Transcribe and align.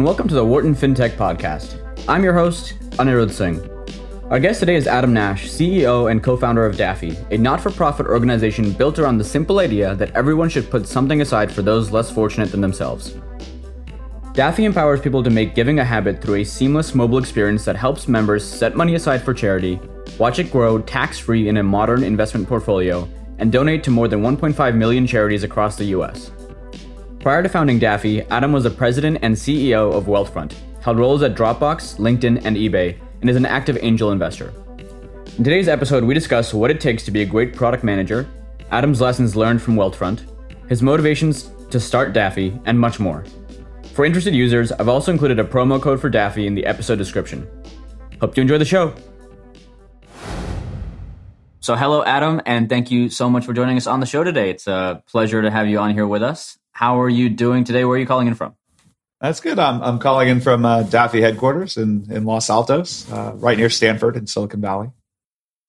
and 0.00 0.06
welcome 0.06 0.26
to 0.26 0.34
the 0.34 0.42
Wharton 0.42 0.74
FinTech 0.74 1.10
Podcast. 1.16 1.78
I'm 2.08 2.24
your 2.24 2.32
host, 2.32 2.72
Anirudh 2.92 3.30
Singh. 3.30 3.60
Our 4.30 4.40
guest 4.40 4.60
today 4.60 4.74
is 4.74 4.86
Adam 4.86 5.12
Nash, 5.12 5.50
CEO 5.50 6.10
and 6.10 6.22
co 6.22 6.38
founder 6.38 6.64
of 6.64 6.78
Daffy, 6.78 7.18
a 7.30 7.36
not 7.36 7.60
for 7.60 7.70
profit 7.70 8.06
organization 8.06 8.72
built 8.72 8.98
around 8.98 9.18
the 9.18 9.24
simple 9.24 9.58
idea 9.58 9.94
that 9.96 10.10
everyone 10.12 10.48
should 10.48 10.70
put 10.70 10.88
something 10.88 11.20
aside 11.20 11.52
for 11.52 11.60
those 11.60 11.90
less 11.90 12.10
fortunate 12.10 12.50
than 12.50 12.62
themselves. 12.62 13.18
Daffy 14.32 14.64
empowers 14.64 15.02
people 15.02 15.22
to 15.22 15.28
make 15.28 15.54
giving 15.54 15.80
a 15.80 15.84
habit 15.84 16.22
through 16.22 16.36
a 16.36 16.44
seamless 16.44 16.94
mobile 16.94 17.18
experience 17.18 17.66
that 17.66 17.76
helps 17.76 18.08
members 18.08 18.42
set 18.42 18.74
money 18.74 18.94
aside 18.94 19.22
for 19.22 19.34
charity, 19.34 19.78
watch 20.18 20.38
it 20.38 20.50
grow 20.50 20.80
tax 20.80 21.18
free 21.18 21.46
in 21.46 21.58
a 21.58 21.62
modern 21.62 22.02
investment 22.04 22.48
portfolio, 22.48 23.06
and 23.36 23.52
donate 23.52 23.84
to 23.84 23.90
more 23.90 24.08
than 24.08 24.22
1.5 24.22 24.74
million 24.76 25.06
charities 25.06 25.44
across 25.44 25.76
the 25.76 25.92
US. 25.96 26.30
Prior 27.20 27.42
to 27.42 27.50
founding 27.50 27.78
Daffy, 27.78 28.22
Adam 28.30 28.50
was 28.50 28.64
the 28.64 28.70
president 28.70 29.18
and 29.20 29.34
CEO 29.34 29.92
of 29.92 30.06
Wealthfront, 30.06 30.54
held 30.80 30.98
roles 30.98 31.22
at 31.22 31.34
Dropbox, 31.34 31.98
LinkedIn, 31.98 32.46
and 32.46 32.56
eBay, 32.56 32.98
and 33.20 33.28
is 33.28 33.36
an 33.36 33.44
active 33.44 33.76
angel 33.82 34.10
investor. 34.10 34.54
In 35.36 35.44
today's 35.44 35.68
episode, 35.68 36.02
we 36.02 36.14
discuss 36.14 36.54
what 36.54 36.70
it 36.70 36.80
takes 36.80 37.04
to 37.04 37.10
be 37.10 37.20
a 37.20 37.26
great 37.26 37.54
product 37.54 37.84
manager, 37.84 38.26
Adam's 38.70 39.02
lessons 39.02 39.36
learned 39.36 39.60
from 39.60 39.76
Wealthfront, 39.76 40.22
his 40.70 40.80
motivations 40.80 41.50
to 41.68 41.78
start 41.78 42.14
Daffy, 42.14 42.58
and 42.64 42.80
much 42.80 42.98
more. 42.98 43.22
For 43.92 44.06
interested 44.06 44.34
users, 44.34 44.72
I've 44.72 44.88
also 44.88 45.12
included 45.12 45.38
a 45.38 45.44
promo 45.44 45.78
code 45.78 46.00
for 46.00 46.08
Daffy 46.08 46.46
in 46.46 46.54
the 46.54 46.64
episode 46.64 46.96
description. 46.96 47.46
Hope 48.18 48.34
you 48.34 48.40
enjoy 48.40 48.56
the 48.56 48.64
show. 48.64 48.94
So, 51.60 51.76
hello, 51.76 52.02
Adam, 52.02 52.40
and 52.46 52.70
thank 52.70 52.90
you 52.90 53.10
so 53.10 53.28
much 53.28 53.44
for 53.44 53.52
joining 53.52 53.76
us 53.76 53.86
on 53.86 54.00
the 54.00 54.06
show 54.06 54.24
today. 54.24 54.48
It's 54.48 54.66
a 54.66 55.02
pleasure 55.06 55.42
to 55.42 55.50
have 55.50 55.68
you 55.68 55.78
on 55.78 55.92
here 55.92 56.06
with 56.06 56.22
us. 56.22 56.56
How 56.80 56.98
are 57.02 57.10
you 57.10 57.28
doing 57.28 57.64
today? 57.64 57.84
Where 57.84 57.96
are 57.96 57.98
you 57.98 58.06
calling 58.06 58.26
in 58.26 58.34
from? 58.34 58.54
That's 59.20 59.40
good. 59.40 59.58
I'm, 59.58 59.82
I'm 59.82 59.98
calling 59.98 60.28
in 60.28 60.40
from 60.40 60.64
uh, 60.64 60.82
Daffy 60.84 61.20
headquarters 61.20 61.76
in, 61.76 62.10
in 62.10 62.24
Los 62.24 62.48
Altos, 62.48 63.06
uh, 63.12 63.32
right 63.34 63.58
near 63.58 63.68
Stanford 63.68 64.16
in 64.16 64.26
Silicon 64.26 64.62
Valley. 64.62 64.88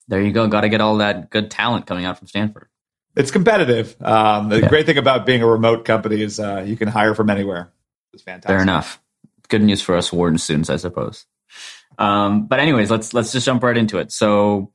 There 0.07 0.21
you 0.21 0.31
go. 0.31 0.47
Got 0.47 0.61
to 0.61 0.69
get 0.69 0.79
all 0.79 0.99
that 0.99 1.29
good 1.29 1.51
talent 1.51 1.85
coming 1.85 2.05
out 2.05 2.17
from 2.17 2.29
Stanford. 2.29 2.69
It's 3.17 3.29
competitive. 3.29 4.01
Um, 4.01 4.47
the 4.47 4.61
yeah. 4.61 4.69
great 4.69 4.85
thing 4.85 4.97
about 4.97 5.25
being 5.25 5.41
a 5.41 5.47
remote 5.47 5.83
company 5.83 6.21
is 6.21 6.39
uh, 6.39 6.63
you 6.65 6.77
can 6.77 6.87
hire 6.87 7.13
from 7.13 7.29
anywhere. 7.29 7.73
It's 8.13 8.23
fantastic. 8.23 8.47
Fair 8.47 8.61
enough. 8.61 9.01
Good 9.49 9.63
news 9.63 9.81
for 9.81 9.97
us 9.97 10.13
Wharton 10.13 10.37
students, 10.37 10.69
I 10.69 10.77
suppose. 10.77 11.25
Um, 11.97 12.47
but 12.47 12.61
anyways, 12.61 12.89
let's 12.89 13.13
let's 13.13 13.33
just 13.33 13.45
jump 13.45 13.63
right 13.63 13.75
into 13.75 13.97
it. 13.97 14.13
So, 14.13 14.71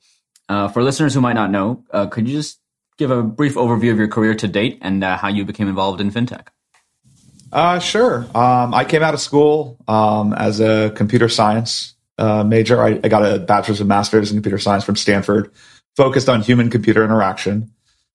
uh, 0.51 0.69
for 0.69 0.83
listeners 0.83 1.15
who 1.15 1.23
might 1.23 1.33
not 1.33 1.51
know, 1.51 1.83
uh, 1.91 2.09
could 2.09 2.29
you 2.29 2.37
just 2.37 2.61
give 2.99 3.11
a 3.11 3.23
brief 3.23 3.55
overview 3.55 3.93
of 3.93 3.99
your 3.99 4.09
career 4.09 4.35
to 4.35 4.49
date 4.49 4.79
and 4.83 5.05
uh, 5.05 5.17
how 5.17 5.29
you 5.29 5.45
became 5.45 5.69
involved 5.69 6.01
in 6.01 6.11
fintech? 6.11 6.49
Uh, 7.53 7.79
sure. 7.79 8.27
Um, 8.35 8.75
I 8.75 8.85
came 8.85 9.03
out 9.03 9.15
of 9.15 9.21
school 9.21 9.79
um, 9.87 10.33
as 10.33 10.61
a 10.61 10.91
computer 10.97 11.29
science 11.29 11.95
uh, 12.19 12.45
major. 12.45 12.83
I, 12.83 13.01
I, 13.05 13.09
got 13.09 13.25
a 13.25 13.39
bachelor's 13.39 13.81
and 13.81 13.89
master's 13.89 14.31
in 14.31 14.37
computer 14.37 14.59
science 14.59 14.85
from 14.85 14.97
Stanford, 14.97 15.53
focused 15.97 16.29
on 16.29 16.43
human 16.43 16.71
computer 16.71 17.05
interaction. 17.05 17.71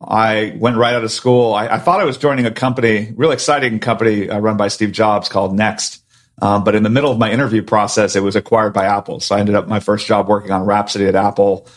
I 0.06 0.56
went 0.58 0.78
right 0.78 0.96
out 0.96 1.04
of 1.04 1.12
school. 1.12 1.54
I, 1.54 1.68
I, 1.68 1.78
thought 1.78 2.00
I 2.00 2.04
was 2.04 2.18
joining 2.18 2.46
a 2.46 2.52
company, 2.52 3.14
real 3.16 3.32
exciting 3.32 3.80
company 3.80 4.30
uh, 4.30 4.40
run 4.40 4.58
by 4.58 4.68
Steve 4.68 4.92
Jobs 4.92 5.30
called 5.30 5.56
Next. 5.56 6.04
Um, 6.42 6.64
but 6.64 6.74
in 6.74 6.82
the 6.82 6.90
middle 6.90 7.12
of 7.12 7.20
my 7.20 7.32
interview 7.32 7.62
process, 7.62 8.16
it 8.16 8.24
was 8.24 8.36
acquired 8.36 8.74
by 8.74 8.86
Apple. 8.86 9.20
So 9.20 9.36
I 9.36 9.40
ended 9.40 9.54
up 9.54 9.68
my 9.68 9.80
first 9.80 10.08
job 10.08 10.28
working 10.28 10.52
on 10.52 10.66
Rhapsody 10.66 11.06
at 11.06 11.16
Apple 11.16 11.68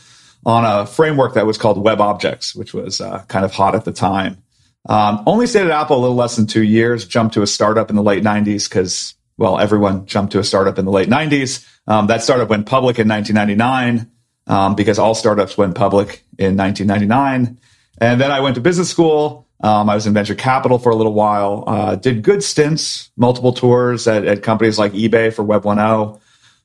on 0.46 0.64
a 0.64 0.86
framework 0.86 1.34
that 1.34 1.46
was 1.46 1.58
called 1.58 1.78
Web 1.78 2.00
Objects, 2.00 2.54
which 2.54 2.74
was 2.74 3.00
uh, 3.00 3.24
kind 3.28 3.44
of 3.44 3.52
hot 3.52 3.74
at 3.74 3.84
the 3.84 3.92
time. 3.92 4.42
Um, 4.86 5.22
only 5.26 5.46
stayed 5.46 5.64
at 5.64 5.70
Apple 5.70 5.98
a 5.98 6.00
little 6.00 6.16
less 6.16 6.36
than 6.36 6.46
two 6.46 6.62
years, 6.62 7.06
jumped 7.06 7.34
to 7.34 7.42
a 7.42 7.46
startup 7.46 7.88
in 7.90 7.96
the 7.96 8.02
late 8.02 8.22
90s 8.22 8.68
because, 8.68 9.14
well, 9.38 9.58
everyone 9.58 10.06
jumped 10.06 10.32
to 10.32 10.38
a 10.38 10.44
startup 10.44 10.78
in 10.78 10.84
the 10.84 10.90
late 10.90 11.08
90s. 11.08 11.66
Um, 11.86 12.06
that 12.08 12.22
startup 12.22 12.50
went 12.50 12.66
public 12.66 12.98
in 12.98 13.08
1999 13.08 14.10
um, 14.46 14.74
because 14.74 14.98
all 14.98 15.14
startups 15.14 15.56
went 15.56 15.74
public 15.74 16.24
in 16.38 16.56
1999. 16.56 17.58
And 17.98 18.20
then 18.20 18.30
I 18.30 18.40
went 18.40 18.56
to 18.56 18.60
business 18.60 18.90
school. 18.90 19.46
Um, 19.60 19.88
I 19.88 19.94
was 19.94 20.06
in 20.06 20.12
venture 20.12 20.34
capital 20.34 20.78
for 20.78 20.90
a 20.90 20.96
little 20.96 21.14
while, 21.14 21.64
uh, 21.66 21.96
did 21.96 22.22
good 22.22 22.42
stints, 22.42 23.10
multiple 23.16 23.52
tours 23.52 24.06
at, 24.06 24.26
at 24.26 24.42
companies 24.42 24.78
like 24.78 24.92
eBay 24.92 25.32
for 25.32 25.42
Web 25.42 25.62
1.0, 25.62 26.20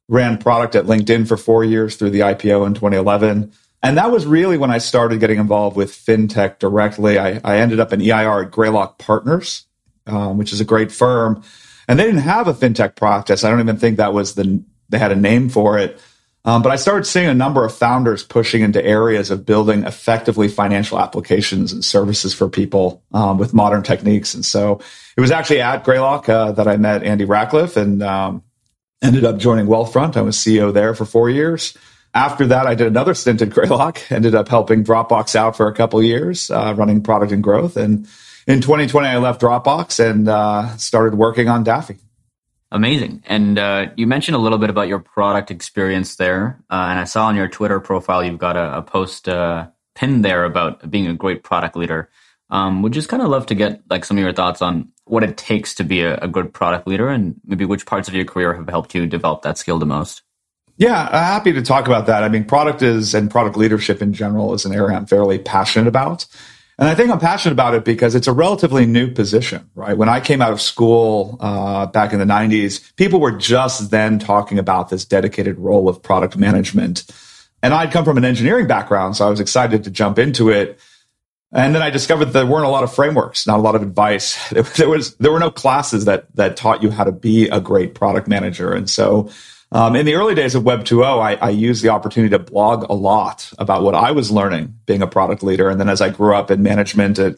ran 0.10 0.38
product 0.38 0.76
at 0.76 0.86
LinkedIn 0.86 1.28
for 1.28 1.38
four 1.38 1.64
years 1.64 1.96
through 1.96 2.10
the 2.10 2.22
IPO 2.22 2.68
in 2.68 2.74
2011. 2.74 3.54
And 3.82 3.98
that 3.98 4.12
was 4.12 4.26
really 4.26 4.58
when 4.58 4.72
I 4.72 4.78
started 4.78 5.20
getting 5.20 5.40
involved 5.40 5.78
with 5.78 5.92
fintech 5.92 6.60
directly. 6.60 7.18
I, 7.18 7.40
I 7.44 7.58
ended 7.58 7.80
up 7.80 7.94
in 7.94 8.02
EIR 8.02 8.44
at 8.44 8.52
Greylock 8.52 8.98
Partners, 8.98 9.66
um, 10.06 10.38
which 10.38 10.52
is 10.52 10.60
a 10.60 10.66
great 10.66 10.92
firm. 10.92 11.44
And 11.88 11.98
they 11.98 12.06
didn't 12.06 12.22
have 12.22 12.48
a 12.48 12.54
fintech 12.54 12.96
practice. 12.96 13.44
I 13.44 13.50
don't 13.50 13.62
even 13.62 13.78
think 13.78 13.98
that 13.98 14.14
was 14.14 14.36
the, 14.36 14.62
they 14.90 15.00
had 15.00 15.12
a 15.12 15.16
name 15.16 15.50
for 15.50 15.78
it. 15.78 16.00
Um, 16.46 16.62
but 16.62 16.72
I 16.72 16.78
started 16.78 17.06
seeing 17.06 17.28
a 17.28 17.34
number 17.34 17.66
of 17.66 17.74
founders 17.74 18.24
pushing 18.24 18.62
into 18.62 18.84
areas 18.84 19.30
of 19.30 19.46
building 19.46 19.84
effectively 19.84 20.48
financial 20.48 21.00
applications 21.00 21.74
and 21.74 21.84
services 21.84 22.34
for 22.34 22.50
people 22.50 23.04
um, 23.14 23.38
with 23.38 23.54
modern 23.54 23.84
techniques. 23.84 24.34
And 24.34 24.46
so 24.46 24.80
it 25.18 25.22
was 25.22 25.32
actually 25.32 25.62
at 25.62 25.84
Greylock 25.84 26.30
uh, 26.30 26.54
that 26.54 26.68
I 26.68 26.78
met 26.78 27.04
Andy 27.04 27.26
Rachleff 27.26 27.76
and 27.76 28.02
um, 28.02 28.44
ended 29.02 29.26
up 29.26 29.38
joining 29.38 29.66
Wealthfront. 29.66 30.16
I 30.16 30.22
was 30.22 30.38
CEO 30.38 30.74
there 30.74 30.96
for 30.96 31.06
four 31.06 31.30
years. 31.30 31.78
After 32.20 32.48
that, 32.48 32.68
I 32.68 32.76
did 32.76 32.88
another 32.88 33.14
stint 33.14 33.42
at 33.42 33.50
Greylock, 33.50 34.02
ended 34.12 34.36
up 34.36 34.50
helping 34.50 34.84
Dropbox 34.84 35.38
out 35.38 35.56
for 35.56 35.70
a 35.70 35.74
couple 35.74 36.04
years, 36.04 36.52
uh, 36.52 36.74
running 36.76 37.02
product 37.02 37.32
and 37.32 37.42
growth. 37.42 37.78
And 37.78 38.10
in 38.46 38.60
2020, 38.60 39.08
I 39.08 39.16
left 39.20 39.40
Dropbox 39.40 40.06
and 40.06 40.28
uh, 40.28 40.76
started 40.76 41.18
working 41.18 41.48
on 41.48 41.64
Daffy. 41.64 41.96
Amazing. 42.72 43.24
And 43.26 43.58
uh, 43.58 43.92
you 43.96 44.06
mentioned 44.06 44.36
a 44.36 44.40
little 44.40 44.58
bit 44.58 44.70
about 44.70 44.90
your 44.90 45.00
product 45.00 45.50
experience 45.50 46.18
there. 46.18 46.62
Uh, 46.70 46.88
and 46.90 47.00
I 47.00 47.06
saw 47.06 47.28
on 47.28 47.38
your 47.38 47.48
Twitter 47.48 47.80
profile, 47.80 48.22
you've 48.22 48.38
got 48.38 48.58
a, 48.58 48.80
a 48.80 48.82
post 48.82 49.30
uh, 49.30 49.68
pinned 49.96 50.26
there 50.26 50.44
about 50.44 50.92
being 50.92 51.08
a 51.08 51.14
great 51.14 51.42
product 51.44 51.78
leader. 51.78 52.10
Um, 52.50 52.82
would 52.82 52.92
just 52.92 53.08
kind 53.08 53.24
of 53.24 53.30
love 53.30 53.46
to 53.46 53.56
get 53.56 53.82
like 53.90 54.04
some 54.04 54.18
of 54.18 54.24
your 54.24 54.34
thoughts 54.34 54.62
on 54.62 54.92
what 55.06 55.24
it 55.24 55.38
takes 55.38 55.74
to 55.76 55.86
be 55.86 56.02
a, 56.02 56.18
a 56.18 56.28
good 56.28 56.54
product 56.54 56.86
leader 56.86 57.08
and 57.08 57.40
maybe 57.46 57.64
which 57.64 57.86
parts 57.86 58.10
of 58.10 58.14
your 58.14 58.26
career 58.26 58.54
have 58.56 58.68
helped 58.68 58.94
you 58.94 59.08
develop 59.08 59.44
that 59.44 59.58
skill 59.58 59.80
the 59.80 59.86
most. 59.86 60.22
Yeah, 60.80 61.10
happy 61.12 61.52
to 61.52 61.62
talk 61.62 61.88
about 61.88 62.06
that. 62.06 62.24
I 62.24 62.30
mean, 62.30 62.46
product 62.46 62.82
is 62.82 63.14
and 63.14 63.30
product 63.30 63.58
leadership 63.58 64.02
in 64.02 64.14
general 64.14 64.54
is 64.54 64.64
an 64.64 64.74
area 64.74 64.96
I'm 64.96 65.06
fairly 65.06 65.38
passionate 65.38 65.90
about. 65.90 66.26
And 66.78 66.88
I 66.88 66.96
think 66.96 67.12
I'm 67.12 67.20
passionate 67.20 67.52
about 67.52 67.74
it 67.74 67.84
because 67.84 68.16
it's 68.16 68.28
a 68.28 68.32
relatively 68.32 68.86
new 68.86 69.12
position, 69.12 69.70
right? 69.76 69.98
When 69.98 70.08
I 70.08 70.22
came 70.22 70.42
out 70.42 70.54
of 70.54 70.62
school 70.62 71.36
uh, 71.42 71.88
back 71.88 72.14
in 72.14 72.20
the 72.20 72.26
90s, 72.26 72.96
people 72.96 73.20
were 73.20 73.34
just 73.34 73.92
then 73.92 74.20
talking 74.20 74.58
about 74.58 74.90
this 74.90 75.04
dedicated 75.04 75.60
role 75.60 75.90
of 75.90 76.02
product 76.02 76.38
management. 76.38 77.04
And 77.62 77.74
I'd 77.74 77.92
come 77.92 78.06
from 78.06 78.18
an 78.18 78.24
engineering 78.24 78.66
background, 78.66 79.18
so 79.18 79.28
I 79.28 79.30
was 79.30 79.42
excited 79.42 79.84
to 79.84 79.92
jump 79.92 80.18
into 80.18 80.50
it. 80.50 80.80
And 81.52 81.76
then 81.76 81.82
I 81.82 81.90
discovered 81.90 82.26
there 82.28 82.46
weren't 82.46 82.66
a 82.66 82.70
lot 82.70 82.86
of 82.86 82.94
frameworks, 82.94 83.46
not 83.46 83.60
a 83.60 83.62
lot 83.62 83.76
of 83.76 83.82
advice. 83.82 84.38
There 84.78 84.88
was 84.88 85.18
there 85.18 85.34
were 85.34 85.40
no 85.40 85.52
classes 85.52 86.06
that 86.06 86.34
that 86.38 86.56
taught 86.56 86.82
you 86.84 86.90
how 86.90 87.04
to 87.04 87.12
be 87.12 87.50
a 87.50 87.60
great 87.60 87.96
product 87.96 88.30
manager. 88.30 88.72
And 88.72 88.90
so 88.90 89.30
um, 89.72 89.96
in 89.96 90.06
the 90.06 90.16
early 90.16 90.34
days 90.34 90.56
of 90.56 90.64
Web 90.64 90.84
2.0, 90.84 91.22
I, 91.22 91.36
I 91.36 91.50
used 91.52 91.84
the 91.84 91.90
opportunity 91.90 92.32
to 92.32 92.40
blog 92.40 92.90
a 92.90 92.94
lot 92.94 93.52
about 93.60 93.84
what 93.84 93.94
I 93.94 94.12
was 94.12 94.32
learning 94.32 94.80
being 94.86 95.02
a 95.02 95.08
product 95.08 95.44
leader. 95.44 95.70
And 95.70 95.80
then 95.80 95.90
as 95.90 96.02
I 96.02 96.10
grew 96.10 96.34
up 96.34 96.50
in 96.50 96.64
management 96.64 97.20
at, 97.20 97.36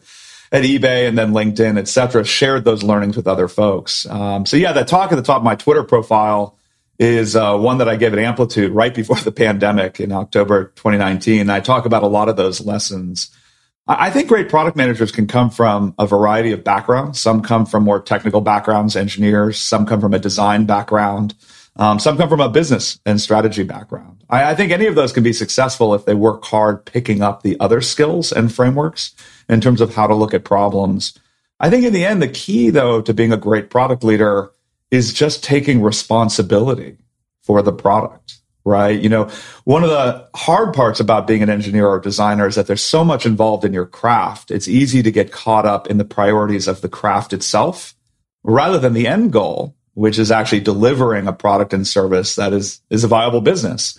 at 0.50 0.64
eBay 0.64 1.06
and 1.06 1.18
then 1.18 1.32
LinkedIn, 1.32 1.78
et 1.78 1.88
cetera, 1.88 2.24
shared 2.24 2.64
those 2.64 2.82
learnings 2.82 3.16
with 3.16 3.26
other 3.26 3.48
folks. 3.48 4.06
Um, 4.06 4.46
so 4.46 4.56
yeah, 4.56 4.72
that 4.72 4.88
talk 4.88 5.12
at 5.12 5.16
the 5.16 5.22
top 5.22 5.38
of 5.38 5.44
my 5.44 5.56
Twitter 5.56 5.84
profile 5.84 6.56
is 6.98 7.36
uh, 7.36 7.58
one 7.58 7.78
that 7.78 7.88
I 7.88 7.96
gave 7.96 8.12
at 8.12 8.18
Amplitude 8.18 8.72
right 8.72 8.94
before 8.94 9.16
the 9.16 9.32
pandemic 9.32 10.00
in 10.00 10.12
October 10.12 10.72
2019. 10.76 11.50
I 11.50 11.60
talk 11.60 11.84
about 11.84 12.02
a 12.02 12.08
lot 12.08 12.28
of 12.28 12.36
those 12.36 12.60
lessons. 12.64 13.30
I 13.86 14.10
think 14.10 14.28
great 14.28 14.48
product 14.48 14.76
managers 14.76 15.10
can 15.10 15.26
come 15.26 15.50
from 15.50 15.94
a 15.98 16.06
variety 16.06 16.52
of 16.52 16.62
backgrounds. 16.62 17.20
Some 17.20 17.42
come 17.42 17.66
from 17.66 17.82
more 17.82 18.00
technical 18.00 18.40
backgrounds, 18.40 18.94
engineers. 18.94 19.58
Some 19.58 19.86
come 19.86 20.00
from 20.00 20.14
a 20.14 20.20
design 20.20 20.66
background. 20.66 21.34
Um, 21.76 21.98
some 21.98 22.18
come 22.18 22.28
from 22.28 22.40
a 22.40 22.50
business 22.50 23.00
and 23.06 23.20
strategy 23.20 23.62
background. 23.62 24.24
I, 24.28 24.50
I, 24.50 24.54
think 24.54 24.72
any 24.72 24.86
of 24.86 24.94
those 24.94 25.12
can 25.12 25.22
be 25.22 25.32
successful 25.32 25.94
if 25.94 26.04
they 26.04 26.14
work 26.14 26.44
hard 26.44 26.84
picking 26.84 27.22
up 27.22 27.42
the 27.42 27.58
other 27.60 27.80
skills 27.80 28.30
and 28.30 28.52
frameworks 28.52 29.14
in 29.48 29.62
terms 29.62 29.80
of 29.80 29.94
how 29.94 30.06
to 30.06 30.14
look 30.14 30.34
at 30.34 30.44
problems. 30.44 31.18
I 31.60 31.70
think 31.70 31.84
in 31.84 31.94
the 31.94 32.04
end, 32.04 32.20
the 32.20 32.28
key 32.28 32.68
though 32.68 33.00
to 33.00 33.14
being 33.14 33.32
a 33.32 33.38
great 33.38 33.70
product 33.70 34.04
leader 34.04 34.52
is 34.90 35.14
just 35.14 35.42
taking 35.42 35.80
responsibility 35.80 36.98
for 37.42 37.62
the 37.62 37.72
product, 37.72 38.38
right? 38.64 39.00
You 39.00 39.08
know, 39.08 39.30
one 39.64 39.82
of 39.82 39.88
the 39.88 40.28
hard 40.36 40.74
parts 40.74 41.00
about 41.00 41.26
being 41.26 41.42
an 41.42 41.48
engineer 41.48 41.86
or 41.86 41.98
designer 41.98 42.46
is 42.46 42.56
that 42.56 42.66
there's 42.66 42.82
so 42.82 43.02
much 43.02 43.24
involved 43.24 43.64
in 43.64 43.72
your 43.72 43.86
craft. 43.86 44.50
It's 44.50 44.68
easy 44.68 45.02
to 45.02 45.10
get 45.10 45.32
caught 45.32 45.64
up 45.64 45.86
in 45.86 45.96
the 45.96 46.04
priorities 46.04 46.68
of 46.68 46.82
the 46.82 46.88
craft 46.90 47.32
itself 47.32 47.94
rather 48.44 48.78
than 48.78 48.92
the 48.92 49.06
end 49.06 49.32
goal, 49.32 49.74
which 49.94 50.18
is 50.18 50.30
actually 50.30 50.60
delivering 50.60 51.26
a 51.26 51.32
product 51.32 51.72
and 51.72 51.86
service 51.86 52.36
that 52.36 52.52
is 52.52 52.80
is 52.90 53.04
a 53.04 53.08
viable 53.08 53.40
business. 53.40 53.98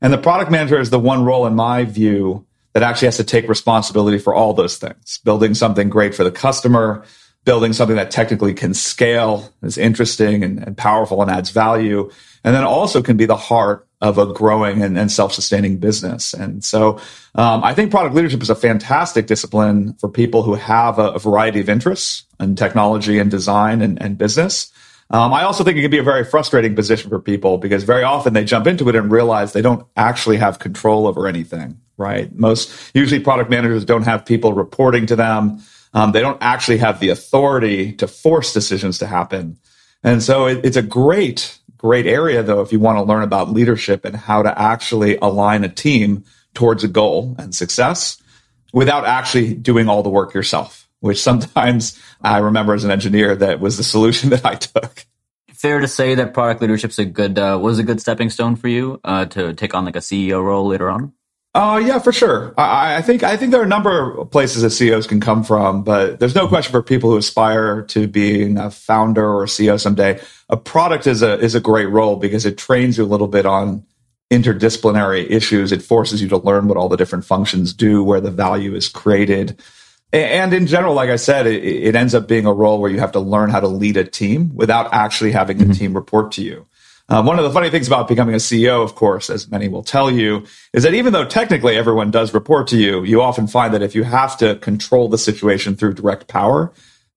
And 0.00 0.12
the 0.12 0.18
product 0.18 0.50
manager 0.50 0.80
is 0.80 0.90
the 0.90 0.98
one 0.98 1.24
role 1.24 1.46
in 1.46 1.54
my 1.54 1.84
view 1.84 2.46
that 2.72 2.82
actually 2.82 3.06
has 3.06 3.16
to 3.16 3.24
take 3.24 3.48
responsibility 3.48 4.18
for 4.18 4.34
all 4.34 4.54
those 4.54 4.76
things, 4.76 5.18
building 5.24 5.54
something 5.54 5.88
great 5.88 6.14
for 6.14 6.22
the 6.22 6.30
customer, 6.30 7.04
building 7.44 7.72
something 7.72 7.96
that 7.96 8.10
technically 8.10 8.54
can 8.54 8.74
scale, 8.74 9.52
is 9.62 9.78
interesting 9.78 10.44
and, 10.44 10.62
and 10.62 10.76
powerful 10.76 11.22
and 11.22 11.30
adds 11.30 11.50
value, 11.50 12.10
and 12.44 12.54
then 12.54 12.62
also 12.62 13.02
can 13.02 13.16
be 13.16 13.26
the 13.26 13.36
heart 13.36 13.88
of 14.00 14.18
a 14.18 14.32
growing 14.32 14.82
and, 14.82 14.96
and 14.96 15.10
self-sustaining 15.10 15.78
business. 15.78 16.34
And 16.34 16.62
so 16.62 17.00
um, 17.34 17.64
I 17.64 17.74
think 17.74 17.90
product 17.90 18.14
leadership 18.14 18.42
is 18.42 18.50
a 18.50 18.54
fantastic 18.54 19.26
discipline 19.26 19.94
for 19.94 20.08
people 20.08 20.42
who 20.42 20.54
have 20.54 20.98
a, 20.98 21.12
a 21.12 21.18
variety 21.18 21.60
of 21.60 21.68
interests 21.68 22.24
in 22.38 22.54
technology 22.54 23.18
and 23.18 23.30
design 23.30 23.82
and, 23.82 24.00
and 24.00 24.16
business. 24.16 24.70
Um, 25.10 25.32
I 25.32 25.44
also 25.44 25.64
think 25.64 25.78
it 25.78 25.82
can 25.82 25.90
be 25.90 25.98
a 25.98 26.02
very 26.02 26.24
frustrating 26.24 26.74
position 26.74 27.08
for 27.08 27.18
people 27.18 27.56
because 27.56 27.84
very 27.84 28.02
often 28.02 28.34
they 28.34 28.44
jump 28.44 28.66
into 28.66 28.88
it 28.88 28.94
and 28.94 29.10
realize 29.10 29.52
they 29.52 29.62
don't 29.62 29.86
actually 29.96 30.36
have 30.36 30.58
control 30.58 31.06
over 31.06 31.26
anything, 31.26 31.80
right? 31.96 32.34
Most 32.34 32.70
usually 32.94 33.20
product 33.20 33.48
managers 33.48 33.84
don't 33.86 34.02
have 34.02 34.26
people 34.26 34.52
reporting 34.52 35.06
to 35.06 35.16
them. 35.16 35.62
Um, 35.94 36.12
they 36.12 36.20
don't 36.20 36.38
actually 36.42 36.78
have 36.78 37.00
the 37.00 37.08
authority 37.08 37.92
to 37.94 38.06
force 38.06 38.52
decisions 38.52 38.98
to 38.98 39.06
happen. 39.06 39.58
And 40.04 40.22
so 40.22 40.46
it, 40.46 40.64
it's 40.64 40.76
a 40.76 40.82
great, 40.82 41.58
great 41.78 42.06
area, 42.06 42.42
though, 42.42 42.60
if 42.60 42.70
you 42.70 42.78
want 42.78 42.98
to 42.98 43.02
learn 43.02 43.22
about 43.22 43.50
leadership 43.50 44.04
and 44.04 44.14
how 44.14 44.42
to 44.42 44.60
actually 44.60 45.16
align 45.16 45.64
a 45.64 45.68
team 45.70 46.24
towards 46.52 46.84
a 46.84 46.88
goal 46.88 47.34
and 47.38 47.54
success 47.54 48.20
without 48.74 49.06
actually 49.06 49.54
doing 49.54 49.88
all 49.88 50.02
the 50.02 50.10
work 50.10 50.34
yourself 50.34 50.87
which 51.00 51.20
sometimes 51.22 52.00
I 52.22 52.38
remember 52.38 52.74
as 52.74 52.84
an 52.84 52.90
engineer 52.90 53.36
that 53.36 53.60
was 53.60 53.76
the 53.76 53.84
solution 53.84 54.30
that 54.30 54.44
I 54.44 54.54
took. 54.54 55.06
Fair 55.52 55.80
to 55.80 55.88
say 55.88 56.14
that 56.14 56.34
product 56.34 56.60
leadership's 56.60 56.98
a 56.98 57.04
good 57.04 57.38
uh, 57.38 57.58
was 57.60 57.78
a 57.78 57.82
good 57.82 58.00
stepping 58.00 58.30
stone 58.30 58.54
for 58.54 58.68
you 58.68 59.00
uh, 59.04 59.24
to 59.26 59.54
take 59.54 59.74
on 59.74 59.84
like 59.84 59.96
a 59.96 60.00
CEO 60.00 60.42
role 60.42 60.66
later 60.66 60.88
on. 60.88 61.12
Oh 61.54 61.72
uh, 61.72 61.78
yeah, 61.78 61.98
for 61.98 62.12
sure. 62.12 62.54
I, 62.56 62.96
I, 62.96 63.02
think 63.02 63.24
I 63.24 63.36
think 63.36 63.50
there 63.50 63.60
are 63.60 63.64
a 63.64 63.68
number 63.68 64.18
of 64.18 64.30
places 64.30 64.62
that 64.62 64.70
CEOs 64.70 65.08
can 65.08 65.18
come 65.18 65.42
from, 65.42 65.82
but 65.82 66.20
there's 66.20 66.34
no 66.34 66.46
question 66.46 66.70
for 66.70 66.82
people 66.82 67.10
who 67.10 67.16
aspire 67.16 67.82
to 67.82 68.06
being 68.06 68.58
a 68.58 68.70
founder 68.70 69.26
or 69.26 69.44
a 69.44 69.46
CEO 69.46 69.80
someday. 69.80 70.20
A 70.50 70.56
product 70.56 71.08
is 71.08 71.22
a 71.22 71.38
is 71.40 71.56
a 71.56 71.60
great 71.60 71.86
role 71.86 72.16
because 72.16 72.46
it 72.46 72.58
trains 72.58 72.98
you 72.98 73.04
a 73.04 73.06
little 73.06 73.26
bit 73.26 73.46
on 73.46 73.84
interdisciplinary 74.30 75.28
issues. 75.30 75.72
It 75.72 75.82
forces 75.82 76.22
you 76.22 76.28
to 76.28 76.36
learn 76.36 76.68
what 76.68 76.76
all 76.76 76.88
the 76.88 76.96
different 76.96 77.24
functions 77.24 77.72
do, 77.72 78.04
where 78.04 78.20
the 78.20 78.30
value 78.30 78.74
is 78.74 78.88
created. 78.88 79.60
And 80.12 80.54
in 80.54 80.66
general, 80.66 80.94
like 80.94 81.10
I 81.10 81.16
said, 81.16 81.46
it, 81.46 81.62
it, 81.62 81.94
ends 81.94 82.14
up 82.14 82.26
being 82.26 82.46
a 82.46 82.52
role 82.52 82.80
where 82.80 82.90
you 82.90 82.98
have 82.98 83.12
to 83.12 83.20
learn 83.20 83.50
how 83.50 83.60
to 83.60 83.68
lead 83.68 83.98
a 83.98 84.04
team 84.04 84.54
without 84.54 84.92
actually 84.94 85.32
having 85.32 85.58
the 85.58 85.64
mm-hmm. 85.64 85.72
team 85.74 85.94
report 85.94 86.32
to 86.32 86.42
you. 86.42 86.66
Um, 87.10 87.24
one 87.24 87.38
of 87.38 87.44
the 87.44 87.50
funny 87.50 87.70
things 87.70 87.86
about 87.86 88.08
becoming 88.08 88.34
a 88.34 88.38
CEO, 88.38 88.82
of 88.82 88.94
course, 88.94 89.30
as 89.30 89.50
many 89.50 89.68
will 89.68 89.82
tell 89.82 90.10
you, 90.10 90.44
is 90.74 90.82
that 90.82 90.94
even 90.94 91.12
though 91.12 91.24
technically 91.24 91.76
everyone 91.76 92.10
does 92.10 92.34
report 92.34 92.68
to 92.68 92.78
you, 92.78 93.02
you 93.02 93.22
often 93.22 93.46
find 93.46 93.72
that 93.72 93.82
if 93.82 93.94
you 93.94 94.02
have 94.02 94.36
to 94.38 94.56
control 94.56 95.08
the 95.08 95.16
situation 95.16 95.74
through 95.74 95.94
direct 95.94 96.28
power, 96.28 96.72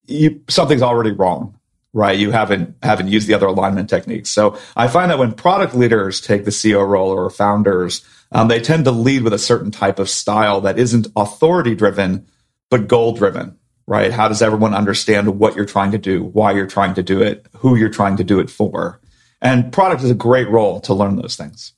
you, 0.06 0.42
something's 0.48 0.82
already 0.82 1.12
wrong, 1.12 1.58
right? 1.94 2.18
You 2.18 2.32
haven't 2.32 2.76
haven't 2.82 3.10
used 3.10 3.28
the 3.28 3.34
other 3.34 3.48
alignment 3.48 3.90
techniques. 3.90 4.30
So 4.30 4.58
I 4.78 4.88
find 4.88 5.12
that 5.12 5.20
when 5.20 5.34
product 5.34 5.76
leaders 5.76 6.22
take 6.22 6.46
the 6.46 6.52
CEO 6.52 6.88
role 6.88 7.10
or 7.10 7.30
founders, 7.30 8.06
um, 8.32 8.48
they 8.48 8.62
tend 8.62 8.86
to 8.86 8.92
lead 8.92 9.24
with 9.24 9.34
a 9.34 9.40
certain 9.40 9.72
type 9.72 10.00
of 10.00 10.10
style 10.10 10.62
that 10.62 10.80
isn't 10.80 11.08
authority 11.18 11.76
driven, 11.76 12.28
but 12.72 12.88
goal 12.88 13.14
driven, 13.14 13.56
right? 13.86 14.12
How 14.12 14.28
does 14.28 14.42
everyone 14.42 14.74
understand 14.74 15.38
what 15.38 15.56
you're 15.56 15.66
trying 15.66 15.92
to 15.92 16.00
do, 16.00 16.24
why 16.24 16.54
you're 16.54 16.66
trying 16.66 16.96
to 16.96 17.04
do 17.04 17.22
it, 17.22 17.46
who 17.58 17.76
you're 17.76 17.90
trying 17.90 18.18
to 18.18 18.24
do 18.24 18.40
it 18.40 18.50
for? 18.50 19.00
And 19.42 19.72
product 19.72 20.02
is 20.02 20.10
a 20.10 20.16
great 20.16 20.50
role 20.50 20.80
to 20.82 20.94
learn 20.94 21.18
those 21.18 21.36
things. 21.36 21.74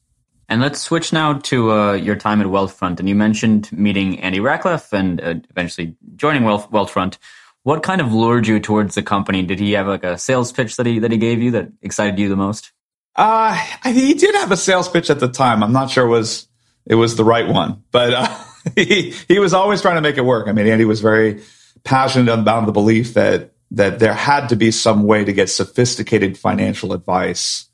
And 0.48 0.62
let's 0.62 0.80
switch 0.80 1.12
now 1.12 1.34
to 1.40 1.72
uh, 1.72 1.94
your 1.94 2.16
time 2.16 2.40
at 2.42 2.48
Wealthfront. 2.48 3.00
And 3.00 3.10
you 3.10 3.16
mentioned 3.16 3.72
meeting 3.72 4.20
Andy 4.20 4.40
Rachleff 4.40 4.94
and 4.94 5.20
uh, 5.20 5.36
eventually 5.50 5.96
joining 6.16 6.44
Wealth, 6.44 6.70
Wealthfront. 6.70 7.18
What 7.64 7.82
kind 7.82 8.02
of 8.02 8.14
lured 8.14 8.46
you 8.46 8.60
towards 8.60 8.94
the 8.94 9.02
company? 9.02 9.42
Did 9.42 9.60
he 9.60 9.72
have 9.72 9.88
like 9.88 10.04
a 10.04 10.18
sales 10.18 10.52
pitch 10.52 10.76
that 10.76 10.86
he 10.86 11.00
that 11.00 11.12
he 11.12 11.18
gave 11.18 11.42
you 11.42 11.52
that 11.52 11.70
excited 11.82 12.20
you 12.20 12.30
the 12.30 12.36
most? 12.36 12.72
Uh, 13.16 13.54
he 13.86 14.14
did 14.14 14.36
have 14.36 14.52
a 14.52 14.58
sales 14.58 14.90
pitch 14.90 15.10
at 15.10 15.20
the 15.20 15.30
time. 15.30 15.64
I'm 15.64 15.72
not 15.72 15.90
sure 15.90 16.06
it 16.06 16.10
was 16.10 16.48
it 16.86 16.96
was 16.96 17.16
the 17.16 17.24
right 17.24 17.48
one, 17.48 17.84
but 17.92 18.14
uh, 18.14 18.38
he, 18.76 19.14
he 19.28 19.40
was 19.40 19.54
always 19.54 19.82
trying 19.82 19.96
to 19.96 20.02
make 20.02 20.18
it 20.18 20.26
work. 20.26 20.48
I 20.48 20.52
mean, 20.52 20.68
Andy 20.68 20.86
was 20.86 21.02
very 21.02 21.42
passionate 21.84 22.32
about 22.32 22.66
the 22.66 22.72
belief 22.72 23.14
that 23.16 23.52
that 23.72 23.98
there 23.98 24.14
had 24.14 24.50
to 24.50 24.56
be 24.56 24.70
some 24.70 25.04
way 25.04 25.26
to 25.26 25.34
get 25.34 25.50
sophisticated 25.50 26.38
financial 26.38 26.94
advice 26.94 27.68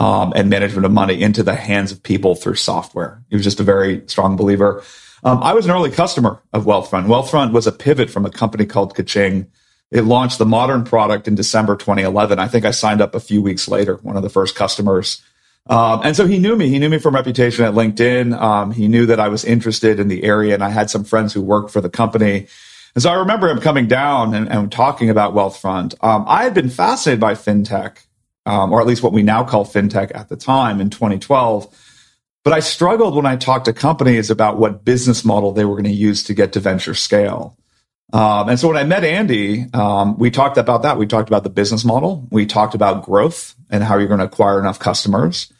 um, 0.00 0.32
and 0.34 0.50
management 0.50 0.84
of 0.84 0.90
money 0.90 1.22
into 1.22 1.44
the 1.44 1.54
hands 1.54 1.92
of 1.92 2.02
people 2.02 2.34
through 2.34 2.56
software. 2.56 3.22
He 3.30 3.36
was 3.36 3.44
just 3.44 3.60
a 3.60 3.62
very 3.62 4.02
strong 4.08 4.36
believer. 4.36 4.82
Um, 5.22 5.42
I 5.42 5.54
was 5.54 5.64
an 5.64 5.70
early 5.70 5.90
customer 5.90 6.42
of 6.52 6.64
Wealthfront. 6.64 7.06
Wealthfront 7.06 7.52
was 7.52 7.68
a 7.68 7.72
pivot 7.72 8.10
from 8.10 8.26
a 8.26 8.30
company 8.30 8.66
called 8.66 8.96
Kaching. 8.96 9.46
It 9.92 10.02
launched 10.02 10.38
the 10.38 10.46
modern 10.46 10.82
product 10.82 11.28
in 11.28 11.36
December 11.36 11.76
2011. 11.76 12.40
I 12.40 12.48
think 12.48 12.64
I 12.64 12.72
signed 12.72 13.00
up 13.00 13.14
a 13.14 13.20
few 13.20 13.40
weeks 13.40 13.68
later, 13.68 13.96
one 14.02 14.16
of 14.16 14.24
the 14.24 14.30
first 14.30 14.56
customers. 14.56 15.22
Um, 15.66 16.02
and 16.04 16.14
so 16.14 16.26
he 16.26 16.38
knew 16.38 16.56
me. 16.56 16.68
He 16.68 16.78
knew 16.78 16.90
me 16.90 16.98
from 16.98 17.14
reputation 17.14 17.64
at 17.64 17.74
LinkedIn. 17.74 18.38
Um, 18.38 18.70
he 18.72 18.86
knew 18.86 19.06
that 19.06 19.18
I 19.18 19.28
was 19.28 19.44
interested 19.44 19.98
in 19.98 20.08
the 20.08 20.24
area, 20.24 20.54
and 20.54 20.62
I 20.62 20.68
had 20.68 20.90
some 20.90 21.04
friends 21.04 21.32
who 21.32 21.40
worked 21.40 21.70
for 21.70 21.80
the 21.80 21.88
company. 21.88 22.46
And 22.94 23.02
so 23.02 23.10
I 23.10 23.14
remember 23.14 23.48
him 23.48 23.60
coming 23.60 23.88
down 23.88 24.34
and, 24.34 24.48
and 24.50 24.70
talking 24.70 25.10
about 25.10 25.34
Wealthfront. 25.34 25.94
Um, 26.04 26.24
I 26.28 26.44
had 26.44 26.54
been 26.54 26.68
fascinated 26.68 27.20
by 27.20 27.34
fintech, 27.34 27.98
um, 28.46 28.72
or 28.72 28.80
at 28.80 28.86
least 28.86 29.02
what 29.02 29.12
we 29.12 29.22
now 29.22 29.42
call 29.42 29.64
fintech 29.64 30.12
at 30.14 30.28
the 30.28 30.36
time 30.36 30.80
in 30.80 30.90
2012. 30.90 31.66
But 32.44 32.52
I 32.52 32.60
struggled 32.60 33.16
when 33.16 33.24
I 33.24 33.36
talked 33.36 33.64
to 33.64 33.72
companies 33.72 34.30
about 34.30 34.58
what 34.58 34.84
business 34.84 35.24
model 35.24 35.52
they 35.52 35.64
were 35.64 35.74
going 35.74 35.84
to 35.84 35.90
use 35.90 36.22
to 36.24 36.34
get 36.34 36.52
to 36.52 36.60
venture 36.60 36.94
scale. 36.94 37.56
Um, 38.12 38.48
and 38.48 38.60
so 38.60 38.68
when 38.68 38.76
I 38.76 38.84
met 38.84 39.02
Andy, 39.02 39.66
um, 39.72 40.18
we 40.18 40.30
talked 40.30 40.56
about 40.56 40.82
that. 40.82 40.98
We 40.98 41.06
talked 41.06 41.28
about 41.28 41.42
the 41.42 41.50
business 41.50 41.84
model. 41.84 42.28
We 42.30 42.46
talked 42.46 42.74
about 42.74 43.04
growth 43.04 43.54
and 43.70 43.82
how 43.82 43.98
you're 43.98 44.08
going 44.08 44.20
to 44.20 44.26
acquire 44.26 44.60
enough 44.60 44.78
customers. 44.78 45.52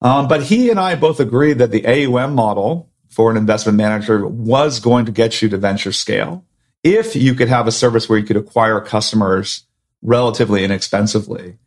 Um, 0.00 0.26
but 0.26 0.42
he 0.42 0.70
and 0.70 0.80
I 0.80 0.96
both 0.96 1.20
agreed 1.20 1.58
that 1.58 1.70
the 1.70 1.86
AUM 1.86 2.34
model 2.34 2.90
for 3.08 3.30
an 3.30 3.36
investment 3.36 3.76
manager 3.76 4.26
was 4.26 4.80
going 4.80 5.06
to 5.06 5.12
get 5.12 5.42
you 5.42 5.48
to 5.50 5.58
venture 5.58 5.92
scale 5.92 6.44
if 6.82 7.14
you 7.14 7.34
could 7.34 7.48
have 7.48 7.66
a 7.66 7.72
service 7.72 8.08
where 8.08 8.18
you 8.18 8.24
could 8.24 8.36
acquire 8.36 8.80
customers 8.80 9.64
relatively 10.02 10.64
inexpensively. 10.64 11.58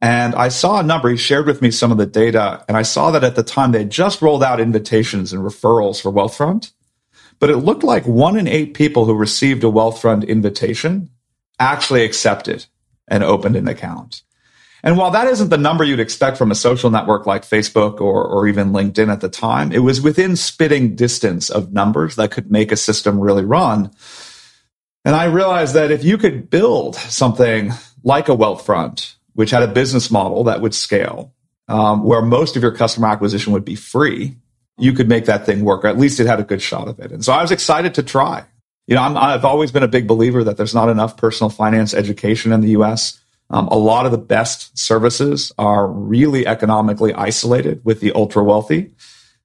And 0.00 0.34
I 0.34 0.48
saw 0.48 0.80
a 0.80 0.82
number, 0.82 1.08
he 1.08 1.16
shared 1.16 1.46
with 1.46 1.62
me 1.62 1.70
some 1.70 1.92
of 1.92 1.98
the 1.98 2.06
data, 2.06 2.64
and 2.68 2.76
I 2.76 2.82
saw 2.82 3.10
that 3.12 3.24
at 3.24 3.36
the 3.36 3.42
time 3.42 3.72
they 3.72 3.84
just 3.84 4.20
rolled 4.20 4.42
out 4.42 4.60
invitations 4.60 5.32
and 5.32 5.42
referrals 5.42 6.02
for 6.02 6.12
Wealthfront. 6.12 6.72
But 7.44 7.50
it 7.50 7.58
looked 7.58 7.82
like 7.82 8.06
one 8.06 8.38
in 8.38 8.48
eight 8.48 8.72
people 8.72 9.04
who 9.04 9.12
received 9.12 9.64
a 9.64 9.66
Wealthfront 9.66 10.26
invitation 10.26 11.10
actually 11.58 12.02
accepted 12.02 12.64
and 13.06 13.22
opened 13.22 13.54
an 13.54 13.68
account. 13.68 14.22
And 14.82 14.96
while 14.96 15.10
that 15.10 15.26
isn't 15.26 15.50
the 15.50 15.58
number 15.58 15.84
you'd 15.84 16.00
expect 16.00 16.38
from 16.38 16.50
a 16.50 16.54
social 16.54 16.88
network 16.88 17.26
like 17.26 17.42
Facebook 17.42 18.00
or, 18.00 18.24
or 18.24 18.48
even 18.48 18.72
LinkedIn 18.72 19.12
at 19.12 19.20
the 19.20 19.28
time, 19.28 19.72
it 19.72 19.80
was 19.80 20.00
within 20.00 20.36
spitting 20.36 20.96
distance 20.96 21.50
of 21.50 21.70
numbers 21.70 22.16
that 22.16 22.30
could 22.30 22.50
make 22.50 22.72
a 22.72 22.76
system 22.76 23.20
really 23.20 23.44
run. 23.44 23.90
And 25.04 25.14
I 25.14 25.24
realized 25.24 25.74
that 25.74 25.90
if 25.90 26.02
you 26.02 26.16
could 26.16 26.48
build 26.48 26.94
something 26.96 27.72
like 28.02 28.30
a 28.30 28.34
Wealthfront, 28.34 29.16
which 29.34 29.50
had 29.50 29.62
a 29.62 29.68
business 29.68 30.10
model 30.10 30.44
that 30.44 30.62
would 30.62 30.74
scale, 30.74 31.34
um, 31.68 32.04
where 32.04 32.22
most 32.22 32.56
of 32.56 32.62
your 32.62 32.72
customer 32.72 33.08
acquisition 33.08 33.52
would 33.52 33.66
be 33.66 33.74
free, 33.74 34.36
you 34.78 34.92
could 34.92 35.08
make 35.08 35.26
that 35.26 35.46
thing 35.46 35.64
work, 35.64 35.84
or 35.84 35.88
at 35.88 35.98
least 35.98 36.20
it 36.20 36.26
had 36.26 36.40
a 36.40 36.44
good 36.44 36.62
shot 36.62 36.88
of 36.88 36.98
it. 36.98 37.12
And 37.12 37.24
so 37.24 37.32
I 37.32 37.42
was 37.42 37.50
excited 37.50 37.94
to 37.94 38.02
try. 38.02 38.44
You 38.86 38.96
know, 38.96 39.02
i 39.02 39.30
have 39.30 39.44
always 39.44 39.72
been 39.72 39.82
a 39.82 39.88
big 39.88 40.06
believer 40.06 40.44
that 40.44 40.56
there's 40.56 40.74
not 40.74 40.88
enough 40.88 41.16
personal 41.16 41.48
finance 41.48 41.94
education 41.94 42.52
in 42.52 42.60
the 42.60 42.70
US. 42.70 43.18
Um, 43.50 43.68
a 43.68 43.76
lot 43.76 44.04
of 44.04 44.12
the 44.12 44.18
best 44.18 44.76
services 44.76 45.52
are 45.58 45.86
really 45.86 46.46
economically 46.46 47.14
isolated 47.14 47.82
with 47.84 48.00
the 48.00 48.12
ultra 48.12 48.42
wealthy. 48.42 48.92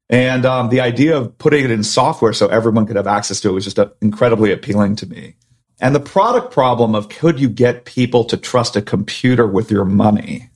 And 0.10 0.46
um, 0.46 0.70
the 0.70 0.82
idea 0.82 1.16
of 1.16 1.38
putting 1.38 1.64
it 1.64 1.72
in 1.72 1.84
software 1.84 2.34
so 2.34 2.48
everyone 2.48 2.86
could 2.88 2.96
have 2.96 3.08
access 3.08 3.40
to 3.42 3.50
it 3.50 3.54
was 3.54 3.66
just 3.66 3.78
uh, 3.78 3.90
incredibly 4.02 4.52
appealing 4.52 4.96
to 4.98 5.06
me. 5.06 5.36
And 5.80 5.96
the 5.96 6.00
product 6.00 6.52
problem 6.52 6.96
of 6.96 7.10
could 7.10 7.40
you 7.40 7.48
get 7.48 7.86
people 7.86 8.26
to 8.26 8.36
trust 8.36 8.76
a 8.76 8.82
computer 8.82 9.48
with 9.48 9.72
your 9.72 9.86
money? 9.86 10.50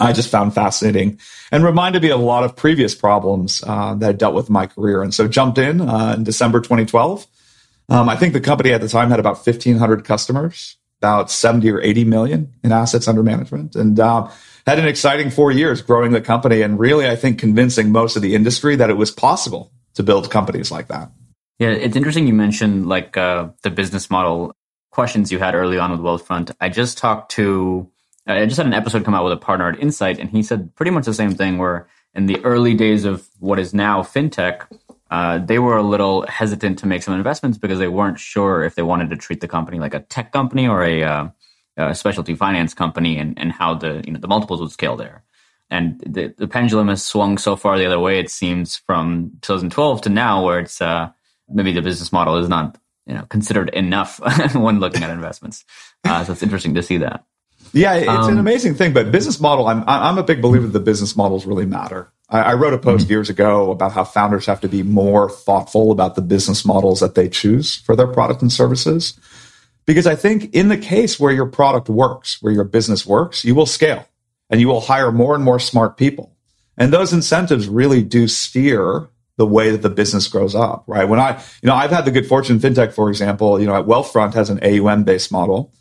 I 0.00 0.12
just 0.12 0.30
found 0.30 0.54
fascinating 0.54 1.18
and 1.50 1.64
reminded 1.64 2.02
me 2.02 2.10
of 2.10 2.20
a 2.20 2.22
lot 2.22 2.44
of 2.44 2.54
previous 2.54 2.94
problems 2.94 3.62
uh, 3.66 3.94
that 3.96 4.08
I 4.08 4.12
dealt 4.12 4.34
with 4.34 4.48
in 4.48 4.52
my 4.52 4.66
career. 4.66 5.02
And 5.02 5.12
so 5.12 5.26
jumped 5.26 5.58
in 5.58 5.80
uh, 5.80 6.14
in 6.16 6.24
December 6.24 6.60
2012. 6.60 7.26
Um, 7.88 8.08
I 8.08 8.16
think 8.16 8.32
the 8.32 8.40
company 8.40 8.72
at 8.72 8.80
the 8.80 8.88
time 8.88 9.10
had 9.10 9.18
about 9.18 9.44
1,500 9.44 10.04
customers 10.04 10.76
about 11.00 11.30
70 11.30 11.70
or 11.70 11.80
80 11.80 12.04
million 12.04 12.52
in 12.64 12.72
assets 12.72 13.06
under 13.06 13.22
management 13.22 13.76
and 13.76 13.98
uh, 14.00 14.28
had 14.66 14.78
an 14.78 14.86
exciting 14.86 15.30
four 15.30 15.52
years 15.52 15.80
growing 15.80 16.12
the 16.12 16.20
company 16.20 16.60
and 16.60 16.78
really, 16.78 17.08
I 17.08 17.16
think, 17.16 17.38
convincing 17.38 17.92
most 17.92 18.16
of 18.16 18.22
the 18.22 18.34
industry 18.34 18.76
that 18.76 18.90
it 18.90 18.96
was 18.96 19.10
possible 19.10 19.72
to 19.94 20.02
build 20.02 20.30
companies 20.30 20.70
like 20.70 20.88
that. 20.88 21.10
Yeah, 21.58 21.70
it's 21.70 21.96
interesting 21.96 22.26
you 22.26 22.34
mentioned 22.34 22.88
like 22.88 23.16
uh, 23.16 23.48
the 23.62 23.70
business 23.70 24.10
model 24.10 24.52
questions 24.90 25.30
you 25.30 25.38
had 25.38 25.54
early 25.54 25.78
on 25.78 25.90
with 25.90 26.00
Wealthfront. 26.00 26.54
I 26.60 26.68
just 26.68 26.98
talked 26.98 27.32
to, 27.32 27.88
I 28.28 28.44
just 28.44 28.58
had 28.58 28.66
an 28.66 28.74
episode 28.74 29.04
come 29.04 29.14
out 29.14 29.24
with 29.24 29.32
a 29.32 29.38
partner 29.38 29.68
at 29.70 29.80
Insight, 29.80 30.18
and 30.18 30.28
he 30.28 30.42
said 30.42 30.74
pretty 30.74 30.90
much 30.90 31.06
the 31.06 31.14
same 31.14 31.34
thing 31.34 31.56
where 31.56 31.88
in 32.14 32.26
the 32.26 32.44
early 32.44 32.74
days 32.74 33.04
of 33.04 33.26
what 33.38 33.58
is 33.58 33.72
now 33.72 34.02
fintech, 34.02 34.66
uh, 35.10 35.38
they 35.38 35.58
were 35.58 35.78
a 35.78 35.82
little 35.82 36.26
hesitant 36.26 36.78
to 36.80 36.86
make 36.86 37.02
some 37.02 37.14
investments 37.14 37.56
because 37.56 37.78
they 37.78 37.88
weren't 37.88 38.18
sure 38.18 38.62
if 38.62 38.74
they 38.74 38.82
wanted 38.82 39.08
to 39.10 39.16
treat 39.16 39.40
the 39.40 39.48
company 39.48 39.78
like 39.78 39.94
a 39.94 40.00
tech 40.00 40.32
company 40.32 40.68
or 40.68 40.82
a, 40.82 41.02
uh, 41.02 41.28
a 41.78 41.94
specialty 41.94 42.34
finance 42.34 42.74
company, 42.74 43.16
and, 43.18 43.38
and 43.38 43.50
how 43.52 43.72
the 43.74 44.02
you 44.06 44.12
know 44.12 44.20
the 44.20 44.28
multiples 44.28 44.60
would 44.60 44.72
scale 44.72 44.96
there. 44.96 45.22
And 45.70 46.00
the, 46.00 46.34
the 46.36 46.48
pendulum 46.48 46.88
has 46.88 47.04
swung 47.04 47.38
so 47.38 47.54
far 47.54 47.78
the 47.78 47.86
other 47.86 48.00
way. 48.00 48.18
It 48.18 48.30
seems 48.30 48.76
from 48.76 49.32
2012 49.42 50.02
to 50.02 50.08
now, 50.08 50.44
where 50.44 50.60
it's 50.60 50.80
uh, 50.80 51.10
maybe 51.48 51.72
the 51.72 51.82
business 51.82 52.12
model 52.12 52.36
is 52.36 52.48
not 52.48 52.78
you 53.06 53.14
know 53.14 53.24
considered 53.30 53.70
enough 53.70 54.20
when 54.54 54.80
looking 54.80 55.02
at 55.02 55.10
investments. 55.10 55.64
Uh, 56.04 56.24
so 56.24 56.32
it's 56.32 56.42
interesting 56.42 56.74
to 56.74 56.82
see 56.82 56.98
that. 56.98 57.24
Yeah, 57.72 57.94
it's 57.94 58.08
um, 58.08 58.32
an 58.32 58.38
amazing 58.38 58.74
thing. 58.74 58.92
But 58.92 59.10
business 59.10 59.40
model, 59.40 59.66
I'm 59.66 59.84
I'm 59.86 60.18
a 60.18 60.22
big 60.22 60.40
believer 60.42 60.66
that 60.66 60.72
the 60.72 60.80
business 60.80 61.16
models 61.16 61.46
really 61.46 61.66
matter. 61.66 62.10
I, 62.28 62.40
I 62.40 62.54
wrote 62.54 62.74
a 62.74 62.78
post 62.78 63.04
mm-hmm. 63.04 63.12
years 63.12 63.30
ago 63.30 63.70
about 63.70 63.92
how 63.92 64.04
founders 64.04 64.46
have 64.46 64.60
to 64.62 64.68
be 64.68 64.82
more 64.82 65.30
thoughtful 65.30 65.90
about 65.90 66.14
the 66.14 66.22
business 66.22 66.64
models 66.64 67.00
that 67.00 67.14
they 67.14 67.28
choose 67.28 67.76
for 67.76 67.96
their 67.96 68.06
product 68.06 68.42
and 68.42 68.52
services. 68.52 69.18
Because 69.86 70.06
I 70.06 70.16
think 70.16 70.54
in 70.54 70.68
the 70.68 70.76
case 70.76 71.18
where 71.18 71.32
your 71.32 71.46
product 71.46 71.88
works, 71.88 72.42
where 72.42 72.52
your 72.52 72.64
business 72.64 73.06
works, 73.06 73.44
you 73.44 73.54
will 73.54 73.66
scale 73.66 74.06
and 74.50 74.60
you 74.60 74.68
will 74.68 74.82
hire 74.82 75.10
more 75.10 75.34
and 75.34 75.42
more 75.42 75.58
smart 75.58 75.96
people. 75.96 76.36
And 76.76 76.92
those 76.92 77.12
incentives 77.12 77.68
really 77.68 78.02
do 78.02 78.28
steer 78.28 79.08
the 79.36 79.46
way 79.46 79.70
that 79.70 79.82
the 79.82 79.88
business 79.88 80.28
grows 80.28 80.54
up, 80.54 80.84
right? 80.86 81.08
When 81.08 81.20
I, 81.20 81.42
you 81.62 81.68
know, 81.68 81.74
I've 81.74 81.90
had 81.90 82.04
the 82.04 82.10
good 82.10 82.26
fortune 82.26 82.58
fintech, 82.58 82.92
for 82.92 83.08
example, 83.08 83.58
you 83.60 83.66
know, 83.66 83.74
at 83.74 83.86
Wealthfront 83.86 84.34
has 84.34 84.50
an 84.50 84.60
AUM 84.62 85.04
based 85.04 85.32
model. 85.32 85.72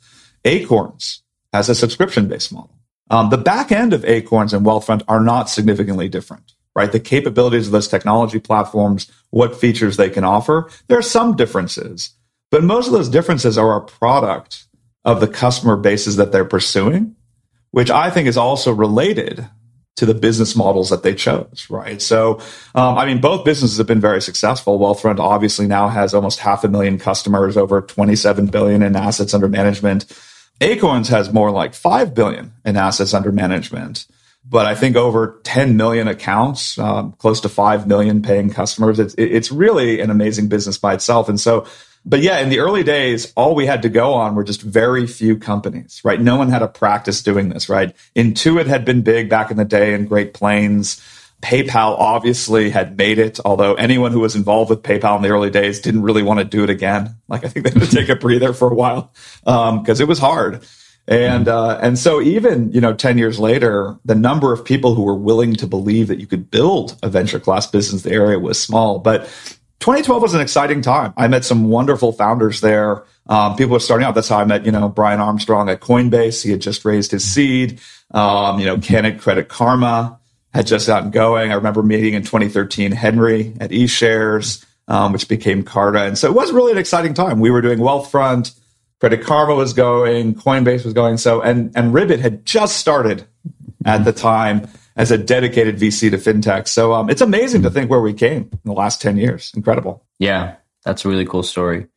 Acorns 0.46 1.24
has 1.54 1.70
a 1.70 1.76
subscription 1.76 2.28
based 2.28 2.52
model. 2.52 2.74
Um, 3.10 3.30
the 3.30 3.38
back 3.38 3.72
end 3.72 3.94
of 3.94 4.04
Acorns 4.06 4.54
and 4.54 4.66
Wealthfront 4.66 5.04
are 5.08 5.22
not 5.22 5.50
significantly 5.50 6.10
different, 6.10 6.54
right? 6.76 6.92
The 6.92 7.00
capabilities 7.00 7.68
of 7.68 7.72
those 7.72 7.88
technology 7.88 8.40
platforms, 8.40 9.10
what 9.30 9.60
features 9.60 9.98
they 9.98 10.10
can 10.10 10.24
offer, 10.24 10.70
there 10.88 10.98
are 10.98 11.04
some 11.04 11.36
differences, 11.36 12.12
but 12.52 12.64
most 12.64 12.88
of 12.88 12.94
those 12.94 13.10
differences 13.10 13.58
are 13.58 13.78
a 13.78 13.86
product 13.86 14.68
of 15.06 15.22
the 15.22 15.28
customer 15.28 15.78
bases 15.78 16.18
that 16.18 16.32
they're 16.32 16.46
pursuing, 16.46 17.16
which 17.72 17.90
I 17.90 18.10
think 18.10 18.28
is 18.28 18.38
also 18.38 18.74
related 18.74 19.48
to 19.98 20.06
the 20.06 20.14
business 20.14 20.56
models 20.56 20.92
that 20.92 21.02
they 21.02 21.16
chose, 21.16 21.66
right? 21.70 22.02
So, 22.02 22.40
um, 22.76 22.98
I 22.98 23.06
mean, 23.06 23.20
both 23.20 23.44
businesses 23.44 23.80
have 23.80 23.88
been 23.88 24.00
very 24.00 24.22
successful. 24.22 24.80
Wealthfront 24.80 25.20
obviously 25.20 25.66
now 25.66 25.88
has 25.88 26.14
almost 26.14 26.40
half 26.40 26.64
a 26.64 26.68
million 26.68 27.00
customers, 27.00 27.58
over 27.58 27.82
27 27.82 28.46
billion 28.48 28.84
in 28.84 28.96
assets 28.96 29.34
under 29.34 29.48
management. 29.48 30.06
Acorns 30.62 31.10
has 31.10 31.32
more 31.32 31.52
like 31.52 31.74
5 31.74 32.14
billion 32.14 32.54
in 32.66 32.78
assets 32.78 33.14
under 33.14 33.32
management, 33.32 34.08
but 34.50 34.66
I 34.66 34.76
think 34.76 34.96
over 34.96 35.40
10 35.44 35.78
million 35.78 36.08
accounts, 36.08 36.80
um, 36.80 37.14
close 37.14 37.42
to 37.42 37.50
5 37.50 37.88
million 37.88 38.22
paying 38.22 38.50
customers. 38.50 39.00
It's, 39.00 39.14
it's 39.18 39.52
really 39.52 40.00
an 40.00 40.10
amazing 40.10 40.48
business 40.48 40.78
by 40.78 40.94
itself. 40.94 41.30
And 41.30 41.40
so, 41.40 41.68
but 42.06 42.22
yeah, 42.22 42.40
in 42.40 42.50
the 42.50 42.60
early 42.60 42.84
days, 42.84 43.34
all 43.36 43.54
we 43.54 43.66
had 43.66 43.82
to 43.82 43.90
go 43.90 44.14
on 44.14 44.36
were 44.36 44.44
just 44.44 44.62
very 44.62 45.06
few 45.06 45.38
companies, 45.38 46.02
right? 46.06 46.22
No 46.22 46.38
one 46.38 46.50
had 46.50 46.62
a 46.62 46.68
practice 46.68 47.22
doing 47.22 47.50
this, 47.50 47.68
right? 47.68 47.94
Intuit 48.16 48.68
had 48.68 48.86
been 48.86 49.02
big 49.02 49.30
back 49.30 49.52
in 49.52 49.58
the 49.58 49.66
day 49.66 49.94
in 49.94 50.06
Great 50.06 50.34
Plains. 50.34 51.02
PayPal 51.42 51.96
obviously 52.00 52.70
had 52.70 52.98
made 52.98 53.20
it, 53.20 53.40
although 53.46 53.76
anyone 53.76 54.12
who 54.12 54.20
was 54.20 54.36
involved 54.36 54.70
with 54.70 54.82
PayPal 54.82 55.18
in 55.18 55.22
the 55.22 55.30
early 55.30 55.52
days 55.52 55.80
didn't 55.80 56.02
really 56.02 56.24
want 56.24 56.40
to 56.40 56.46
do 56.46 56.64
it 56.64 56.70
again. 56.70 57.16
Like 57.28 57.44
I 57.46 57.50
think 57.50 57.66
they 57.66 57.78
had 57.78 57.90
to 57.90 57.96
take 57.96 58.10
a 58.10 58.16
breather 58.16 58.54
for 58.54 58.72
a 58.72 58.74
while 58.74 59.12
because 59.44 60.00
um, 60.00 60.04
it 60.04 60.08
was 60.08 60.18
hard. 60.18 60.66
And 61.08 61.48
uh, 61.48 61.78
and 61.82 61.98
so 61.98 62.22
even 62.22 62.72
you 62.72 62.82
know 62.82 62.94
ten 62.94 63.18
years 63.18 63.40
later, 63.40 63.98
the 64.04 64.16
number 64.16 64.52
of 64.52 64.66
people 64.66 64.94
who 64.94 65.04
were 65.04 65.16
willing 65.16 65.56
to 65.56 65.68
believe 65.68 66.08
that 66.08 66.20
you 66.20 66.28
could 66.28 66.52
build 66.52 66.98
a 67.04 67.10
venture 67.10 67.40
class 67.40 67.68
business 67.68 68.04
in 68.04 68.10
the 68.10 68.16
area 68.16 68.40
was 68.40 68.62
small. 68.62 69.00
But 69.00 69.22
2012 69.80 70.22
was 70.22 70.34
an 70.34 70.42
exciting 70.42 70.82
time. 70.82 71.14
I 71.16 71.28
met 71.28 71.46
some 71.46 71.66
wonderful 71.66 72.12
founders 72.12 72.62
there. 72.62 73.04
Um, 73.28 73.56
people 73.56 73.74
were 73.74 73.80
starting 73.80 74.06
out. 74.06 74.16
That's 74.16 74.28
how 74.28 74.40
I 74.40 74.46
met 74.46 74.66
you 74.66 74.72
know 74.72 74.90
Brian 74.90 75.22
Armstrong 75.22 75.70
at 75.70 75.80
Coinbase. 75.80 76.44
He 76.44 76.52
had 76.52 76.62
just 76.62 76.84
raised 76.84 77.12
his 77.12 77.24
seed. 77.24 77.80
Um, 78.12 78.60
you 78.60 78.66
know, 78.66 78.78
Candid 78.78 79.20
Credit 79.20 79.48
Karma 79.48 80.20
had 80.54 80.68
just 80.68 80.88
gotten 80.88 81.12
going. 81.12 81.52
I 81.52 81.56
remember 81.56 81.84
meeting 81.84 82.14
in 82.14 82.24
2013 82.24 82.92
Henry 82.92 83.54
at 83.60 83.72
eShares, 83.72 84.66
um, 84.88 85.14
which 85.14 85.28
became 85.28 85.64
Carta. 85.64 86.04
And 86.04 86.18
so 86.18 86.30
it 86.30 86.34
was 86.34 86.52
really 86.52 86.72
an 86.72 86.78
exciting 86.78 87.14
time. 87.14 87.40
We 87.40 87.52
were 87.52 87.62
doing 87.62 87.80
Wealthfront, 87.80 88.58
Credit 89.00 89.22
Karma 89.24 89.56
was 89.56 89.74
going, 89.74 90.34
Coinbase 90.36 90.84
was 90.84 90.94
going. 90.94 91.18
So, 91.18 91.42
and, 91.42 91.72
and 91.76 91.94
Ribbit 91.94 92.20
had 92.20 92.46
just 92.46 92.78
started 92.78 93.26
at 93.86 94.06
the 94.06 94.14
time 94.14 94.68
as 94.96 95.12
a 95.12 95.18
dedicated 95.18 95.78
VC 95.78 96.10
to 96.10 96.18
fintech. 96.18 96.68
So 96.68 96.94
um, 96.94 97.10
it's 97.10 97.22
amazing 97.22 97.62
to 97.62 97.70
think 97.70 97.90
where 97.90 98.02
we 98.02 98.14
came 98.14 98.50
in 98.52 98.60
the 98.66 98.74
last 98.74 99.02
10 99.02 99.18
years. 99.18 99.52
Incredible. 99.56 100.04
Yeah, 100.18 100.56
that's 100.84 101.06
a 101.06 101.10
really 101.10 101.26
cool 101.26 101.44
story. 101.44 101.88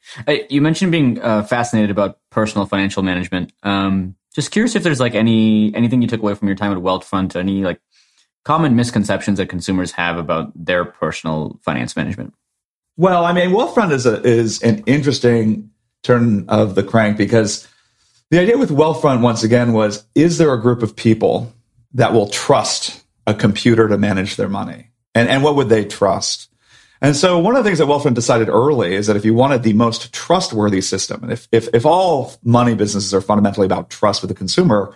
you 0.51 0.61
mentioned 0.61 0.93
being 0.93 1.21
uh, 1.21 1.43
fascinated 1.45 1.91
about 1.91 2.19
personal 2.31 2.67
financial 2.67 3.03
management. 3.03 3.53
Um, 3.63 4.17
just 4.35 4.51
curious 4.51 4.77
if 4.77 4.83
there's 4.83 5.01
like 5.01 5.15
any 5.15 5.75
anything 5.75 6.03
you 6.03 6.09
took 6.09 6.21
away 6.21 6.35
from 6.35 6.47
your 6.47 6.57
time 6.57 6.73
at 6.73 6.79
Wealthfront, 6.79 7.35
any 7.35 7.65
like 7.65 7.81
common 8.45 8.77
misconceptions 8.77 9.39
that 9.39 9.49
consumers 9.49 9.93
have 9.93 10.19
about 10.19 10.53
their 10.55 10.85
personal 10.85 11.59
finance 11.63 11.97
management? 11.97 12.35
Well, 12.97 13.25
I 13.25 13.33
mean, 13.33 13.51
Wealthfront 13.51 13.93
is 13.93 14.07
a, 14.07 14.23
is 14.23 14.63
an 14.63 14.83
interesting 14.87 15.71
turn 16.03 16.49
of 16.49 16.75
the 16.75 16.83
crank 16.83 17.17
because 17.17 17.67
the 18.31 18.39
idea 18.39 18.59
with 18.59 18.71
Wealthfront 18.71 19.23
once 19.23 19.43
again 19.43 19.73
was: 19.73 20.05
is 20.15 20.39
there 20.39 20.53
a 20.53 20.61
group 20.61 20.83
of 20.83 20.97
people 20.97 21.53
that 21.95 22.13
will 22.13 22.29
trust 22.29 23.03
a 23.27 23.35
computer 23.35 23.89
to 23.89 23.99
manage 23.99 24.37
their 24.37 24.49
money, 24.49 24.91
and 25.15 25.29
and 25.29 25.43
what 25.43 25.57
would 25.57 25.69
they 25.69 25.85
trust? 25.85 26.51
And 27.03 27.17
so 27.17 27.39
one 27.39 27.57
of 27.57 27.65
the 27.65 27.69
things 27.69 27.79
that 27.79 27.87
Wealthfront 27.87 28.15
decided 28.15 28.49
early 28.49 28.95
is 28.95 29.07
that 29.07 29.17
if 29.17 29.25
you 29.25 29.33
wanted 29.33 29.63
the 29.63 29.73
most 29.73 30.13
trustworthy 30.13 30.83
system, 30.83 31.23
and 31.23 31.33
if, 31.33 31.49
if, 31.51 31.67
if 31.73 31.87
all 31.87 32.35
money 32.45 32.75
businesses 32.75 33.15
are 33.15 33.23
fundamentally 33.23 33.65
about 33.65 33.89
trust 33.89 34.21
with 34.21 34.29
the 34.29 34.35
consumer, 34.35 34.95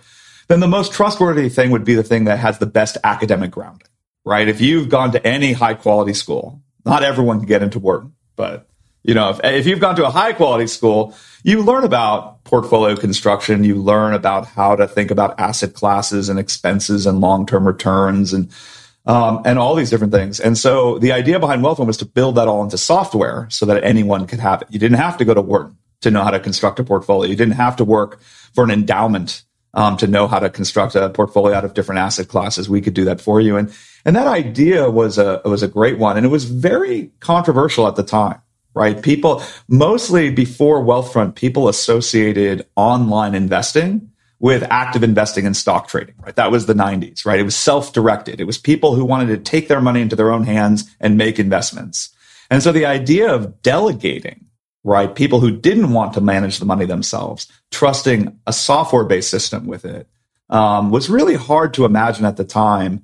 then 0.48 0.60
the 0.60 0.68
most 0.68 0.92
trustworthy 0.92 1.48
thing 1.48 1.70
would 1.70 1.84
be 1.84 1.94
the 1.94 2.02
thing 2.02 2.24
that 2.24 2.38
has 2.38 2.58
the 2.58 2.66
best 2.66 2.96
academic 3.04 3.50
grounding, 3.50 3.88
right? 4.24 4.48
If 4.48 4.60
you've 4.60 4.88
gone 4.88 5.12
to 5.12 5.26
any 5.26 5.52
high 5.52 5.74
quality 5.74 6.14
school, 6.14 6.62
not 6.84 7.02
everyone 7.02 7.38
can 7.38 7.48
get 7.48 7.62
into 7.62 7.78
Wharton, 7.78 8.14
but 8.36 8.68
you 9.02 9.12
know, 9.12 9.30
if, 9.30 9.40
if 9.44 9.66
you've 9.66 9.80
gone 9.80 9.96
to 9.96 10.06
a 10.06 10.10
high 10.10 10.32
quality 10.32 10.66
school, 10.66 11.14
you 11.42 11.62
learn 11.62 11.84
about 11.84 12.42
portfolio 12.44 12.96
construction, 12.96 13.62
you 13.62 13.76
learn 13.76 14.14
about 14.14 14.46
how 14.46 14.74
to 14.76 14.88
think 14.88 15.10
about 15.10 15.38
asset 15.38 15.74
classes 15.74 16.30
and 16.30 16.38
expenses 16.38 17.04
and 17.04 17.20
long 17.20 17.44
term 17.46 17.66
returns 17.66 18.32
and 18.32 18.50
um, 19.06 19.42
and 19.44 19.58
all 19.58 19.74
these 19.74 19.90
different 19.90 20.14
things. 20.14 20.40
And 20.40 20.56
so 20.56 20.98
the 20.98 21.12
idea 21.12 21.38
behind 21.38 21.62
Wealthfront 21.62 21.86
was 21.86 21.98
to 21.98 22.06
build 22.06 22.36
that 22.36 22.48
all 22.48 22.62
into 22.62 22.78
software 22.78 23.46
so 23.50 23.66
that 23.66 23.84
anyone 23.84 24.26
could 24.26 24.40
have 24.40 24.62
it. 24.62 24.68
You 24.70 24.78
didn't 24.78 24.96
have 24.96 25.18
to 25.18 25.26
go 25.26 25.34
to 25.34 25.42
Wharton 25.42 25.76
to 26.00 26.10
know 26.10 26.22
how 26.22 26.30
to 26.30 26.40
construct 26.40 26.78
a 26.78 26.84
portfolio. 26.84 27.28
You 27.30 27.36
didn't 27.36 27.54
have 27.54 27.76
to 27.76 27.84
work 27.84 28.20
for 28.54 28.64
an 28.64 28.70
endowment 28.70 29.42
um, 29.74 29.96
to 29.98 30.06
know 30.06 30.26
how 30.26 30.38
to 30.38 30.48
construct 30.48 30.94
a 30.94 31.08
portfolio 31.10 31.54
out 31.54 31.64
of 31.64 31.74
different 31.74 32.00
asset 32.00 32.28
classes. 32.28 32.68
We 32.68 32.80
could 32.80 32.94
do 32.94 33.04
that 33.04 33.20
for 33.20 33.40
you. 33.40 33.56
And, 33.56 33.72
and 34.04 34.16
that 34.16 34.26
idea 34.26 34.90
was 34.90 35.18
a, 35.18 35.42
was 35.44 35.62
a 35.62 35.68
great 35.68 35.98
one. 35.98 36.16
And 36.16 36.24
it 36.24 36.30
was 36.30 36.44
very 36.44 37.10
controversial 37.20 37.86
at 37.86 37.96
the 37.96 38.02
time, 38.02 38.40
right? 38.74 39.02
People, 39.02 39.42
mostly 39.68 40.30
before 40.30 40.82
Wealthfront, 40.82 41.34
people 41.34 41.68
associated 41.68 42.66
online 42.76 43.34
investing 43.34 44.10
with 44.40 44.62
active 44.64 45.02
investing 45.02 45.46
and 45.46 45.56
stock 45.56 45.88
trading, 45.88 46.14
right? 46.18 46.36
That 46.36 46.50
was 46.50 46.66
the 46.66 46.74
90s, 46.74 47.24
right? 47.24 47.38
It 47.38 47.44
was 47.44 47.56
self 47.56 47.92
directed. 47.92 48.40
It 48.40 48.44
was 48.44 48.58
people 48.58 48.94
who 48.94 49.04
wanted 49.04 49.26
to 49.28 49.38
take 49.38 49.68
their 49.68 49.80
money 49.80 50.00
into 50.00 50.16
their 50.16 50.32
own 50.32 50.44
hands 50.44 50.94
and 51.00 51.16
make 51.16 51.38
investments. 51.38 52.10
And 52.50 52.62
so 52.62 52.70
the 52.70 52.84
idea 52.84 53.32
of 53.32 53.62
delegating 53.62 54.44
right? 54.84 55.14
People 55.14 55.40
who 55.40 55.50
didn't 55.50 55.92
want 55.92 56.12
to 56.12 56.20
manage 56.20 56.58
the 56.58 56.66
money 56.66 56.84
themselves, 56.84 57.50
trusting 57.70 58.38
a 58.46 58.52
software 58.52 59.04
based 59.04 59.30
system 59.30 59.66
with 59.66 59.84
it, 59.84 60.06
um, 60.50 60.90
was 60.90 61.08
really 61.08 61.34
hard 61.34 61.74
to 61.74 61.86
imagine 61.86 62.26
at 62.26 62.36
the 62.36 62.44
time. 62.44 63.02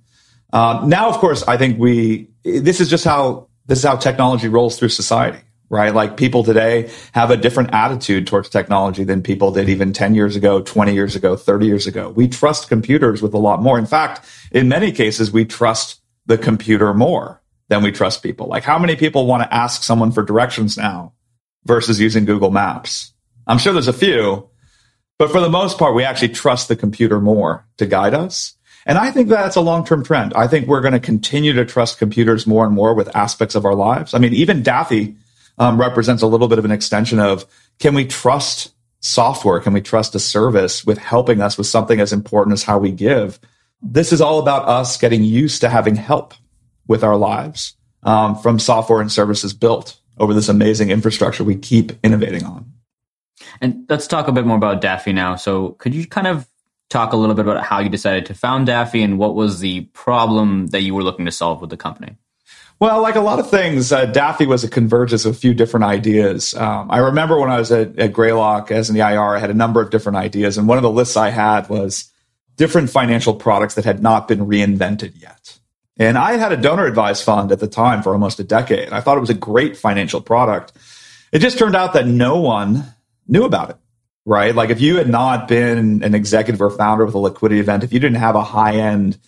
Um, 0.52 0.88
now, 0.90 1.08
of 1.08 1.16
course, 1.16 1.42
I 1.48 1.56
think 1.56 1.78
we, 1.78 2.28
this 2.44 2.80
is 2.80 2.90
just 2.90 3.04
how, 3.04 3.48
this 3.66 3.78
is 3.78 3.84
how 3.84 3.96
technology 3.96 4.46
rolls 4.46 4.78
through 4.78 4.90
society, 4.90 5.40
right? 5.70 5.94
Like 5.94 6.18
people 6.18 6.44
today 6.44 6.90
have 7.12 7.30
a 7.30 7.36
different 7.36 7.72
attitude 7.72 8.26
towards 8.26 8.50
technology 8.50 9.02
than 9.02 9.22
people 9.22 9.50
did 9.50 9.70
even 9.70 9.94
10 9.94 10.14
years 10.14 10.36
ago, 10.36 10.60
20 10.60 10.92
years 10.92 11.16
ago, 11.16 11.34
30 11.34 11.66
years 11.66 11.86
ago. 11.86 12.10
We 12.10 12.28
trust 12.28 12.68
computers 12.68 13.22
with 13.22 13.32
a 13.32 13.38
lot 13.38 13.62
more. 13.62 13.78
In 13.78 13.86
fact, 13.86 14.26
in 14.52 14.68
many 14.68 14.92
cases, 14.92 15.32
we 15.32 15.46
trust 15.46 16.02
the 16.26 16.36
computer 16.36 16.92
more 16.92 17.40
than 17.68 17.82
we 17.82 17.90
trust 17.90 18.22
people. 18.22 18.48
Like 18.48 18.64
how 18.64 18.78
many 18.78 18.96
people 18.96 19.26
want 19.26 19.44
to 19.44 19.54
ask 19.54 19.82
someone 19.82 20.12
for 20.12 20.22
directions 20.22 20.76
now 20.76 21.14
versus 21.64 22.00
using 22.00 22.24
Google 22.24 22.50
Maps. 22.50 23.12
I'm 23.46 23.58
sure 23.58 23.72
there's 23.72 23.88
a 23.88 23.92
few, 23.92 24.48
but 25.18 25.30
for 25.30 25.40
the 25.40 25.50
most 25.50 25.78
part, 25.78 25.94
we 25.94 26.04
actually 26.04 26.30
trust 26.30 26.68
the 26.68 26.76
computer 26.76 27.20
more 27.20 27.66
to 27.76 27.86
guide 27.86 28.14
us. 28.14 28.54
And 28.86 28.96
I 28.96 29.10
think 29.10 29.28
that's 29.28 29.56
a 29.56 29.60
long 29.60 29.84
term 29.84 30.02
trend. 30.02 30.32
I 30.34 30.46
think 30.46 30.66
we're 30.66 30.80
going 30.80 30.94
to 30.94 31.00
continue 31.00 31.52
to 31.52 31.64
trust 31.64 31.98
computers 31.98 32.46
more 32.46 32.64
and 32.64 32.74
more 32.74 32.94
with 32.94 33.14
aspects 33.14 33.54
of 33.54 33.64
our 33.64 33.74
lives. 33.74 34.14
I 34.14 34.18
mean, 34.18 34.32
even 34.32 34.62
Daffy 34.62 35.16
um, 35.58 35.78
represents 35.78 36.22
a 36.22 36.26
little 36.26 36.48
bit 36.48 36.58
of 36.58 36.64
an 36.64 36.70
extension 36.70 37.18
of 37.18 37.44
can 37.78 37.94
we 37.94 38.06
trust 38.06 38.72
software? 39.00 39.60
Can 39.60 39.72
we 39.72 39.80
trust 39.82 40.14
a 40.14 40.18
service 40.18 40.84
with 40.84 40.98
helping 40.98 41.40
us 41.40 41.58
with 41.58 41.66
something 41.66 42.00
as 42.00 42.12
important 42.12 42.54
as 42.54 42.62
how 42.62 42.78
we 42.78 42.90
give? 42.90 43.38
This 43.82 44.12
is 44.12 44.20
all 44.20 44.38
about 44.38 44.68
us 44.68 44.96
getting 44.96 45.24
used 45.24 45.60
to 45.60 45.68
having 45.68 45.96
help 45.96 46.34
with 46.86 47.04
our 47.04 47.16
lives 47.16 47.74
um, 48.02 48.36
from 48.36 48.58
software 48.58 49.00
and 49.00 49.12
services 49.12 49.52
built 49.52 49.99
over 50.18 50.34
this 50.34 50.48
amazing 50.48 50.90
infrastructure 50.90 51.44
we 51.44 51.56
keep 51.56 51.92
innovating 52.04 52.44
on. 52.44 52.72
And 53.60 53.86
let's 53.88 54.06
talk 54.06 54.28
a 54.28 54.32
bit 54.32 54.46
more 54.46 54.56
about 54.56 54.80
Daffy 54.80 55.12
now. 55.12 55.36
So, 55.36 55.70
could 55.70 55.94
you 55.94 56.06
kind 56.06 56.26
of 56.26 56.46
talk 56.90 57.12
a 57.12 57.16
little 57.16 57.34
bit 57.34 57.46
about 57.46 57.64
how 57.64 57.78
you 57.78 57.88
decided 57.88 58.26
to 58.26 58.34
found 58.34 58.66
Daffy 58.66 59.02
and 59.02 59.18
what 59.18 59.34
was 59.34 59.60
the 59.60 59.82
problem 59.92 60.68
that 60.68 60.82
you 60.82 60.94
were 60.94 61.02
looking 61.02 61.24
to 61.24 61.32
solve 61.32 61.60
with 61.60 61.70
the 61.70 61.76
company? 61.76 62.16
Well, 62.80 63.02
like 63.02 63.14
a 63.14 63.20
lot 63.20 63.38
of 63.38 63.50
things, 63.50 63.92
uh, 63.92 64.06
Daffy 64.06 64.46
was 64.46 64.64
a 64.64 64.68
convergence 64.68 65.26
of 65.26 65.34
a 65.34 65.38
few 65.38 65.52
different 65.52 65.84
ideas. 65.84 66.54
Um, 66.54 66.90
I 66.90 66.98
remember 66.98 67.38
when 67.38 67.50
I 67.50 67.58
was 67.58 67.70
at, 67.70 67.98
at 67.98 68.12
Greylock 68.12 68.70
as 68.70 68.88
an 68.88 68.96
EIR, 68.96 69.36
I 69.36 69.38
had 69.38 69.50
a 69.50 69.54
number 69.54 69.82
of 69.82 69.90
different 69.90 70.16
ideas. 70.16 70.56
And 70.56 70.66
one 70.66 70.78
of 70.78 70.82
the 70.82 70.90
lists 70.90 71.16
I 71.16 71.28
had 71.28 71.68
was 71.68 72.10
different 72.56 72.88
financial 72.88 73.34
products 73.34 73.74
that 73.74 73.84
had 73.84 74.02
not 74.02 74.28
been 74.28 74.46
reinvented 74.46 75.20
yet. 75.20 75.59
And 76.00 76.16
I 76.16 76.38
had 76.38 76.50
a 76.50 76.56
donor 76.56 76.86
advised 76.86 77.24
fund 77.24 77.52
at 77.52 77.60
the 77.60 77.68
time 77.68 78.02
for 78.02 78.14
almost 78.14 78.40
a 78.40 78.44
decade. 78.44 78.88
I 78.90 79.02
thought 79.02 79.18
it 79.18 79.20
was 79.20 79.28
a 79.28 79.34
great 79.34 79.76
financial 79.76 80.22
product. 80.22 80.72
It 81.30 81.40
just 81.40 81.58
turned 81.58 81.76
out 81.76 81.92
that 81.92 82.06
no 82.06 82.40
one 82.40 82.94
knew 83.28 83.44
about 83.44 83.68
it, 83.68 83.76
right? 84.24 84.54
Like 84.54 84.70
if 84.70 84.80
you 84.80 84.96
had 84.96 85.10
not 85.10 85.46
been 85.46 86.02
an 86.02 86.14
executive 86.14 86.62
or 86.62 86.70
founder 86.70 87.04
with 87.04 87.14
a 87.14 87.18
liquidity 87.18 87.60
event, 87.60 87.84
if 87.84 87.92
you 87.92 88.00
didn't 88.00 88.16
have 88.16 88.34
a 88.34 88.42
high 88.42 88.76
end 88.76 89.18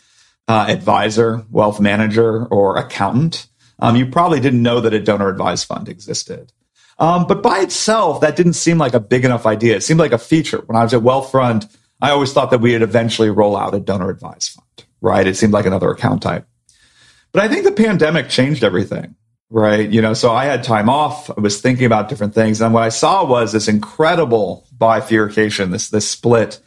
uh, 0.48 0.64
advisor, 0.66 1.44
wealth 1.50 1.78
manager, 1.78 2.46
or 2.46 2.78
accountant, 2.78 3.48
um, 3.78 3.94
you 3.94 4.06
probably 4.06 4.40
didn't 4.40 4.62
know 4.62 4.80
that 4.80 4.94
a 4.94 5.00
donor 5.00 5.28
advised 5.28 5.66
fund 5.66 5.90
existed. 5.90 6.54
Um, 6.98 7.26
but 7.26 7.42
by 7.42 7.58
itself, 7.58 8.22
that 8.22 8.34
didn't 8.34 8.54
seem 8.54 8.78
like 8.78 8.94
a 8.94 9.00
big 9.00 9.26
enough 9.26 9.44
idea. 9.44 9.76
It 9.76 9.82
seemed 9.82 10.00
like 10.00 10.12
a 10.12 10.18
feature. 10.18 10.62
When 10.64 10.76
I 10.76 10.84
was 10.84 10.94
at 10.94 11.02
Wealthfront, 11.02 11.70
I 12.00 12.10
always 12.12 12.32
thought 12.32 12.50
that 12.50 12.62
we 12.62 12.72
would 12.72 12.82
eventually 12.82 13.28
roll 13.28 13.58
out 13.58 13.74
a 13.74 13.80
donor 13.80 14.08
advised 14.08 14.52
fund, 14.52 14.88
right? 15.02 15.26
It 15.26 15.36
seemed 15.36 15.52
like 15.52 15.66
another 15.66 15.90
account 15.90 16.22
type. 16.22 16.46
But 17.32 17.44
I 17.44 17.48
think 17.48 17.64
the 17.64 17.72
pandemic 17.72 18.28
changed 18.28 18.62
everything, 18.62 19.16
right? 19.50 19.88
You 19.88 20.02
know, 20.02 20.14
so 20.14 20.32
I 20.32 20.44
had 20.44 20.62
time 20.62 20.88
off. 20.88 21.30
I 21.30 21.40
was 21.40 21.60
thinking 21.60 21.86
about 21.86 22.08
different 22.08 22.34
things. 22.34 22.60
And 22.60 22.74
what 22.74 22.82
I 22.82 22.90
saw 22.90 23.24
was 23.24 23.52
this 23.52 23.68
incredible 23.68 24.66
bifurcation, 24.76 25.70
this, 25.70 25.90
this 25.90 26.08
split 26.08 26.60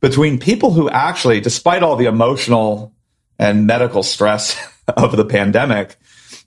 between 0.00 0.38
people 0.38 0.72
who 0.72 0.88
actually, 0.90 1.40
despite 1.40 1.82
all 1.82 1.96
the 1.96 2.06
emotional 2.06 2.94
and 3.38 3.66
medical 3.66 4.02
stress 4.02 4.58
of 4.88 5.16
the 5.16 5.24
pandemic, 5.24 5.96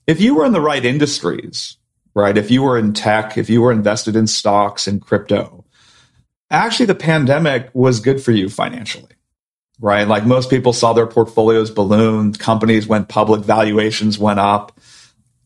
if 0.08 0.20
you 0.20 0.36
were 0.36 0.46
in 0.46 0.54
the 0.54 0.62
right 0.62 0.84
industries, 0.84 1.78
right? 2.16 2.38
If 2.38 2.50
you 2.50 2.64
were 2.64 2.78
in 2.78 2.94
tech, 2.94 3.38
if 3.38 3.50
you 3.50 3.62
were 3.62 3.72
invested 3.72 4.16
in 4.16 4.28
stocks 4.28 4.88
and 4.88 5.02
crypto, 5.02 5.66
actually 6.50 6.88
the 6.88 6.96
pandemic 6.96 7.70
was 7.74 8.00
good 8.00 8.22
for 8.22 8.32
you 8.32 8.50
financially, 8.50 9.12
right? 9.80 10.08
Like 10.08 10.26
most 10.26 10.50
people 10.50 10.74
saw 10.74 10.94
their 10.94 11.08
portfolios 11.08 11.72
balloon, 11.72 12.34
companies 12.34 12.88
went 12.88 13.10
public, 13.10 13.42
valuations 13.42 14.20
went 14.20 14.40
up. 14.40 14.78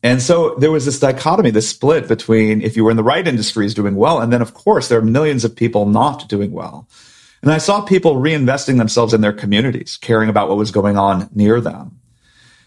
And 0.02 0.20
so 0.20 0.54
there 0.56 0.70
was 0.70 0.84
this 0.84 1.00
dichotomy, 1.00 1.50
this 1.50 1.68
split 1.68 2.08
between 2.08 2.60
if 2.60 2.76
you 2.76 2.84
were 2.84 2.90
in 2.90 2.96
the 2.96 3.02
right 3.02 3.26
industries 3.26 3.74
doing 3.74 3.96
well, 3.96 4.20
and 4.20 4.32
then 4.32 4.42
of 4.42 4.52
course 4.52 4.88
there 4.88 4.98
are 4.98 5.02
millions 5.02 5.44
of 5.44 5.56
people 5.56 5.86
not 5.86 6.28
doing 6.28 6.52
well. 6.52 6.86
And 7.42 7.52
I 7.52 7.58
saw 7.58 7.82
people 7.82 8.16
reinvesting 8.16 8.78
themselves 8.78 9.14
in 9.14 9.20
their 9.20 9.32
communities, 9.32 9.98
caring 10.00 10.28
about 10.28 10.48
what 10.48 10.58
was 10.58 10.70
going 10.70 10.96
on 10.96 11.28
near 11.34 11.60
them. 11.60 12.00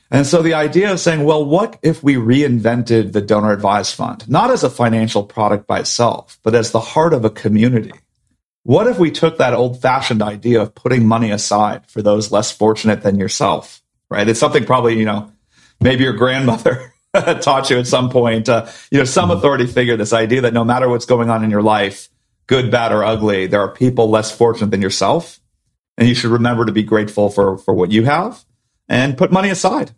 And 0.09 0.25
so 0.25 0.41
the 0.41 0.53
idea 0.53 0.91
of 0.91 1.00
saying, 1.00 1.25
well, 1.25 1.43
what 1.43 1.77
if 1.81 2.01
we 2.01 2.15
reinvented 2.15 3.12
the 3.12 3.21
donor 3.21 3.51
advised 3.51 3.93
fund, 3.95 4.27
not 4.29 4.51
as 4.51 4.63
a 4.63 4.69
financial 4.69 5.24
product 5.24 5.67
by 5.67 5.79
itself, 5.79 6.39
but 6.43 6.55
as 6.55 6.71
the 6.71 6.79
heart 6.79 7.13
of 7.13 7.25
a 7.25 7.29
community? 7.29 7.91
What 8.67 8.88
if 8.88 9.00
we 9.00 9.12
took 9.12 9.38
that 9.38 9.53
old 9.53 9.81
fashioned 9.81 10.21
idea 10.21 10.62
of 10.62 10.75
putting 10.75 11.07
money 11.07 11.31
aside 11.31 11.89
for 11.89 12.01
those 12.01 12.33
less 12.33 12.51
fortunate 12.51 13.01
than 13.01 13.17
yourself, 13.17 13.81
right? 14.09 14.27
It's 14.27 14.41
something 14.41 14.65
probably, 14.65 15.00
you 15.00 15.05
know, 15.05 15.31
maybe 15.79 16.03
your 16.03 16.12
grandmother 16.12 16.93
taught 17.39 17.69
you 17.69 17.79
at 17.79 17.88
some 17.88 18.09
point, 18.09 18.50
uh, 18.50 18.67
you 18.91 18.97
know, 18.97 19.05
some 19.05 19.31
authority 19.31 19.67
figure, 19.67 19.95
this 19.95 20.12
idea 20.12 20.41
that 20.41 20.53
no 20.53 20.65
matter 20.65 20.89
what's 20.89 21.06
going 21.06 21.30
on 21.30 21.45
in 21.45 21.49
your 21.49 21.62
life, 21.62 22.10
good, 22.47 22.69
bad, 22.69 22.91
or 22.91 23.06
ugly, 23.06 23.47
there 23.47 23.62
are 23.62 23.71
people 23.71 24.10
less 24.10 24.36
fortunate 24.36 24.71
than 24.71 24.82
yourself. 24.82 25.39
And 25.97 26.10
you 26.10 26.13
should 26.13 26.32
remember 26.32 26.65
to 26.65 26.73
be 26.73 26.84
grateful 26.84 27.30
for, 27.30 27.58
for 27.58 27.73
what 27.73 27.93
you 27.93 28.03
have 28.03 28.43
and 28.89 29.17
put 29.17 29.32
money 29.32 29.47
aside 29.47 29.93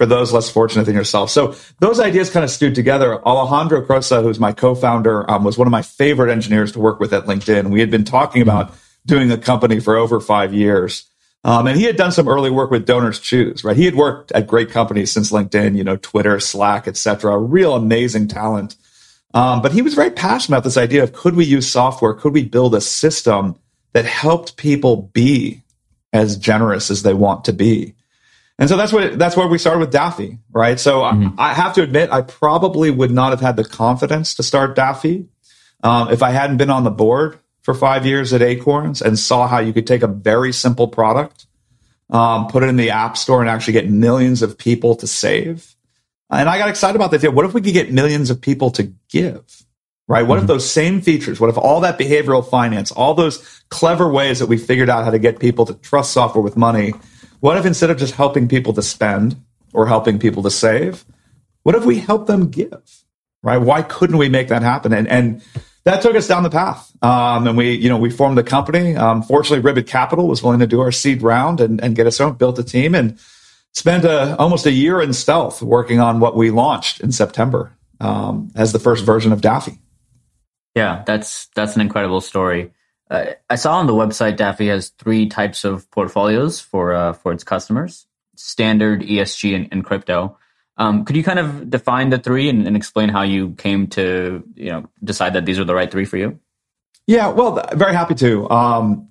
for 0.00 0.06
those 0.06 0.32
less 0.32 0.48
fortunate 0.48 0.84
than 0.84 0.94
yourself. 0.94 1.28
So 1.28 1.54
those 1.80 2.00
ideas 2.00 2.30
kind 2.30 2.42
of 2.42 2.48
stewed 2.48 2.74
together. 2.74 3.22
Alejandro 3.22 3.84
Crosa, 3.84 4.22
who's 4.22 4.40
my 4.40 4.50
co-founder, 4.50 5.30
um, 5.30 5.44
was 5.44 5.58
one 5.58 5.66
of 5.66 5.70
my 5.70 5.82
favorite 5.82 6.32
engineers 6.32 6.72
to 6.72 6.78
work 6.78 7.00
with 7.00 7.12
at 7.12 7.26
LinkedIn. 7.26 7.68
We 7.68 7.80
had 7.80 7.90
been 7.90 8.04
talking 8.04 8.40
about 8.40 8.72
doing 9.04 9.30
a 9.30 9.36
company 9.36 9.78
for 9.78 9.96
over 9.96 10.18
five 10.18 10.54
years. 10.54 11.04
Um, 11.44 11.66
and 11.66 11.76
he 11.76 11.84
had 11.84 11.96
done 11.96 12.12
some 12.12 12.28
early 12.28 12.48
work 12.48 12.70
with 12.70 12.86
Donors 12.86 13.20
Choose, 13.20 13.62
right? 13.62 13.76
He 13.76 13.84
had 13.84 13.94
worked 13.94 14.32
at 14.32 14.46
great 14.46 14.70
companies 14.70 15.12
since 15.12 15.30
LinkedIn, 15.30 15.76
you 15.76 15.84
know, 15.84 15.96
Twitter, 15.98 16.40
Slack, 16.40 16.88
etc. 16.88 17.36
Real 17.36 17.74
amazing 17.74 18.28
talent. 18.28 18.76
Um, 19.34 19.60
but 19.60 19.72
he 19.72 19.82
was 19.82 19.92
very 19.92 20.10
passionate 20.10 20.56
about 20.56 20.64
this 20.64 20.78
idea 20.78 21.02
of 21.02 21.12
could 21.12 21.36
we 21.36 21.44
use 21.44 21.70
software? 21.70 22.14
Could 22.14 22.32
we 22.32 22.46
build 22.46 22.74
a 22.74 22.80
system 22.80 23.54
that 23.92 24.06
helped 24.06 24.56
people 24.56 25.10
be 25.12 25.60
as 26.10 26.38
generous 26.38 26.90
as 26.90 27.02
they 27.02 27.12
want 27.12 27.44
to 27.44 27.52
be? 27.52 27.96
And 28.60 28.68
so 28.68 28.76
that's 28.76 28.92
what 28.92 29.18
that's 29.18 29.38
where 29.38 29.48
we 29.48 29.56
started 29.56 29.80
with 29.80 29.90
Daffy, 29.90 30.38
right? 30.52 30.78
So 30.78 31.00
mm-hmm. 31.00 31.40
I, 31.40 31.50
I, 31.50 31.54
have 31.54 31.72
to 31.74 31.82
admit, 31.82 32.12
I 32.12 32.20
probably 32.20 32.90
would 32.90 33.10
not 33.10 33.30
have 33.30 33.40
had 33.40 33.56
the 33.56 33.64
confidence 33.64 34.34
to 34.34 34.42
start 34.42 34.76
Daffy 34.76 35.26
um, 35.82 36.12
if 36.12 36.22
I 36.22 36.30
hadn't 36.30 36.58
been 36.58 36.68
on 36.68 36.84
the 36.84 36.90
board 36.90 37.38
for 37.62 37.72
five 37.72 38.04
years 38.04 38.34
at 38.34 38.42
Acorns 38.42 39.00
and 39.00 39.18
saw 39.18 39.48
how 39.48 39.60
you 39.60 39.72
could 39.72 39.86
take 39.86 40.02
a 40.02 40.06
very 40.06 40.52
simple 40.52 40.88
product, 40.88 41.46
um, 42.10 42.48
put 42.48 42.62
it 42.62 42.68
in 42.68 42.76
the 42.76 42.90
App 42.90 43.16
Store, 43.16 43.40
and 43.40 43.48
actually 43.48 43.72
get 43.72 43.88
millions 43.88 44.42
of 44.42 44.58
people 44.58 44.94
to 44.96 45.06
save. 45.06 45.74
And 46.28 46.46
I 46.46 46.58
got 46.58 46.68
excited 46.68 46.96
about 46.96 47.12
that. 47.12 47.32
What 47.32 47.46
if 47.46 47.54
we 47.54 47.62
could 47.62 47.72
get 47.72 47.90
millions 47.90 48.28
of 48.28 48.42
people 48.42 48.70
to 48.72 48.92
give? 49.08 49.64
Right? 50.06 50.22
What 50.22 50.34
mm-hmm. 50.36 50.44
if 50.44 50.48
those 50.48 50.70
same 50.70 51.00
features, 51.00 51.40
what 51.40 51.48
if 51.48 51.56
all 51.56 51.80
that 51.80 51.98
behavioral 51.98 52.46
finance, 52.46 52.92
all 52.92 53.14
those 53.14 53.62
clever 53.70 54.10
ways 54.12 54.40
that 54.40 54.46
we 54.46 54.58
figured 54.58 54.90
out 54.90 55.04
how 55.04 55.10
to 55.10 55.18
get 55.18 55.38
people 55.38 55.64
to 55.64 55.74
trust 55.74 56.12
software 56.12 56.42
with 56.42 56.58
money, 56.58 56.92
what 57.40 57.56
if 57.56 57.66
instead 57.66 57.90
of 57.90 57.98
just 57.98 58.14
helping 58.14 58.48
people 58.48 58.72
to 58.74 58.82
spend 58.82 59.36
or 59.72 59.86
helping 59.86 60.18
people 60.18 60.42
to 60.42 60.50
save, 60.50 61.04
what 61.62 61.74
if 61.74 61.84
we 61.84 61.98
help 61.98 62.26
them 62.26 62.50
give? 62.50 63.04
Right? 63.42 63.58
Why 63.58 63.82
couldn't 63.82 64.18
we 64.18 64.28
make 64.28 64.48
that 64.48 64.62
happen? 64.62 64.92
And, 64.92 65.08
and 65.08 65.42
that 65.84 66.02
took 66.02 66.14
us 66.14 66.28
down 66.28 66.42
the 66.42 66.50
path. 66.50 66.92
Um, 67.02 67.46
and 67.46 67.56
we, 67.56 67.74
you 67.74 67.88
know, 67.88 67.96
we 67.96 68.10
formed 68.10 68.38
a 68.38 68.42
company. 68.42 68.94
Um, 68.96 69.22
fortunately, 69.22 69.60
Ribbit 69.60 69.86
Capital 69.86 70.28
was 70.28 70.42
willing 70.42 70.60
to 70.60 70.66
do 70.66 70.80
our 70.80 70.92
seed 70.92 71.22
round 71.22 71.60
and, 71.60 71.82
and 71.82 71.96
get 71.96 72.06
us 72.06 72.20
on, 72.20 72.34
built 72.34 72.58
a 72.58 72.64
team 72.64 72.94
and 72.94 73.18
spent 73.72 74.04
a, 74.04 74.36
almost 74.36 74.66
a 74.66 74.72
year 74.72 75.00
in 75.00 75.12
stealth 75.12 75.62
working 75.62 76.00
on 76.00 76.20
what 76.20 76.36
we 76.36 76.50
launched 76.50 77.00
in 77.00 77.12
September 77.12 77.72
um, 78.00 78.50
as 78.54 78.72
the 78.72 78.78
first 78.78 79.04
version 79.04 79.32
of 79.32 79.40
Daffy. 79.40 79.78
Yeah, 80.74 81.02
that's 81.06 81.46
that's 81.54 81.74
an 81.74 81.80
incredible 81.80 82.20
story. 82.20 82.72
Uh, 83.10 83.32
I 83.50 83.56
saw 83.56 83.78
on 83.78 83.86
the 83.86 83.92
website 83.92 84.36
Daffy 84.36 84.68
has 84.68 84.90
three 84.90 85.26
types 85.26 85.64
of 85.64 85.90
portfolios 85.90 86.60
for 86.60 86.94
uh, 86.94 87.12
for 87.12 87.32
its 87.32 87.42
customers: 87.42 88.06
standard, 88.36 89.02
ESG, 89.02 89.56
and, 89.56 89.68
and 89.72 89.84
crypto. 89.84 90.38
Um, 90.76 91.04
could 91.04 91.16
you 91.16 91.24
kind 91.24 91.38
of 91.38 91.68
define 91.68 92.08
the 92.08 92.18
three 92.18 92.48
and, 92.48 92.66
and, 92.66 92.74
explain 92.74 93.10
how 93.10 93.20
you 93.20 93.50
came 93.58 93.88
to 93.88 94.42
you 94.54 94.70
know 94.70 94.88
decide 95.02 95.34
that 95.34 95.44
these 95.44 95.58
are 95.58 95.64
the 95.64 95.74
right 95.74 95.90
three 95.90 96.04
for 96.04 96.16
you? 96.16 96.38
Yeah, 97.06 97.28
well, 97.28 97.62
very 97.74 97.92
happy 97.92 98.14
to. 98.14 98.48
Um, 98.48 99.08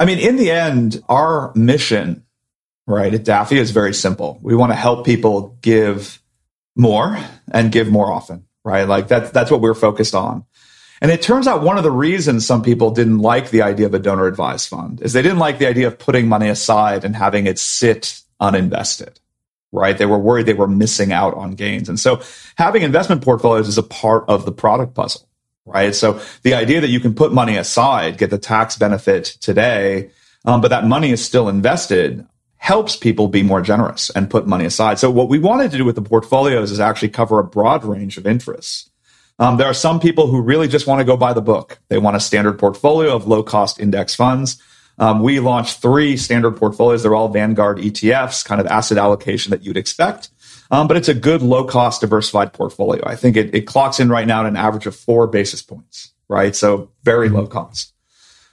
I 0.00 0.04
mean, 0.04 0.18
in 0.18 0.36
the 0.36 0.50
end, 0.50 1.02
our 1.08 1.52
mission, 1.54 2.24
right, 2.86 3.14
at 3.14 3.24
Daffy 3.24 3.58
is 3.58 3.70
very 3.70 3.94
simple. 3.94 4.40
We 4.42 4.56
want 4.56 4.72
to 4.72 4.76
help 4.76 5.06
people 5.06 5.56
give 5.62 6.20
more 6.74 7.16
and 7.50 7.70
give 7.70 7.88
more 7.88 8.12
often, 8.12 8.46
right? 8.64 8.88
Like 8.88 9.06
that's 9.06 9.30
that's 9.30 9.50
what 9.52 9.60
we're 9.60 9.74
focused 9.74 10.16
on. 10.16 10.44
And 11.00 11.10
it 11.10 11.22
turns 11.22 11.46
out 11.46 11.62
one 11.62 11.76
of 11.76 11.84
the 11.84 11.90
reasons 11.90 12.46
some 12.46 12.62
people 12.62 12.90
didn't 12.90 13.18
like 13.18 13.50
the 13.50 13.62
idea 13.62 13.86
of 13.86 13.94
a 13.94 13.98
donor 13.98 14.26
advised 14.26 14.68
fund 14.68 15.02
is 15.02 15.12
they 15.12 15.22
didn't 15.22 15.38
like 15.38 15.58
the 15.58 15.66
idea 15.66 15.86
of 15.86 15.98
putting 15.98 16.28
money 16.28 16.48
aside 16.48 17.04
and 17.04 17.14
having 17.14 17.46
it 17.46 17.58
sit 17.58 18.22
uninvested 18.40 19.18
right? 19.72 19.98
They 19.98 20.06
were 20.06 20.18
worried 20.18 20.46
they 20.46 20.54
were 20.54 20.66
missing 20.66 21.12
out 21.12 21.34
on 21.34 21.52
gains. 21.52 21.88
And 21.88 22.00
so 22.00 22.22
having 22.56 22.82
investment 22.82 23.22
portfolios 23.22 23.68
is 23.68 23.78
a 23.78 23.82
part 23.82 24.24
of 24.28 24.44
the 24.44 24.52
product 24.52 24.94
puzzle, 24.94 25.28
right? 25.64 25.94
So 25.94 26.20
the 26.42 26.54
idea 26.54 26.80
that 26.80 26.88
you 26.88 27.00
can 27.00 27.14
put 27.14 27.32
money 27.32 27.56
aside, 27.56 28.18
get 28.18 28.30
the 28.30 28.38
tax 28.38 28.76
benefit 28.76 29.24
today, 29.40 30.10
um, 30.44 30.60
but 30.60 30.68
that 30.68 30.86
money 30.86 31.10
is 31.10 31.24
still 31.24 31.48
invested 31.48 32.26
helps 32.56 32.96
people 32.96 33.28
be 33.28 33.42
more 33.42 33.60
generous 33.60 34.10
and 34.10 34.30
put 34.30 34.46
money 34.46 34.64
aside. 34.64 34.98
So 34.98 35.10
what 35.10 35.28
we 35.28 35.38
wanted 35.38 35.70
to 35.72 35.76
do 35.76 35.84
with 35.84 35.94
the 35.94 36.02
portfolios 36.02 36.72
is 36.72 36.80
actually 36.80 37.10
cover 37.10 37.38
a 37.38 37.44
broad 37.44 37.84
range 37.84 38.16
of 38.16 38.26
interests. 38.26 38.90
Um, 39.38 39.58
there 39.58 39.66
are 39.66 39.74
some 39.74 40.00
people 40.00 40.28
who 40.28 40.40
really 40.40 40.68
just 40.68 40.86
want 40.86 41.00
to 41.00 41.04
go 41.04 41.16
by 41.16 41.32
the 41.32 41.42
book. 41.42 41.78
They 41.88 41.98
want 41.98 42.16
a 42.16 42.20
standard 42.20 42.58
portfolio 42.58 43.14
of 43.14 43.26
low 43.26 43.42
cost 43.42 43.78
index 43.78 44.14
funds. 44.14 44.60
Um, 44.98 45.20
we 45.20 45.40
launched 45.40 45.80
three 45.82 46.16
standard 46.16 46.56
portfolios. 46.56 47.02
They're 47.02 47.14
all 47.14 47.28
Vanguard 47.28 47.78
ETFs, 47.78 48.44
kind 48.44 48.60
of 48.60 48.66
asset 48.66 48.96
allocation 48.96 49.50
that 49.50 49.62
you'd 49.62 49.76
expect. 49.76 50.30
Um, 50.70 50.88
but 50.88 50.96
it's 50.96 51.08
a 51.08 51.14
good 51.14 51.42
low 51.42 51.64
cost 51.64 52.00
diversified 52.00 52.52
portfolio. 52.52 53.02
I 53.06 53.14
think 53.14 53.36
it, 53.36 53.54
it, 53.54 53.62
clocks 53.62 54.00
in 54.00 54.08
right 54.08 54.26
now 54.26 54.40
at 54.40 54.46
an 54.46 54.56
average 54.56 54.86
of 54.86 54.96
four 54.96 55.26
basis 55.26 55.62
points, 55.62 56.12
right? 56.28 56.56
So 56.56 56.90
very 57.04 57.28
low 57.28 57.46
cost. 57.46 57.92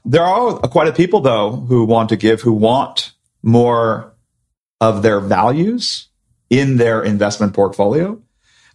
There 0.06 0.22
are 0.22 0.60
quite 0.60 0.88
a 0.88 0.92
people 0.92 1.22
though 1.22 1.52
who 1.52 1.86
want 1.86 2.10
to 2.10 2.18
give, 2.18 2.42
who 2.42 2.54
want 2.54 3.14
more 3.42 4.14
of 4.82 5.02
their 5.02 5.20
values 5.20 6.10
in 6.50 6.78
their 6.78 7.02
investment 7.02 7.54
portfolio. 7.54 8.22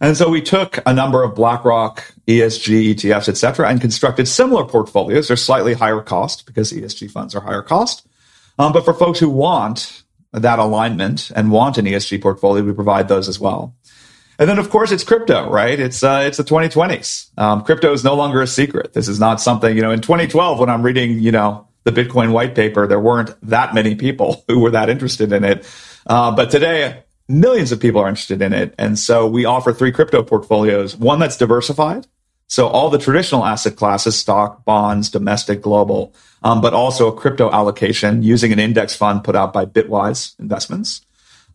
And 0.01 0.15
so 0.15 0.29
we 0.29 0.41
took 0.41 0.79
a 0.85 0.93
number 0.93 1.23
of 1.23 1.35
BlackRock 1.35 2.13
ESG 2.27 2.95
ETFs, 2.95 3.27
et 3.27 3.37
cetera, 3.37 3.67
and 3.67 3.81
constructed 3.81 4.27
similar 4.27 4.63
portfolios. 4.63 5.27
They're 5.27 5.37
slightly 5.37 5.73
higher 5.73 6.01
cost 6.01 6.45
because 6.45 6.71
ESG 6.71 7.11
funds 7.11 7.35
are 7.35 7.41
higher 7.41 7.61
cost. 7.61 8.07
Um, 8.57 8.71
but 8.71 8.85
for 8.85 8.93
folks 8.93 9.19
who 9.19 9.29
want 9.29 10.03
that 10.31 10.59
alignment 10.59 11.31
and 11.31 11.51
want 11.51 11.77
an 11.77 11.85
ESG 11.85 12.21
portfolio, 12.21 12.63
we 12.63 12.71
provide 12.71 13.07
those 13.07 13.27
as 13.27 13.39
well. 13.39 13.75
And 14.37 14.47
then, 14.47 14.57
of 14.57 14.69
course, 14.69 14.91
it's 14.91 15.03
crypto, 15.03 15.49
right? 15.49 15.77
It's 15.77 16.01
uh, 16.01 16.23
it's 16.25 16.37
the 16.37 16.45
2020s. 16.45 17.37
Um, 17.37 17.61
crypto 17.63 17.91
is 17.91 18.05
no 18.05 18.15
longer 18.15 18.41
a 18.41 18.47
secret. 18.47 18.93
This 18.93 19.09
is 19.09 19.19
not 19.19 19.41
something 19.41 19.75
you 19.75 19.81
know. 19.81 19.91
In 19.91 19.99
2012, 19.99 20.59
when 20.59 20.69
I'm 20.69 20.81
reading, 20.81 21.19
you 21.19 21.33
know, 21.33 21.67
the 21.83 21.91
Bitcoin 21.91 22.31
white 22.31 22.55
paper, 22.55 22.87
there 22.87 23.01
weren't 23.01 23.35
that 23.49 23.73
many 23.73 23.95
people 23.95 24.45
who 24.47 24.59
were 24.59 24.71
that 24.71 24.89
interested 24.89 25.33
in 25.33 25.43
it. 25.43 25.67
Uh, 26.07 26.33
but 26.33 26.51
today, 26.51 27.03
millions 27.29 27.71
of 27.71 27.79
people 27.79 28.01
are 28.01 28.09
interested 28.09 28.41
in 28.41 28.51
it. 28.51 28.73
And 28.77 28.99
so 28.99 29.27
we 29.27 29.45
offer 29.45 29.71
three 29.71 29.91
crypto 29.91 30.23
portfolios, 30.23 30.97
one 30.97 31.19
that's 31.19 31.37
diversified. 31.37 32.07
So 32.47 32.67
all 32.67 32.89
the 32.89 32.97
traditional 32.97 33.45
asset 33.45 33.75
classes, 33.75 34.17
stock, 34.17 34.65
bonds, 34.65 35.11
domestic, 35.11 35.61
global, 35.61 36.15
um, 36.41 36.61
but 36.61 36.73
also 36.73 37.07
a 37.07 37.15
crypto 37.15 37.51
allocation 37.51 38.23
using 38.23 38.51
an 38.51 38.57
index 38.57 38.95
fund 38.95 39.23
put 39.23 39.35
out 39.35 39.53
by 39.53 39.65
Bitwise 39.65 40.37
Investments. 40.39 41.01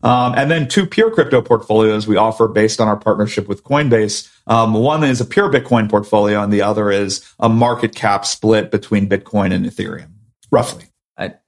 Um, 0.03 0.33
and 0.37 0.49
then 0.49 0.67
two 0.67 0.85
pure 0.85 1.11
crypto 1.11 1.41
portfolios 1.41 2.07
we 2.07 2.15
offer 2.15 2.47
based 2.47 2.79
on 2.79 2.87
our 2.87 2.95
partnership 2.95 3.47
with 3.47 3.63
Coinbase. 3.63 4.31
Um, 4.47 4.73
one 4.73 5.03
is 5.03 5.19
a 5.19 5.25
pure 5.25 5.51
Bitcoin 5.51 5.89
portfolio, 5.89 6.41
and 6.41 6.53
the 6.53 6.61
other 6.61 6.91
is 6.91 7.27
a 7.39 7.49
market 7.49 7.95
cap 7.95 8.25
split 8.25 8.71
between 8.71 9.09
Bitcoin 9.09 9.51
and 9.51 9.65
Ethereum, 9.65 10.11
roughly. 10.51 10.85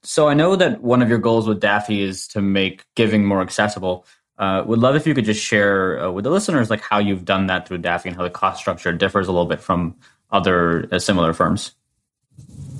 so 0.02 0.28
I 0.28 0.34
know 0.34 0.56
that 0.56 0.82
one 0.82 1.02
of 1.02 1.08
your 1.08 1.18
goals 1.18 1.46
with 1.46 1.60
Daffy 1.60 2.02
is 2.02 2.26
to 2.28 2.42
make 2.42 2.84
giving 2.96 3.24
more 3.24 3.42
accessible. 3.42 4.06
Uh, 4.38 4.62
would 4.66 4.78
love 4.78 4.94
if 4.94 5.06
you 5.06 5.14
could 5.14 5.24
just 5.24 5.42
share 5.42 6.00
uh, 6.00 6.10
with 6.10 6.24
the 6.24 6.30
listeners 6.30 6.70
like 6.70 6.80
how 6.80 6.98
you've 6.98 7.24
done 7.24 7.48
that 7.48 7.66
through 7.66 7.78
Daffy 7.78 8.08
and 8.08 8.16
how 8.16 8.22
the 8.22 8.30
cost 8.30 8.60
structure 8.60 8.92
differs 8.92 9.26
a 9.26 9.32
little 9.32 9.46
bit 9.46 9.60
from 9.60 9.96
other 10.30 10.88
uh, 10.92 10.98
similar 10.98 11.32
firms. 11.32 11.72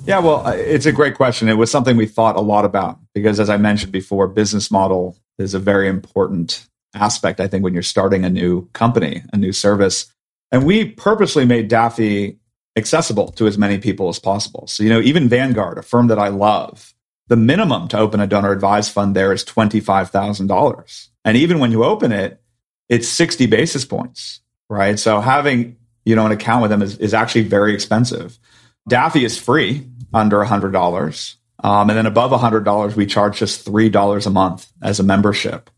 Yeah, 0.05 0.19
well, 0.19 0.47
uh, 0.47 0.53
it's 0.53 0.85
a 0.85 0.91
great 0.91 1.15
question. 1.15 1.49
It 1.49 1.57
was 1.57 1.69
something 1.69 1.97
we 1.97 2.05
thought 2.05 2.37
a 2.37 2.41
lot 2.41 2.63
about 2.63 2.97
because, 3.13 3.39
as 3.39 3.49
I 3.49 3.57
mentioned 3.57 3.91
before, 3.91 4.27
business 4.27 4.71
model 4.71 5.17
is 5.37 5.53
a 5.53 5.59
very 5.59 5.89
important 5.89 6.65
aspect. 6.93 7.39
I 7.39 7.47
think 7.47 7.63
when 7.63 7.73
you're 7.73 7.83
starting 7.83 8.23
a 8.23 8.29
new 8.29 8.67
company, 8.73 9.21
a 9.33 9.37
new 9.37 9.51
service, 9.51 10.11
and 10.51 10.65
we 10.65 10.85
purposely 10.85 11.45
made 11.45 11.67
Daffy 11.67 12.39
accessible 12.75 13.27
to 13.33 13.47
as 13.47 13.57
many 13.57 13.77
people 13.77 14.09
as 14.09 14.17
possible. 14.17 14.65
So, 14.67 14.83
you 14.83 14.89
know, 14.89 15.01
even 15.01 15.29
Vanguard, 15.29 15.77
a 15.77 15.83
firm 15.83 16.07
that 16.07 16.19
I 16.19 16.29
love, 16.29 16.93
the 17.27 17.35
minimum 17.35 17.87
to 17.89 17.99
open 17.99 18.19
a 18.19 18.27
donor 18.27 18.51
advised 18.51 18.91
fund 18.91 19.15
there 19.15 19.31
is 19.31 19.45
$25,000. 19.45 21.07
And 21.29 21.37
even 21.37 21.59
when 21.59 21.71
you 21.71 21.83
open 21.83 22.11
it, 22.11 22.41
it's 22.89 23.07
60 23.07 23.45
basis 23.45 23.85
points, 23.85 24.41
right? 24.67 24.97
So 24.97 25.21
having, 25.21 25.77
you 26.03 26.15
know, 26.15 26.25
an 26.25 26.31
account 26.31 26.63
with 26.63 26.71
them 26.71 26.81
is, 26.81 26.97
is 26.97 27.13
actually 27.13 27.43
very 27.43 27.71
expensive. 27.71 28.39
Daffy 28.87 29.23
is 29.23 29.37
free 29.37 29.87
under 30.11 30.43
$100. 30.43 31.35
Um, 31.63 31.87
and 31.87 31.95
then 31.95 32.07
above 32.07 32.31
$100, 32.31 32.95
we 32.95 33.05
charge 33.05 33.37
just 33.37 33.63
$3 33.63 34.25
a 34.25 34.29
month 34.31 34.71
as 34.81 34.99
a 34.99 35.03
membership, 35.03 35.69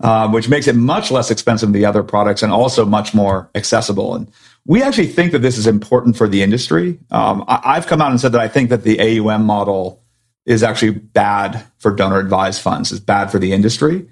um, 0.00 0.32
which 0.32 0.50
makes 0.50 0.68
it 0.68 0.76
much 0.76 1.10
less 1.10 1.30
expensive 1.30 1.68
than 1.68 1.80
the 1.80 1.86
other 1.86 2.02
products 2.02 2.42
and 2.42 2.52
also 2.52 2.84
much 2.84 3.14
more 3.14 3.48
accessible. 3.54 4.14
And 4.14 4.30
we 4.66 4.82
actually 4.82 5.06
think 5.06 5.32
that 5.32 5.38
this 5.38 5.56
is 5.56 5.66
important 5.66 6.18
for 6.18 6.28
the 6.28 6.42
industry. 6.42 6.98
Um, 7.10 7.42
I, 7.48 7.76
have 7.76 7.86
come 7.86 8.02
out 8.02 8.10
and 8.10 8.20
said 8.20 8.32
that 8.32 8.42
I 8.42 8.48
think 8.48 8.68
that 8.68 8.82
the 8.82 9.00
AUM 9.00 9.46
model 9.46 10.02
is 10.44 10.62
actually 10.62 10.90
bad 10.90 11.64
for 11.78 11.90
donor 11.90 12.18
advised 12.18 12.60
funds, 12.60 12.92
is 12.92 13.00
bad 13.00 13.30
for 13.30 13.38
the 13.38 13.54
industry 13.54 14.06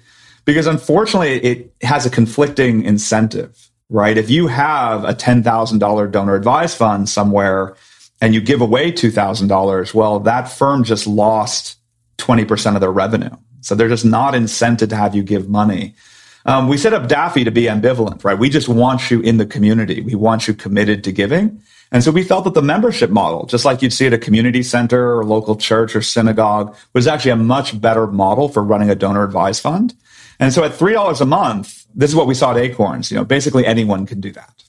because 0.49 0.65
unfortunately 0.65 1.33
it 1.43 1.75
has 1.83 2.07
a 2.07 2.09
conflicting 2.09 2.83
incentive, 2.83 3.69
right? 3.87 4.17
If 4.17 4.31
you 4.31 4.47
have 4.47 5.03
a 5.03 5.13
$10,000 5.13 6.11
donor 6.11 6.33
advised 6.33 6.75
fund 6.75 7.07
somewhere 7.07 7.75
and 8.19 8.33
you 8.33 8.41
give 8.41 8.59
away 8.59 8.91
$2,000, 8.91 9.93
well, 9.93 10.19
that 10.21 10.45
firm 10.45 10.83
just 10.83 11.05
lost 11.05 11.77
20% 12.17 12.73
of 12.73 12.81
their 12.81 12.91
revenue. 12.91 13.29
So 13.61 13.75
they're 13.75 13.89
just 13.89 14.05
not 14.05 14.33
incented 14.33 14.89
to 14.89 14.95
have 14.95 15.13
you 15.13 15.21
give 15.21 15.47
money. 15.47 15.93
Um, 16.47 16.67
we 16.67 16.79
set 16.79 16.93
up 16.93 17.07
Daffy 17.07 17.43
to 17.43 17.51
be 17.51 17.65
ambivalent, 17.65 18.23
right? 18.23 18.39
We 18.39 18.49
just 18.49 18.67
want 18.67 19.11
you 19.11 19.21
in 19.21 19.37
the 19.37 19.45
community. 19.45 20.01
We 20.01 20.15
want 20.15 20.47
you 20.47 20.55
committed 20.55 21.03
to 21.03 21.11
giving. 21.11 21.61
And 21.91 22.03
so 22.03 22.09
we 22.09 22.23
felt 22.23 22.45
that 22.45 22.55
the 22.55 22.63
membership 22.63 23.11
model, 23.11 23.45
just 23.45 23.65
like 23.65 23.83
you'd 23.83 23.93
see 23.93 24.07
at 24.07 24.13
a 24.13 24.17
community 24.17 24.63
center 24.63 25.15
or 25.15 25.25
local 25.25 25.55
church 25.55 25.95
or 25.95 26.01
synagogue, 26.01 26.75
was 26.93 27.05
actually 27.05 27.31
a 27.31 27.35
much 27.35 27.79
better 27.79 28.07
model 28.07 28.49
for 28.49 28.63
running 28.63 28.89
a 28.89 28.95
donor 28.95 29.23
advised 29.23 29.61
fund. 29.61 29.93
And 30.39 30.53
so 30.53 30.63
at 30.63 30.71
$3 30.71 31.21
a 31.21 31.25
month, 31.25 31.85
this 31.93 32.09
is 32.09 32.15
what 32.15 32.27
we 32.27 32.33
saw 32.33 32.51
at 32.51 32.57
Acorns. 32.57 33.11
You 33.11 33.17
know, 33.17 33.25
basically 33.25 33.65
anyone 33.65 34.05
can 34.05 34.21
do 34.21 34.31
that. 34.31 34.63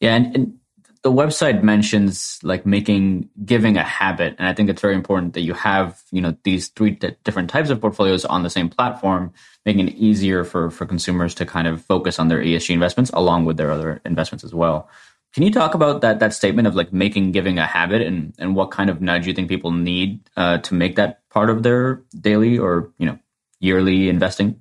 Yeah. 0.00 0.16
And, 0.16 0.34
and 0.34 0.54
the 1.02 1.12
website 1.12 1.62
mentions 1.62 2.38
like 2.42 2.66
making 2.66 3.28
giving 3.44 3.76
a 3.76 3.82
habit. 3.82 4.34
And 4.38 4.46
I 4.48 4.52
think 4.52 4.68
it's 4.68 4.82
very 4.82 4.94
important 4.94 5.32
that 5.34 5.40
you 5.42 5.54
have, 5.54 6.02
you 6.10 6.20
know, 6.20 6.36
these 6.44 6.68
three 6.68 6.90
different 7.24 7.48
types 7.48 7.70
of 7.70 7.80
portfolios 7.80 8.24
on 8.24 8.42
the 8.42 8.50
same 8.50 8.68
platform, 8.68 9.32
making 9.64 9.88
it 9.88 9.94
easier 9.94 10.44
for, 10.44 10.70
for 10.70 10.84
consumers 10.84 11.34
to 11.36 11.46
kind 11.46 11.66
of 11.66 11.82
focus 11.82 12.18
on 12.18 12.28
their 12.28 12.42
ESG 12.42 12.74
investments 12.74 13.10
along 13.14 13.46
with 13.46 13.56
their 13.56 13.70
other 13.70 14.02
investments 14.04 14.44
as 14.44 14.52
well. 14.52 14.90
Can 15.32 15.44
you 15.44 15.52
talk 15.52 15.74
about 15.74 16.00
that 16.00 16.18
that 16.18 16.34
statement 16.34 16.66
of 16.66 16.74
like 16.74 16.92
making 16.92 17.30
giving 17.30 17.58
a 17.58 17.66
habit 17.66 18.02
and 18.02 18.34
and 18.38 18.56
what 18.56 18.72
kind 18.72 18.90
of 18.90 19.00
nudge 19.00 19.28
you 19.28 19.32
think 19.32 19.48
people 19.48 19.70
need 19.70 20.28
uh, 20.36 20.58
to 20.58 20.74
make 20.74 20.96
that 20.96 21.20
part 21.30 21.50
of 21.50 21.62
their 21.62 22.02
daily 22.20 22.58
or 22.58 22.90
you 22.98 23.06
know 23.06 23.18
yearly 23.60 24.08
investing? 24.08 24.60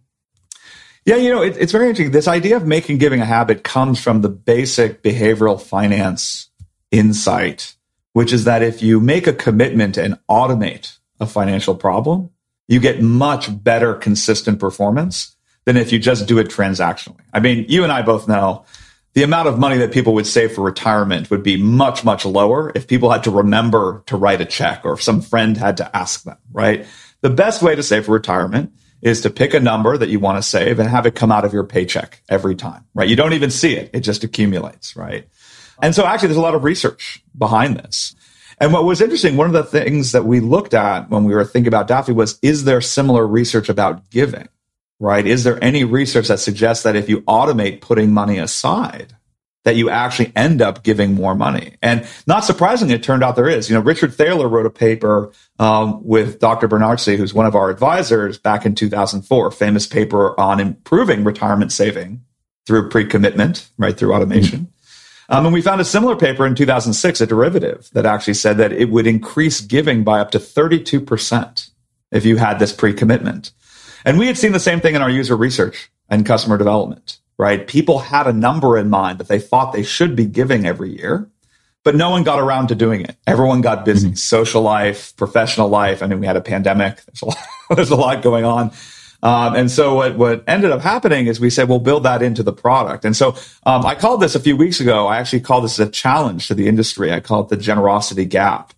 Yeah, 1.09 1.15
you 1.15 1.31
know, 1.31 1.41
it, 1.41 1.57
it's 1.57 1.71
very 1.71 1.89
interesting. 1.89 2.11
This 2.11 2.27
idea 2.27 2.55
of 2.55 2.67
making 2.67 2.99
giving 2.99 3.19
a 3.19 3.25
habit 3.25 3.63
comes 3.63 3.99
from 3.99 4.21
the 4.21 4.29
basic 4.29 5.01
behavioral 5.01 5.59
finance 5.59 6.51
insight, 6.91 7.75
which 8.13 8.31
is 8.31 8.43
that 8.43 8.61
if 8.61 8.83
you 8.83 8.99
make 8.99 9.25
a 9.25 9.33
commitment 9.33 9.97
and 9.97 10.19
automate 10.29 10.99
a 11.19 11.25
financial 11.25 11.73
problem, 11.73 12.29
you 12.67 12.79
get 12.79 13.01
much 13.01 13.49
better 13.63 13.95
consistent 13.95 14.59
performance 14.59 15.35
than 15.65 15.77
if 15.77 15.91
you 15.91 15.97
just 15.97 16.27
do 16.27 16.37
it 16.37 16.47
transactionally. 16.47 17.21
I 17.33 17.39
mean, 17.39 17.65
you 17.67 17.81
and 17.81 17.91
I 17.91 18.03
both 18.03 18.27
know 18.27 18.63
the 19.13 19.23
amount 19.23 19.47
of 19.47 19.57
money 19.57 19.79
that 19.79 19.91
people 19.91 20.13
would 20.13 20.27
save 20.27 20.51
for 20.51 20.61
retirement 20.61 21.31
would 21.31 21.41
be 21.41 21.59
much, 21.59 22.03
much 22.03 22.23
lower 22.23 22.71
if 22.75 22.87
people 22.87 23.09
had 23.09 23.23
to 23.23 23.31
remember 23.31 24.03
to 24.05 24.15
write 24.15 24.41
a 24.41 24.45
check 24.45 24.85
or 24.85 24.93
if 24.93 25.01
some 25.01 25.21
friend 25.21 25.57
had 25.57 25.77
to 25.77 25.97
ask 25.97 26.21
them, 26.21 26.37
right? 26.51 26.85
The 27.21 27.31
best 27.31 27.63
way 27.63 27.73
to 27.73 27.81
save 27.81 28.05
for 28.05 28.11
retirement 28.11 28.73
is 29.01 29.21
to 29.21 29.29
pick 29.29 29.53
a 29.53 29.59
number 29.59 29.97
that 29.97 30.09
you 30.09 30.19
want 30.19 30.37
to 30.37 30.41
save 30.41 30.79
and 30.79 30.89
have 30.89 31.05
it 31.05 31.15
come 31.15 31.31
out 31.31 31.45
of 31.45 31.53
your 31.53 31.63
paycheck 31.63 32.21
every 32.29 32.55
time, 32.55 32.85
right? 32.93 33.07
You 33.07 33.15
don't 33.15 33.33
even 33.33 33.51
see 33.51 33.75
it. 33.75 33.89
It 33.93 34.01
just 34.01 34.23
accumulates, 34.23 34.95
right? 34.95 35.27
And 35.81 35.95
so 35.95 36.05
actually 36.05 36.27
there's 36.27 36.37
a 36.37 36.41
lot 36.41 36.55
of 36.55 36.63
research 36.63 37.23
behind 37.37 37.77
this. 37.77 38.15
And 38.59 38.73
what 38.73 38.83
was 38.83 39.01
interesting, 39.01 39.37
one 39.37 39.47
of 39.47 39.53
the 39.53 39.63
things 39.63 40.11
that 40.11 40.25
we 40.25 40.41
looked 40.41 40.73
at 40.73 41.09
when 41.09 41.23
we 41.23 41.33
were 41.33 41.45
thinking 41.45 41.69
about 41.69 41.87
Daffy 41.87 42.11
was, 42.11 42.37
is 42.41 42.65
there 42.65 42.81
similar 42.81 43.25
research 43.25 43.69
about 43.69 44.09
giving, 44.09 44.49
right? 44.99 45.25
Is 45.25 45.45
there 45.45 45.63
any 45.63 45.85
research 45.85 46.27
that 46.27 46.39
suggests 46.39 46.83
that 46.83 46.97
if 46.97 47.07
you 47.07 47.21
automate 47.21 47.79
putting 47.79 48.13
money 48.13 48.37
aside, 48.37 49.15
that 49.65 49.75
you 49.75 49.89
actually 49.89 50.31
end 50.35 50.61
up 50.61 50.83
giving 50.83 51.13
more 51.13 51.35
money. 51.35 51.75
And 51.81 52.07
not 52.25 52.45
surprisingly, 52.45 52.95
it 52.95 53.03
turned 53.03 53.23
out 53.23 53.35
there 53.35 53.49
is. 53.49 53.69
You 53.69 53.75
know, 53.75 53.81
Richard 53.81 54.13
Thaler 54.13 54.47
wrote 54.47 54.65
a 54.65 54.69
paper 54.69 55.31
um, 55.59 56.03
with 56.03 56.39
Dr. 56.39 56.67
Benartzi, 56.67 57.17
who's 57.17 57.33
one 57.33 57.45
of 57.45 57.55
our 57.55 57.69
advisors, 57.69 58.37
back 58.37 58.65
in 58.65 58.73
2004, 58.73 59.51
famous 59.51 59.85
paper 59.85 60.39
on 60.39 60.59
improving 60.59 61.23
retirement 61.23 61.71
saving 61.71 62.21
through 62.65 62.89
pre-commitment, 62.89 63.69
right, 63.77 63.97
through 63.97 64.13
automation. 64.13 64.59
Mm-hmm. 64.59 64.73
Um, 65.31 65.45
and 65.45 65.53
we 65.53 65.61
found 65.61 65.81
a 65.81 65.85
similar 65.85 66.15
paper 66.15 66.47
in 66.47 66.55
2006, 66.55 67.21
a 67.21 67.27
derivative 67.27 67.89
that 67.93 68.05
actually 68.05 68.33
said 68.33 68.57
that 68.57 68.71
it 68.71 68.89
would 68.89 69.05
increase 69.05 69.61
giving 69.61 70.03
by 70.03 70.19
up 70.19 70.31
to 70.31 70.39
32% 70.39 71.69
if 72.11 72.25
you 72.25 72.37
had 72.37 72.57
this 72.57 72.73
pre-commitment. 72.73 73.51
And 74.05 74.17
we 74.17 74.27
had 74.27 74.37
seen 74.37 74.53
the 74.53 74.59
same 74.59 74.79
thing 74.79 74.95
in 74.95 75.01
our 75.01 75.09
user 75.09 75.35
research 75.35 75.91
and 76.09 76.25
customer 76.25 76.57
development 76.57 77.19
right? 77.39 77.65
People 77.65 77.99
had 77.99 78.27
a 78.27 78.33
number 78.33 78.77
in 78.77 78.89
mind 78.89 79.17
that 79.17 79.29
they 79.29 79.39
thought 79.39 79.71
they 79.71 79.81
should 79.81 80.15
be 80.15 80.25
giving 80.25 80.67
every 80.67 80.95
year, 80.95 81.27
but 81.85 81.95
no 81.95 82.09
one 82.09 82.23
got 82.23 82.37
around 82.37 82.67
to 82.67 82.75
doing 82.75 83.01
it. 83.01 83.15
Everyone 83.25 83.61
got 83.61 83.85
busy, 83.85 84.09
mm-hmm. 84.09 84.15
social 84.15 84.61
life, 84.61 85.15
professional 85.15 85.69
life. 85.69 86.03
I 86.03 86.07
mean, 86.07 86.19
we 86.19 86.27
had 86.27 86.35
a 86.35 86.41
pandemic. 86.41 87.01
There's 87.07 87.21
a 87.21 87.25
lot, 87.25 87.37
there's 87.69 87.89
a 87.91 87.95
lot 87.95 88.21
going 88.21 88.45
on. 88.45 88.71
Um, 89.21 89.55
and 89.55 89.69
so 89.71 89.95
what, 89.95 90.17
what 90.17 90.43
ended 90.47 90.71
up 90.71 90.81
happening 90.81 91.27
is 91.27 91.39
we 91.39 91.49
said, 91.49 91.69
we'll 91.69 91.79
build 91.79 92.03
that 92.03 92.21
into 92.21 92.41
the 92.41 92.53
product. 92.53 93.05
And 93.05 93.15
so 93.15 93.35
um, 93.63 93.85
I 93.85 93.95
called 93.95 94.21
this 94.21 94.33
a 94.33 94.39
few 94.39 94.57
weeks 94.57 94.79
ago. 94.79 95.07
I 95.07 95.17
actually 95.17 95.41
called 95.41 95.65
this 95.65 95.77
a 95.77 95.89
challenge 95.89 96.47
to 96.47 96.55
the 96.55 96.67
industry. 96.67 97.11
I 97.11 97.19
call 97.19 97.43
it 97.43 97.49
the 97.49 97.57
generosity 97.57 98.25
gap. 98.25 98.73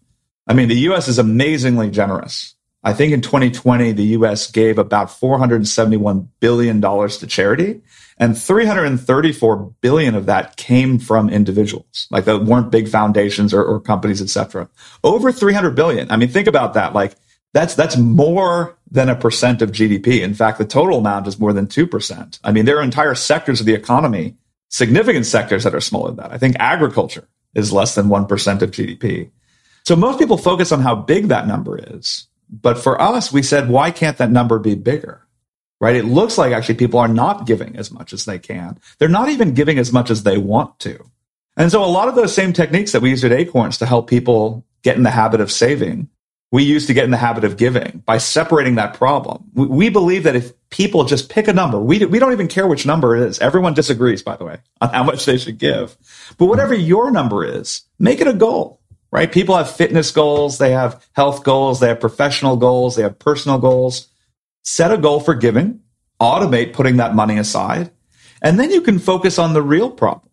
I 0.48 0.54
mean, 0.54 0.68
the 0.68 0.76
U.S. 0.76 1.08
is 1.08 1.20
amazingly 1.20 1.90
generous. 1.90 2.56
I 2.84 2.94
think 2.94 3.14
in 3.14 3.22
2020, 3.22 3.92
the 3.92 4.04
U.S. 4.04 4.50
gave 4.50 4.80
about 4.80 5.08
$471 5.10 6.28
billion 6.40 6.82
to 6.82 7.28
charity. 7.28 7.82
And 8.18 8.38
334 8.38 9.74
billion 9.82 10.16
of 10.16 10.26
that 10.28 10.58
came 10.58 11.00
from 11.00 11.30
individuals, 11.30 12.08
like 12.12 12.26
that 12.26 12.44
weren't 12.44 12.72
big 12.72 12.88
foundations 12.88 13.54
or, 13.54 13.64
or 13.64 13.80
companies, 13.80 14.22
et 14.22 14.30
cetera. 14.30 14.70
Over 15.04 15.32
300 15.32 15.72
billion. 15.76 16.12
I 16.12 16.18
mean, 16.18 16.30
think 16.30 16.48
about 16.48 16.74
that. 16.76 16.94
Like 16.94 17.16
that's, 17.54 17.74
that's 17.76 17.98
more 17.98 18.78
than 18.90 19.10
a 19.10 19.16
percent 19.16 19.62
of 19.62 19.72
GDP. 19.72 20.22
In 20.22 20.34
fact, 20.34 20.58
the 20.58 20.66
total 20.66 21.00
amount 21.00 21.28
is 21.28 21.40
more 21.40 21.54
than 21.54 21.68
2%. 21.68 22.40
I 22.44 22.52
mean, 22.52 22.66
there 22.66 22.78
are 22.78 22.84
entire 22.84 23.16
sectors 23.16 23.60
of 23.60 23.66
the 23.66 23.74
economy 23.74 24.36
significant 24.70 25.26
sectors 25.26 25.64
that 25.64 25.76
are 25.76 25.82
smaller 25.82 26.08
than 26.08 26.18
that. 26.18 26.32
I 26.32 26.38
think 26.38 26.56
agriculture 26.60 27.28
is 27.54 27.74
less 27.74 27.96
than 27.96 28.08
1% 28.08 28.62
of 28.62 28.72
GDP. 28.72 29.30
So 29.84 29.96
most 29.96 30.20
people 30.20 30.38
focus 30.38 30.72
on 30.72 30.82
how 30.82 30.96
big 30.96 31.28
that 31.28 31.48
number 31.48 31.78
is. 31.78 32.28
But 32.50 32.78
for 32.78 33.02
us, 33.02 33.32
we 33.32 33.44
said, 33.44 33.70
why 33.70 33.92
can't 33.92 34.18
that 34.18 34.32
number 34.32 34.60
be 34.60 34.76
bigger? 34.76 35.21
Right? 35.82 35.96
It 35.96 36.06
looks 36.06 36.38
like 36.38 36.54
actually 36.54 36.76
people 36.76 37.00
are 37.00 37.08
not 37.08 37.48
giving 37.48 37.76
as 37.76 37.92
much 37.92 38.14
as 38.14 38.26
they 38.26 38.38
can. 38.38 38.80
They're 39.00 39.10
not 39.10 39.30
even 39.30 39.56
giving 39.56 39.80
as 39.80 39.92
much 39.92 40.12
as 40.12 40.22
they 40.22 40.38
want 40.38 40.80
to. 40.82 41.04
And 41.58 41.72
so 41.72 41.84
a 41.84 41.86
lot 41.86 42.08
of 42.08 42.16
those 42.16 42.34
same 42.34 42.54
techniques 42.54 42.92
that 42.92 43.02
we 43.02 43.10
use 43.10 43.26
at 43.26 43.32
Acorns 43.32 43.80
to 43.80 43.88
help 43.88 44.08
people 44.08 44.64
get 44.84 44.96
in 44.96 45.04
the 45.04 45.10
habit 45.10 45.42
of 45.42 45.52
saving, 45.52 46.08
we 46.52 46.64
use 46.64 46.86
to 46.86 46.94
get 46.94 47.06
in 47.06 47.12
the 47.12 47.18
habit 47.18 47.44
of 47.44 47.58
giving 47.58 48.04
by 48.06 48.20
separating 48.20 48.76
that 48.76 48.94
problem. 48.94 49.46
We, 49.54 49.66
we 49.66 49.90
believe 49.90 50.24
that 50.24 50.36
if 50.36 50.54
people 50.70 51.04
just 51.04 51.30
pick 51.30 51.48
a 51.48 51.54
number, 51.54 51.80
we, 51.80 52.06
we 52.06 52.20
don't 52.20 52.34
even 52.34 52.48
care 52.48 52.68
which 52.68 52.86
number 52.86 53.16
it 53.16 53.24
is. 53.24 53.40
Everyone 53.40 53.74
disagrees, 53.74 54.22
by 54.22 54.36
the 54.36 54.46
way, 54.46 54.58
on 54.82 54.90
how 54.90 55.04
much 55.04 55.26
they 55.26 55.38
should 55.38 55.58
give. 55.58 55.98
But 56.38 56.46
whatever 56.46 56.76
your 56.76 57.10
number 57.10 57.44
is, 57.44 57.82
make 57.98 58.22
it 58.22 58.28
a 58.28 58.34
goal 58.34 58.82
right? 59.12 59.32
People 59.32 59.58
have 59.58 59.70
fitness 59.70 60.12
goals, 60.12 60.58
they 60.58 60.72
have 60.72 61.06
health 61.14 61.44
goals, 61.44 61.80
they 61.80 61.90
have 61.90 62.00
professional 62.00 62.56
goals, 62.56 62.96
they 62.96 63.04
have 63.04 63.20
personal 63.20 63.60
goals. 63.60 64.08
Set 64.64 64.92
a 64.92 64.98
goal 64.98 65.20
for 65.20 65.34
giving, 65.34 65.82
automate 66.20 66.74
putting 66.74 66.98
that 66.98 67.16
money 67.16 67.38
aside, 67.38 67.92
and 68.42 68.60
then 68.60 68.72
you 68.72 68.82
can 68.82 69.00
focus 69.00 69.38
on 69.38 69.54
the 69.54 69.62
real 69.62 69.90
problem, 69.90 70.30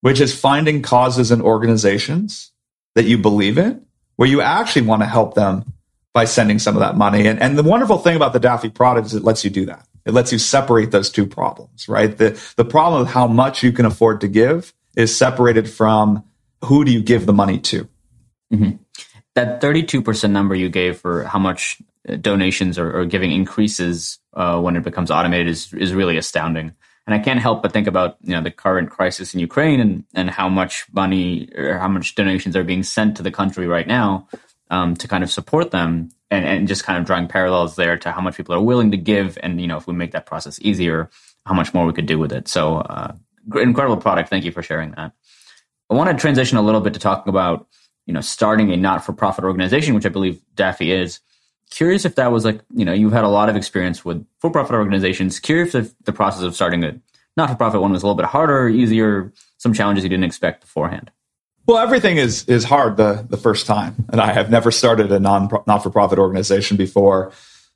which 0.00 0.20
is 0.20 0.38
finding 0.38 0.82
causes 0.82 1.30
and 1.30 1.42
organizations 1.42 2.52
that 2.94 3.04
you 3.04 3.18
believe 3.18 3.58
in, 3.58 3.84
where 4.16 4.28
you 4.28 4.40
actually 4.40 4.82
want 4.82 5.02
to 5.02 5.06
help 5.06 5.34
them 5.34 5.64
by 6.12 6.24
sending 6.24 6.58
some 6.58 6.76
of 6.76 6.80
that 6.80 6.96
money. 6.96 7.26
And, 7.26 7.40
and 7.40 7.56
the 7.56 7.62
wonderful 7.62 7.98
thing 7.98 8.16
about 8.16 8.32
the 8.32 8.40
Daffy 8.40 8.68
product 8.68 9.06
is 9.06 9.14
it 9.14 9.24
lets 9.24 9.44
you 9.44 9.50
do 9.50 9.66
that. 9.66 9.86
It 10.04 10.12
lets 10.12 10.32
you 10.32 10.38
separate 10.38 10.90
those 10.90 11.10
two 11.10 11.26
problems, 11.26 11.88
right? 11.88 12.16
The, 12.16 12.40
the 12.56 12.64
problem 12.64 13.02
of 13.02 13.08
how 13.08 13.26
much 13.26 13.62
you 13.62 13.72
can 13.72 13.86
afford 13.86 14.20
to 14.22 14.28
give 14.28 14.74
is 14.96 15.16
separated 15.16 15.70
from 15.70 16.24
who 16.64 16.84
do 16.84 16.92
you 16.92 17.02
give 17.02 17.26
the 17.26 17.32
money 17.32 17.58
to? 17.58 17.88
Mm-hmm. 18.52 18.76
That 19.34 19.62
32% 19.62 20.30
number 20.30 20.54
you 20.54 20.68
gave 20.68 20.98
for 20.98 21.24
how 21.24 21.38
much 21.38 21.80
donations 22.20 22.78
or, 22.78 23.00
or 23.00 23.04
giving 23.04 23.32
increases 23.32 24.18
uh, 24.34 24.60
when 24.60 24.76
it 24.76 24.82
becomes 24.82 25.10
automated 25.10 25.48
is, 25.48 25.72
is 25.74 25.94
really 25.94 26.16
astounding. 26.16 26.74
And 27.06 27.14
I 27.14 27.18
can't 27.18 27.40
help 27.40 27.62
but 27.62 27.72
think 27.72 27.86
about 27.86 28.16
you 28.22 28.32
know 28.32 28.42
the 28.42 28.50
current 28.50 28.90
crisis 28.90 29.34
in 29.34 29.40
Ukraine 29.40 29.80
and, 29.80 30.04
and 30.14 30.30
how 30.30 30.48
much 30.48 30.86
money 30.92 31.48
or 31.56 31.78
how 31.78 31.88
much 31.88 32.14
donations 32.14 32.56
are 32.56 32.64
being 32.64 32.82
sent 32.82 33.16
to 33.16 33.22
the 33.22 33.30
country 33.30 33.66
right 33.66 33.86
now 33.86 34.28
um, 34.70 34.94
to 34.96 35.08
kind 35.08 35.24
of 35.24 35.30
support 35.30 35.72
them 35.72 36.10
and, 36.30 36.44
and 36.44 36.68
just 36.68 36.84
kind 36.84 36.98
of 36.98 37.04
drawing 37.04 37.26
parallels 37.26 37.74
there 37.76 37.96
to 37.98 38.12
how 38.12 38.20
much 38.20 38.36
people 38.36 38.54
are 38.54 38.62
willing 38.62 38.92
to 38.92 38.96
give 38.96 39.36
and 39.42 39.60
you 39.60 39.66
know 39.66 39.76
if 39.76 39.88
we 39.88 39.94
make 39.94 40.12
that 40.12 40.26
process 40.26 40.60
easier 40.62 41.10
how 41.44 41.54
much 41.54 41.74
more 41.74 41.84
we 41.86 41.92
could 41.92 42.06
do 42.06 42.20
with 42.20 42.32
it 42.32 42.46
so 42.46 42.76
uh, 42.76 43.12
incredible 43.56 43.96
product 43.96 44.30
thank 44.30 44.44
you 44.44 44.52
for 44.52 44.62
sharing 44.62 44.92
that 44.92 45.12
I 45.90 45.94
want 45.94 46.08
to 46.08 46.20
transition 46.20 46.56
a 46.56 46.62
little 46.62 46.80
bit 46.80 46.94
to 46.94 47.00
talking 47.00 47.30
about 47.30 47.66
you 48.06 48.14
know, 48.14 48.20
starting 48.20 48.72
a 48.72 48.76
not-for-profit 48.76 49.44
organization, 49.44 49.94
which 49.94 50.06
I 50.06 50.10
believe 50.10 50.40
Daffy 50.54 50.92
is. 50.92 51.20
Curious 51.72 52.04
if 52.04 52.16
that 52.16 52.30
was 52.30 52.44
like, 52.44 52.60
you 52.74 52.84
know, 52.84 52.92
you've 52.92 53.14
had 53.14 53.24
a 53.24 53.28
lot 53.28 53.48
of 53.48 53.56
experience 53.56 54.04
with 54.04 54.26
for-profit 54.40 54.74
organizations. 54.74 55.40
Curious 55.40 55.74
if 55.74 55.94
the 56.04 56.12
process 56.12 56.42
of 56.42 56.54
starting 56.54 56.84
a 56.84 57.00
not-for-profit 57.38 57.80
one 57.80 57.92
was 57.92 58.02
a 58.02 58.06
little 58.06 58.16
bit 58.16 58.26
harder, 58.26 58.68
easier, 58.68 59.32
some 59.56 59.72
challenges 59.72 60.04
you 60.04 60.10
didn't 60.10 60.24
expect 60.24 60.60
beforehand. 60.60 61.10
Well, 61.66 61.78
everything 61.78 62.18
is 62.18 62.44
is 62.46 62.64
hard 62.64 62.98
the 62.98 63.24
the 63.26 63.38
first 63.38 63.66
time, 63.66 64.04
and 64.10 64.20
I 64.20 64.32
have 64.32 64.50
never 64.50 64.70
started 64.70 65.10
a 65.12 65.18
non 65.18 65.48
not 65.66 65.82
for 65.82 65.88
profit 65.88 66.18
organization 66.18 66.76
before. 66.76 67.32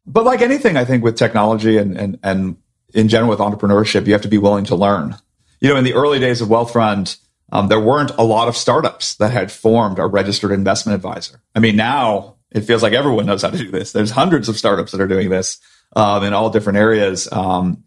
But 0.06 0.24
like 0.24 0.42
anything, 0.42 0.76
I 0.76 0.85
think 0.85 1.02
with 1.02 1.16
technology 1.16 1.78
and 1.78 1.96
and 1.96 2.18
and 2.22 2.56
in 2.92 3.09
general 3.09 3.30
with 3.30 3.38
entrepreneurship, 3.38 4.06
you 4.06 4.12
have 4.12 4.22
to 4.22 4.28
be 4.28 4.38
willing 4.38 4.66
to 4.66 4.76
learn. 4.76 5.16
You 5.61 5.70
know, 5.70 5.76
in 5.76 5.85
the 5.85 5.94
early 5.94 6.18
days 6.18 6.42
of 6.42 6.48
Wealthfront, 6.48 7.16
um, 7.50 7.68
there 7.68 7.80
weren't 7.80 8.11
a 8.18 8.24
lot 8.24 8.48
of 8.48 8.56
startups 8.56 9.14
that 9.14 9.30
had 9.30 9.50
formed 9.50 9.98
a 9.98 10.06
registered 10.06 10.52
investment 10.52 10.96
advisor. 10.96 11.40
I 11.54 11.61
mean, 11.61 11.76
now 11.76 12.36
it 12.57 12.64
feels 12.64 12.83
like 12.83 12.95
everyone 12.95 13.27
knows 13.27 13.42
how 13.42 13.51
to 13.51 13.59
do 13.59 13.71
this. 13.71 13.92
There's 13.92 14.11
hundreds 14.11 14.49
of 14.49 14.57
startups 14.57 14.92
that 14.92 15.01
are 15.01 15.07
doing 15.07 15.29
this 15.29 15.59
um, 15.95 16.25
in 16.25 16.33
all 16.33 16.49
different 16.49 16.79
areas. 16.79 17.31
Um, 17.31 17.85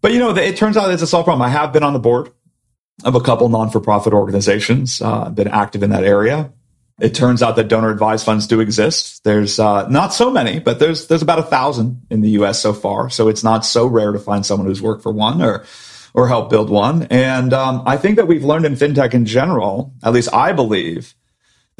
but 0.00 0.12
you 0.12 0.20
know, 0.20 0.34
it 0.34 0.56
turns 0.56 0.76
out 0.76 0.90
it's 0.92 1.02
a 1.02 1.08
solved 1.08 1.26
problem. 1.26 1.42
I 1.42 1.48
have 1.48 1.72
been 1.72 1.82
on 1.82 1.92
the 1.92 1.98
board 1.98 2.30
of 3.02 3.16
a 3.16 3.20
couple 3.20 3.48
non-for-profit 3.48 4.12
organizations, 4.12 5.02
uh, 5.02 5.28
been 5.30 5.48
active 5.48 5.82
in 5.82 5.90
that 5.90 6.04
area. 6.04 6.52
It 7.00 7.14
turns 7.14 7.42
out 7.42 7.56
that 7.56 7.68
donor 7.68 7.90
advised 7.90 8.24
funds 8.24 8.46
do 8.46 8.60
exist. 8.60 9.24
There's 9.24 9.58
uh, 9.58 9.88
not 9.88 10.12
so 10.12 10.30
many, 10.30 10.60
but 10.60 10.78
there's 10.78 11.08
there's 11.08 11.22
about 11.22 11.38
a 11.38 11.42
thousand 11.42 12.02
in 12.10 12.20
the 12.20 12.30
U.S. 12.30 12.60
so 12.60 12.72
far. 12.72 13.10
So 13.10 13.28
it's 13.28 13.42
not 13.42 13.64
so 13.64 13.86
rare 13.86 14.12
to 14.12 14.18
find 14.18 14.44
someone 14.44 14.68
who's 14.68 14.82
worked 14.82 15.02
for 15.02 15.10
one 15.10 15.42
or 15.42 15.64
or 16.12 16.28
help 16.28 16.50
build 16.50 16.70
one. 16.70 17.04
And 17.04 17.52
um, 17.52 17.82
I 17.86 17.96
think 17.96 18.16
that 18.16 18.26
we've 18.26 18.44
learned 18.44 18.66
in 18.66 18.74
fintech 18.74 19.14
in 19.14 19.24
general, 19.24 19.94
at 20.02 20.12
least 20.12 20.32
I 20.34 20.52
believe, 20.52 21.14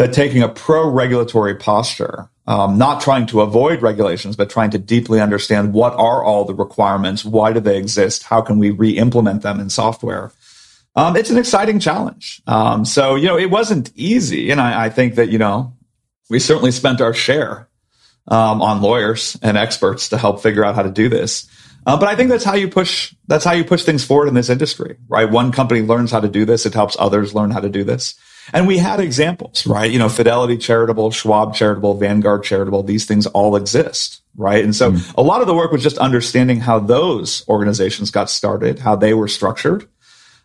that 0.01 0.15
taking 0.15 0.43
a 0.43 0.49
pro 0.49 0.89
regulatory 0.89 1.55
posture, 1.55 2.31
um, 2.47 2.79
not 2.79 3.03
trying 3.03 3.27
to 3.27 3.43
avoid 3.43 3.83
regulations, 3.83 4.35
but 4.35 4.49
trying 4.49 4.71
to 4.71 4.79
deeply 4.79 5.21
understand 5.21 5.75
what 5.75 5.93
are 5.93 6.25
all 6.25 6.47
the 6.47 6.55
requirements, 6.55 7.23
why 7.23 7.53
do 7.53 7.61
they 7.61 7.77
exist, 7.77 8.23
how 8.23 8.41
can 8.41 8.59
we 8.59 8.71
re 8.71 8.97
implement 8.97 9.43
them 9.43 9.61
in 9.61 9.69
software. 9.69 10.33
Um, 10.97 11.17
it's 11.17 11.29
an 11.29 11.37
exciting 11.37 11.81
challenge. 11.81 12.41
Um, 12.47 12.87
so, 12.87 13.15
you 13.15 13.27
know, 13.27 13.37
it 13.37 13.51
wasn't 13.51 13.93
easy. 13.95 14.51
And 14.51 14.59
I, 14.59 14.87
I, 14.87 14.89
think 14.89 15.17
that, 15.17 15.29
you 15.29 15.37
know, 15.39 15.75
we 16.31 16.39
certainly 16.39 16.71
spent 16.71 17.03
our 17.03 17.13
share 17.13 17.69
um, 18.27 18.63
on 18.63 18.81
lawyers 18.81 19.39
and 19.43 19.59
experts 19.59 20.09
to 20.09 20.17
help 20.17 20.43
figure 20.43 20.65
out 20.65 20.77
how 20.77 20.83
to 20.83 20.91
do 20.91 21.11
this. 21.11 21.47
Uh, 21.85 21.99
but 21.99 22.09
I 22.09 22.17
think 22.17 22.31
that's 22.31 22.45
how 22.45 22.55
you 22.55 22.69
push. 22.69 23.15
That's 23.27 23.45
how 23.45 23.53
you 23.53 23.65
push 23.65 23.85
things 23.85 24.03
forward 24.03 24.29
in 24.29 24.35
this 24.35 24.49
industry, 24.49 24.97
right? 25.09 25.31
One 25.31 25.53
company 25.53 25.83
learns 25.83 26.11
how 26.11 26.21
to 26.21 26.29
do 26.29 26.47
this; 26.47 26.65
it 26.65 26.73
helps 26.73 26.97
others 26.99 27.35
learn 27.35 27.51
how 27.51 27.61
to 27.61 27.69
do 27.69 27.85
this. 27.85 28.19
And 28.53 28.67
we 28.67 28.79
had 28.79 29.01
examples, 29.01 29.67
right? 29.67 29.91
You 29.91 29.99
know, 29.99 30.09
Fidelity 30.09 30.57
Charitable, 30.57 31.11
Schwab 31.11 31.55
Charitable, 31.55 31.95
Vanguard 31.95 32.43
Charitable. 32.43 32.83
These 32.83 33.07
things 33.07 33.27
all 33.27 33.57
exist, 33.57 34.23
right? 34.37 34.65
And 34.65 34.75
so 34.75 34.93
mm. 34.93 35.15
a 35.17 35.23
lot 35.23 35.41
of 35.41 35.47
the 35.47 35.55
work 35.55 35.73
was 35.73 35.83
just 35.83 35.99
understanding 35.99 36.61
how 36.61 36.79
those 36.79 37.47
organizations 37.49 38.11
got 38.11 38.31
started, 38.31 38.79
how 38.79 38.97
they 38.97 39.15
were 39.15 39.29
structured, 39.29 39.89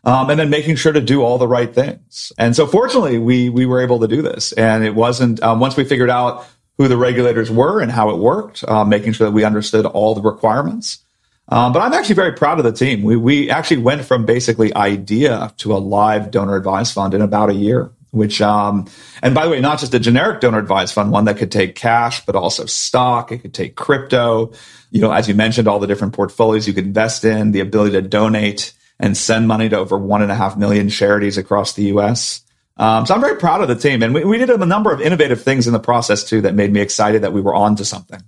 um, 0.03 0.29
and 0.29 0.39
then 0.39 0.49
making 0.49 0.75
sure 0.75 0.93
to 0.93 1.01
do 1.01 1.23
all 1.23 1.38
the 1.38 1.47
right 1.47 1.73
things. 1.73 2.31
And 2.38 2.55
so, 2.55 2.67
fortunately, 2.67 3.17
we 3.17 3.49
we 3.49 3.65
were 3.65 3.81
able 3.81 3.99
to 4.01 4.08
do 4.08 4.21
this. 4.21 4.51
And 4.53 4.84
it 4.84 4.93
wasn't 4.93 5.41
um, 5.41 5.60
once 5.60 5.75
we 5.75 5.84
figured 5.84 6.10
out 6.12 6.45
who 6.77 6.88
the 6.88 6.97
regulators 6.97 7.49
were 7.49 7.81
and 7.81 7.91
how 7.91 8.10
it 8.10 8.17
worked, 8.17 8.63
uh, 8.67 8.86
making 8.86 9.13
sure 9.13 9.25
that 9.27 9.34
we 9.34 9.43
understood 9.43 9.86
all 9.86 10.13
the 10.13 10.21
requirements. 10.21 10.99
Um, 11.47 11.73
but 11.73 11.79
I'm 11.79 11.93
actually 11.93 12.15
very 12.15 12.34
proud 12.34 12.58
of 12.58 12.65
the 12.65 12.71
team. 12.71 13.03
We 13.03 13.15
we 13.15 13.49
actually 13.49 13.77
went 13.77 14.03
from 14.03 14.25
basically 14.25 14.73
idea 14.75 15.53
to 15.58 15.73
a 15.73 15.77
live 15.77 16.31
donor 16.31 16.55
advised 16.55 16.93
fund 16.93 17.13
in 17.13 17.21
about 17.21 17.49
a 17.49 17.53
year. 17.53 17.91
Which 18.12 18.41
um, 18.41 18.88
and 19.21 19.36
by 19.36 19.43
the 19.43 19.51
way, 19.51 19.60
not 19.60 19.79
just 19.79 19.93
a 19.93 19.99
generic 19.99 20.39
donor 20.39 20.58
advised 20.58 20.93
fund, 20.93 21.12
one 21.12 21.25
that 21.25 21.38
could 21.38 21.51
take 21.51 21.75
cash, 21.75 22.25
but 22.25 22.36
also 22.36 22.65
stock. 22.65 23.31
It 23.31 23.39
could 23.39 23.53
take 23.53 23.75
crypto. 23.75 24.53
You 24.89 25.01
know, 25.01 25.12
as 25.12 25.27
you 25.27 25.36
mentioned, 25.36 25.67
all 25.67 25.79
the 25.79 25.88
different 25.88 26.13
portfolios 26.13 26.65
you 26.65 26.73
could 26.73 26.86
invest 26.86 27.25
in, 27.25 27.51
the 27.51 27.60
ability 27.60 27.91
to 27.91 28.01
donate 28.01 28.73
and 28.99 29.17
send 29.17 29.49
money 29.49 29.67
to 29.67 29.77
over 29.77 29.97
one 29.97 30.21
and 30.21 30.31
a 30.31 30.36
half 30.36 30.55
million 30.55 30.88
charities 30.88 31.38
across 31.38 31.73
the 31.73 31.84
U.S. 31.84 32.41
Um, 32.77 33.05
so 33.05 33.13
I'm 33.13 33.21
very 33.21 33.36
proud 33.38 33.62
of 33.62 33.67
the 33.67 33.75
team, 33.75 34.01
and 34.01 34.13
we, 34.13 34.23
we 34.23 34.38
did 34.38 34.49
a 34.49 34.65
number 34.65 34.93
of 34.93 35.01
innovative 35.01 35.43
things 35.43 35.67
in 35.67 35.73
the 35.73 35.79
process 35.79 36.23
too 36.23 36.41
that 36.41 36.55
made 36.55 36.71
me 36.71 36.79
excited 36.79 37.21
that 37.23 37.34
we 37.34 37.41
were 37.41 37.53
on 37.53 37.75
to 37.75 37.86
something. 37.86 38.21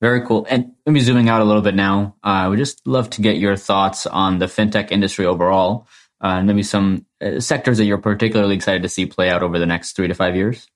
Very 0.00 0.26
cool. 0.26 0.46
And 0.50 0.72
maybe 0.84 1.00
zooming 1.00 1.28
out 1.28 1.40
a 1.40 1.44
little 1.44 1.62
bit 1.62 1.74
now, 1.74 2.16
uh, 2.22 2.28
I 2.28 2.48
would 2.48 2.58
just 2.58 2.86
love 2.86 3.08
to 3.10 3.22
get 3.22 3.36
your 3.36 3.56
thoughts 3.56 4.06
on 4.06 4.38
the 4.38 4.46
fintech 4.46 4.90
industry 4.90 5.24
overall, 5.24 5.88
uh, 6.22 6.36
and 6.38 6.46
maybe 6.46 6.62
some 6.62 7.06
uh, 7.22 7.40
sectors 7.40 7.78
that 7.78 7.86
you're 7.86 7.98
particularly 7.98 8.54
excited 8.54 8.82
to 8.82 8.88
see 8.88 9.06
play 9.06 9.30
out 9.30 9.42
over 9.42 9.58
the 9.58 9.66
next 9.66 9.96
three 9.96 10.08
to 10.08 10.14
five 10.14 10.36
years. 10.36 10.66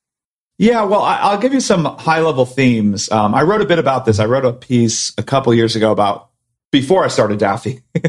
Yeah, 0.57 0.83
well, 0.83 1.01
I, 1.01 1.33
will 1.33 1.41
give 1.41 1.53
you 1.53 1.59
some 1.59 1.85
high 1.85 2.19
level 2.19 2.45
themes. 2.45 3.11
Um, 3.11 3.33
I 3.33 3.41
wrote 3.43 3.61
a 3.61 3.65
bit 3.65 3.79
about 3.79 4.05
this. 4.05 4.19
I 4.19 4.25
wrote 4.25 4.45
a 4.45 4.53
piece 4.53 5.13
a 5.17 5.23
couple 5.23 5.53
years 5.53 5.75
ago 5.75 5.91
about 5.91 6.29
before 6.71 7.03
I 7.03 7.07
started 7.07 7.39
Daffy 7.39 7.81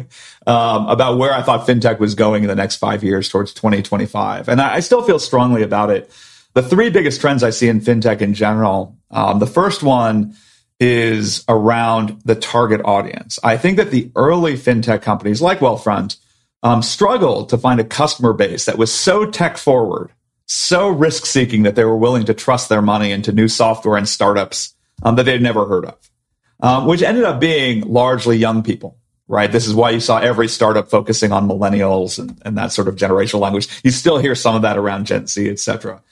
um, 0.47 0.87
about 0.87 1.19
where 1.19 1.33
I 1.33 1.43
thought 1.43 1.67
fintech 1.67 1.99
was 1.99 2.15
going 2.15 2.43
in 2.45 2.49
the 2.49 2.55
next 2.55 2.77
five 2.77 3.03
years 3.03 3.29
towards 3.29 3.53
2025, 3.55 4.49
and 4.49 4.61
I, 4.61 4.77
I 4.77 4.81
still 4.81 5.03
feel 5.03 5.19
strongly 5.19 5.63
about 5.63 5.91
it. 5.91 6.11
The 6.55 6.63
three 6.63 6.91
biggest 6.91 7.21
trends 7.21 7.43
I 7.43 7.51
see 7.51 7.69
in 7.69 7.81
fintech 7.81 8.21
in 8.21 8.35
general. 8.35 8.97
Um, 9.11 9.39
the 9.39 9.47
first 9.47 9.83
one 9.83 10.37
is 10.85 11.45
around 11.49 12.21
the 12.25 12.35
target 12.35 12.81
audience. 12.85 13.39
I 13.45 13.57
think 13.57 13.77
that 13.77 13.93
the 13.93 14.11
early 14.17 14.55
fintech 14.55 15.01
companies 15.01 15.41
like 15.41 15.61
Wealthfront 15.61 16.17
um, 16.65 16.83
struggled 16.83 17.51
to 17.51 17.57
find 17.57 17.79
a 17.79 17.85
customer 17.85 18.33
base 18.33 18.65
that 18.65 18.79
was 18.79 18.93
so 18.93 19.31
tech 19.31 19.57
forward, 19.57 20.11
so 20.47 20.89
risk 20.89 21.25
seeking 21.25 21.63
that 21.63 21.77
they 21.77 21.85
were 21.85 21.97
willing 21.97 22.25
to 22.25 22.35
trust 22.35 22.69
their 22.69 22.83
money 22.83 23.13
into 23.13 23.31
new 23.31 23.47
software 23.47 23.97
and 23.97 24.09
startups 24.09 24.75
um, 25.05 25.15
that 25.15 25.23
they'd 25.23 25.41
never 25.41 25.67
heard 25.67 25.85
of, 25.85 26.11
um, 26.59 26.87
which 26.87 27.01
ended 27.01 27.23
up 27.23 27.39
being 27.39 27.83
largely 27.83 28.37
young 28.37 28.65
people. 28.65 28.99
Right. 29.29 29.53
This 29.53 29.69
is 29.69 29.75
why 29.75 29.91
you 29.91 30.01
saw 30.01 30.19
every 30.19 30.49
startup 30.49 30.91
focusing 30.91 31.31
on 31.31 31.49
millennials 31.49 32.19
and, 32.19 32.43
and 32.45 32.59
that 32.59 32.73
sort 32.73 32.89
of 32.89 32.97
generational 32.97 33.39
language. 33.41 33.69
You 33.85 33.93
still 33.93 34.19
hear 34.19 34.35
some 34.35 34.57
of 34.57 34.63
that 34.63 34.77
around 34.77 35.07
Gen 35.07 35.29
Z, 35.29 35.49
et 35.49 35.61
cetera. 35.61 36.03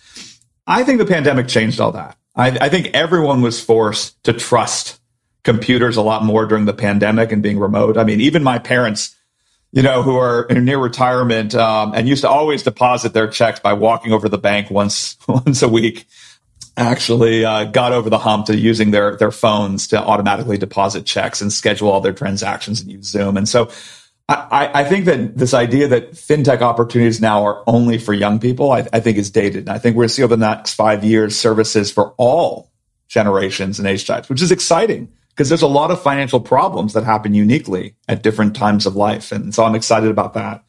I 0.67 0.85
think 0.85 0.99
the 0.99 1.07
pandemic 1.07 1.49
changed 1.49 1.81
all 1.81 1.93
that. 1.93 2.17
I, 2.37 2.49
I 2.61 2.69
think 2.69 2.89
everyone 2.95 3.43
was 3.43 3.63
forced 3.63 4.23
to 4.25 4.33
trust 4.33 5.01
computers 5.43 5.97
a 5.97 6.03
lot 6.03 6.25
more 6.25 6.47
during 6.47 6.67
the 6.67 6.73
pandemic 6.73 7.33
and 7.33 7.43
being 7.43 7.59
remote. 7.59 7.97
I 7.97 8.05
mean, 8.05 8.21
even 8.21 8.43
my 8.43 8.59
parents 8.59 9.17
you 9.73 9.83
know, 9.83 10.03
who 10.03 10.17
are 10.17 10.47
near 10.51 10.79
retirement 10.79 11.55
um, 11.55 11.93
and 11.95 12.09
used 12.09 12.23
to 12.23 12.29
always 12.29 12.63
deposit 12.63 13.13
their 13.13 13.29
checks 13.29 13.61
by 13.61 13.73
walking 13.73 14.13
over 14.13 14.29
the 14.29 14.39
bank 14.39 14.71
once 14.71 15.17
once 15.29 15.63
a 15.63 15.69
week, 15.69 16.07
actually 16.77 17.45
uh, 17.45 17.65
got 17.65 17.93
over 17.93 18.11
the 18.11 18.19
hump 18.19 18.47
to 18.47 18.57
using 18.57 18.91
their 18.91 19.17
their 19.17 19.31
phones 19.31 19.87
to 19.89 19.99
automatically 19.99 20.59
deposit 20.59 21.07
checks 21.07 21.41
and 21.41 21.53
schedule 21.53 21.89
all 21.89 22.01
their 22.01 22.13
transactions 22.13 22.81
and 22.81 22.91
use 22.91 23.07
Zoom. 23.07 23.37
And 23.37 23.49
so, 23.49 23.71
I, 24.31 24.71
I 24.81 24.85
think 24.85 25.07
that 25.07 25.37
this 25.37 25.55
idea 25.55 25.89
that 25.89 26.13
fintech 26.13 26.61
opportunities 26.61 27.21
now 27.21 27.45
are 27.45 27.65
only 27.67 27.99
for 27.99 28.13
young 28.13 28.39
people, 28.39 28.71
I, 28.71 28.87
I 28.93 29.01
think 29.01 29.19
is 29.19 29.31
dated. 29.31 29.63
And 29.63 29.71
I 29.71 29.79
think 29.79 29.97
we're 29.97 30.03
going 30.03 30.09
to 30.09 30.15
see 30.15 30.23
over 30.23 30.37
the 30.37 30.47
next 30.47 30.75
five 30.75 31.03
years 31.03 31.37
services 31.37 31.91
for 31.91 32.15
all 32.17 32.71
generations 33.09 33.81
and 33.81 33.89
age 33.89 34.07
types, 34.07 34.29
which 34.29 34.41
is 34.41 34.53
exciting 34.53 35.13
because 35.31 35.49
there's 35.49 35.63
a 35.63 35.67
lot 35.67 35.91
of 35.91 36.01
financial 36.01 36.39
problems 36.39 36.93
that 36.93 37.03
happen 37.03 37.35
uniquely 37.35 37.97
at 38.09 38.23
different 38.23 38.55
times 38.55 38.87
of 38.87 38.95
life. 38.95 39.33
And 39.33 39.53
so 39.53 39.65
I'm 39.65 39.75
excited 39.75 40.11
about 40.11 40.35
that. 40.35 40.65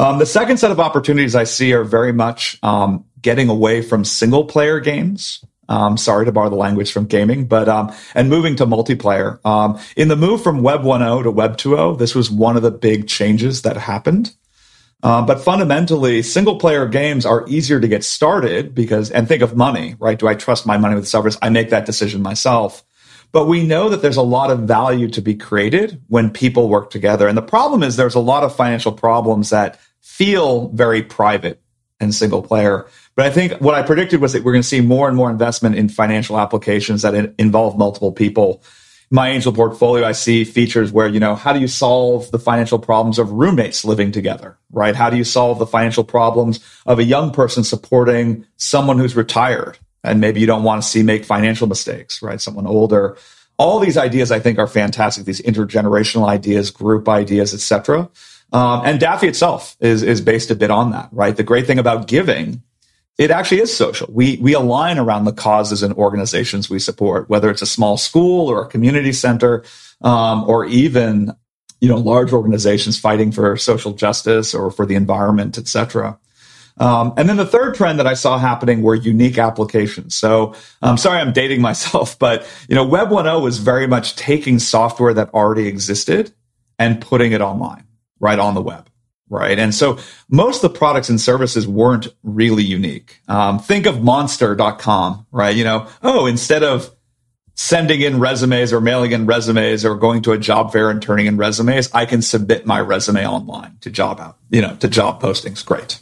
Um, 0.00 0.18
the 0.18 0.26
second 0.26 0.58
set 0.58 0.70
of 0.70 0.80
opportunities 0.80 1.36
I 1.36 1.44
see 1.44 1.72
are 1.74 1.84
very 1.84 2.12
much 2.12 2.58
um, 2.62 3.04
getting 3.20 3.48
away 3.48 3.82
from 3.82 4.04
single 4.04 4.44
player 4.44 4.80
games. 4.80 5.44
Um, 5.68 5.96
sorry 5.96 6.24
to 6.24 6.32
borrow 6.32 6.48
the 6.48 6.56
language 6.56 6.92
from 6.92 7.06
gaming, 7.06 7.46
but 7.46 7.68
um, 7.68 7.92
and 8.14 8.30
moving 8.30 8.56
to 8.56 8.66
multiplayer. 8.66 9.44
Um, 9.44 9.78
in 9.96 10.08
the 10.08 10.16
move 10.16 10.42
from 10.42 10.62
Web 10.62 10.80
1.0 10.80 11.24
to 11.24 11.30
Web 11.30 11.56
2.0, 11.56 11.98
this 11.98 12.14
was 12.14 12.30
one 12.30 12.56
of 12.56 12.62
the 12.62 12.70
big 12.70 13.06
changes 13.06 13.62
that 13.62 13.76
happened. 13.76 14.34
Uh, 15.02 15.22
but 15.24 15.40
fundamentally, 15.40 16.22
single 16.22 16.58
player 16.58 16.86
games 16.86 17.24
are 17.24 17.46
easier 17.48 17.78
to 17.78 17.86
get 17.86 18.02
started 18.02 18.74
because, 18.74 19.10
and 19.10 19.28
think 19.28 19.42
of 19.42 19.56
money, 19.56 19.94
right? 20.00 20.18
Do 20.18 20.26
I 20.26 20.34
trust 20.34 20.66
my 20.66 20.76
money 20.76 20.96
with 20.96 21.06
servers? 21.06 21.38
I 21.40 21.50
make 21.50 21.70
that 21.70 21.86
decision 21.86 22.20
myself. 22.20 22.82
But 23.30 23.46
we 23.46 23.64
know 23.64 23.90
that 23.90 24.00
there's 24.00 24.16
a 24.16 24.22
lot 24.22 24.50
of 24.50 24.60
value 24.60 25.08
to 25.10 25.20
be 25.20 25.34
created 25.34 26.02
when 26.08 26.30
people 26.30 26.68
work 26.68 26.90
together. 26.90 27.28
And 27.28 27.36
the 27.36 27.42
problem 27.42 27.82
is 27.82 27.96
there's 27.96 28.14
a 28.14 28.20
lot 28.20 28.42
of 28.42 28.56
financial 28.56 28.90
problems 28.90 29.50
that 29.50 29.78
feel 30.00 30.68
very 30.70 31.02
private 31.02 31.62
and 32.00 32.14
single 32.14 32.42
player. 32.42 32.86
But 33.16 33.26
I 33.26 33.30
think 33.30 33.52
what 33.60 33.74
I 33.74 33.82
predicted 33.82 34.20
was 34.20 34.32
that 34.32 34.44
we're 34.44 34.52
going 34.52 34.62
to 34.62 34.68
see 34.68 34.80
more 34.80 35.08
and 35.08 35.16
more 35.16 35.30
investment 35.30 35.76
in 35.76 35.88
financial 35.88 36.38
applications 36.38 37.02
that 37.02 37.34
involve 37.38 37.76
multiple 37.76 38.12
people. 38.12 38.62
My 39.10 39.30
angel 39.30 39.52
portfolio, 39.52 40.06
I 40.06 40.12
see 40.12 40.44
features 40.44 40.92
where, 40.92 41.08
you 41.08 41.18
know, 41.18 41.34
how 41.34 41.52
do 41.52 41.60
you 41.60 41.68
solve 41.68 42.30
the 42.30 42.38
financial 42.38 42.78
problems 42.78 43.18
of 43.18 43.32
roommates 43.32 43.84
living 43.84 44.12
together, 44.12 44.58
right? 44.70 44.94
How 44.94 45.08
do 45.08 45.16
you 45.16 45.24
solve 45.24 45.58
the 45.58 45.66
financial 45.66 46.04
problems 46.04 46.60
of 46.84 46.98
a 46.98 47.04
young 47.04 47.32
person 47.32 47.64
supporting 47.64 48.44
someone 48.56 48.98
who's 48.98 49.16
retired? 49.16 49.78
and 50.04 50.20
maybe 50.20 50.40
you 50.40 50.46
don't 50.46 50.62
want 50.62 50.82
to 50.82 50.88
see 50.88 51.02
make 51.02 51.24
financial 51.24 51.66
mistakes, 51.66 52.22
right? 52.22 52.40
Someone 52.40 52.66
older. 52.66 53.16
All 53.58 53.80
these 53.80 53.96
ideas 53.96 54.30
I 54.30 54.38
think 54.38 54.58
are 54.58 54.66
fantastic. 54.66 55.24
These 55.24 55.42
intergenerational 55.42 56.28
ideas, 56.28 56.70
group 56.70 57.08
ideas, 57.08 57.52
etc. 57.52 58.08
Um, 58.52 58.82
and 58.84 58.98
Daffy 58.98 59.28
itself 59.28 59.76
is 59.80 60.02
is 60.02 60.20
based 60.20 60.50
a 60.50 60.54
bit 60.54 60.70
on 60.70 60.90
that, 60.92 61.08
right? 61.12 61.36
The 61.36 61.42
great 61.42 61.66
thing 61.66 61.78
about 61.78 62.06
giving, 62.06 62.62
it 63.18 63.30
actually 63.30 63.60
is 63.60 63.76
social. 63.76 64.08
We 64.10 64.38
we 64.38 64.54
align 64.54 64.98
around 64.98 65.24
the 65.24 65.32
causes 65.32 65.82
and 65.82 65.92
organizations 65.94 66.70
we 66.70 66.78
support, 66.78 67.28
whether 67.28 67.50
it's 67.50 67.62
a 67.62 67.66
small 67.66 67.96
school 67.96 68.48
or 68.48 68.62
a 68.62 68.68
community 68.68 69.12
center, 69.12 69.64
um, 70.00 70.44
or 70.44 70.64
even 70.64 71.34
you 71.80 71.88
know 71.88 71.98
large 71.98 72.32
organizations 72.32 72.98
fighting 72.98 73.32
for 73.32 73.56
social 73.56 73.92
justice 73.92 74.54
or 74.54 74.70
for 74.70 74.86
the 74.86 74.94
environment, 74.94 75.58
etc. 75.58 76.18
Um, 76.78 77.12
and 77.16 77.28
then 77.28 77.36
the 77.36 77.46
third 77.46 77.74
trend 77.74 77.98
that 77.98 78.06
I 78.06 78.14
saw 78.14 78.38
happening 78.38 78.82
were 78.82 78.94
unique 78.94 79.38
applications. 79.38 80.14
So 80.14 80.54
I'm 80.80 80.96
sorry 80.96 81.18
I'm 81.18 81.32
dating 81.32 81.60
myself, 81.70 82.18
but 82.18 82.46
you 82.68 82.74
know, 82.74 82.86
Web 82.86 83.08
1.0 83.08 83.42
was 83.42 83.58
very 83.58 83.86
much 83.86 84.16
taking 84.16 84.58
software 84.58 85.12
that 85.14 85.34
already 85.34 85.66
existed 85.66 86.32
and 86.78 87.00
putting 87.00 87.32
it 87.32 87.40
online, 87.40 87.84
right 88.20 88.38
on 88.38 88.54
the 88.54 88.62
web. 88.62 88.88
Right. 89.30 89.58
And 89.58 89.74
so 89.74 89.98
most 90.30 90.64
of 90.64 90.72
the 90.72 90.78
products 90.78 91.10
and 91.10 91.20
services 91.20 91.68
weren't 91.68 92.08
really 92.22 92.64
unique. 92.64 93.20
Um, 93.28 93.58
think 93.58 93.84
of 93.84 94.02
monster.com, 94.02 95.26
right? 95.30 95.54
You 95.54 95.64
know, 95.64 95.86
oh, 96.02 96.24
instead 96.26 96.62
of 96.62 96.94
sending 97.54 98.00
in 98.00 98.20
resumes 98.20 98.72
or 98.72 98.80
mailing 98.80 99.12
in 99.12 99.26
resumes 99.26 99.84
or 99.84 99.96
going 99.96 100.22
to 100.22 100.32
a 100.32 100.38
job 100.38 100.72
fair 100.72 100.90
and 100.90 101.02
turning 101.02 101.26
in 101.26 101.36
resumes, 101.36 101.90
I 101.92 102.06
can 102.06 102.22
submit 102.22 102.64
my 102.66 102.80
resume 102.80 103.26
online 103.26 103.76
to 103.80 103.90
job 103.90 104.20
out, 104.20 104.38
you 104.48 104.62
know, 104.62 104.76
to 104.76 104.88
job 104.88 105.20
postings. 105.20 105.66
Great. 105.66 106.00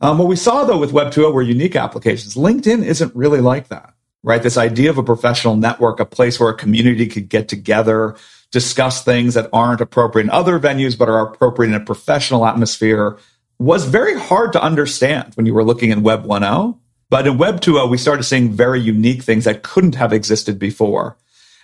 Um, 0.00 0.18
what 0.18 0.28
we 0.28 0.36
saw 0.36 0.64
though 0.64 0.78
with 0.78 0.92
Web 0.92 1.12
2.0 1.12 1.32
were 1.32 1.42
unique 1.42 1.76
applications. 1.76 2.34
LinkedIn 2.34 2.84
isn't 2.84 3.14
really 3.14 3.40
like 3.40 3.68
that, 3.68 3.94
right? 4.22 4.42
This 4.42 4.56
idea 4.56 4.90
of 4.90 4.98
a 4.98 5.02
professional 5.02 5.56
network, 5.56 6.00
a 6.00 6.04
place 6.04 6.38
where 6.38 6.50
a 6.50 6.56
community 6.56 7.06
could 7.06 7.28
get 7.28 7.48
together, 7.48 8.16
discuss 8.50 9.04
things 9.04 9.34
that 9.34 9.48
aren't 9.52 9.80
appropriate 9.80 10.24
in 10.24 10.30
other 10.30 10.58
venues, 10.58 10.96
but 10.96 11.08
are 11.08 11.26
appropriate 11.26 11.70
in 11.70 11.74
a 11.74 11.84
professional 11.84 12.46
atmosphere 12.46 13.18
was 13.58 13.84
very 13.84 14.18
hard 14.18 14.52
to 14.52 14.62
understand 14.62 15.34
when 15.34 15.44
you 15.44 15.52
were 15.52 15.64
looking 15.64 15.90
in 15.90 16.02
Web 16.02 16.24
1.0. 16.24 16.78
But 17.10 17.26
in 17.26 17.38
Web 17.38 17.60
2.0, 17.60 17.90
we 17.90 17.98
started 17.98 18.22
seeing 18.22 18.52
very 18.52 18.80
unique 18.80 19.22
things 19.22 19.44
that 19.44 19.62
couldn't 19.62 19.96
have 19.96 20.12
existed 20.12 20.58
before. 20.58 21.16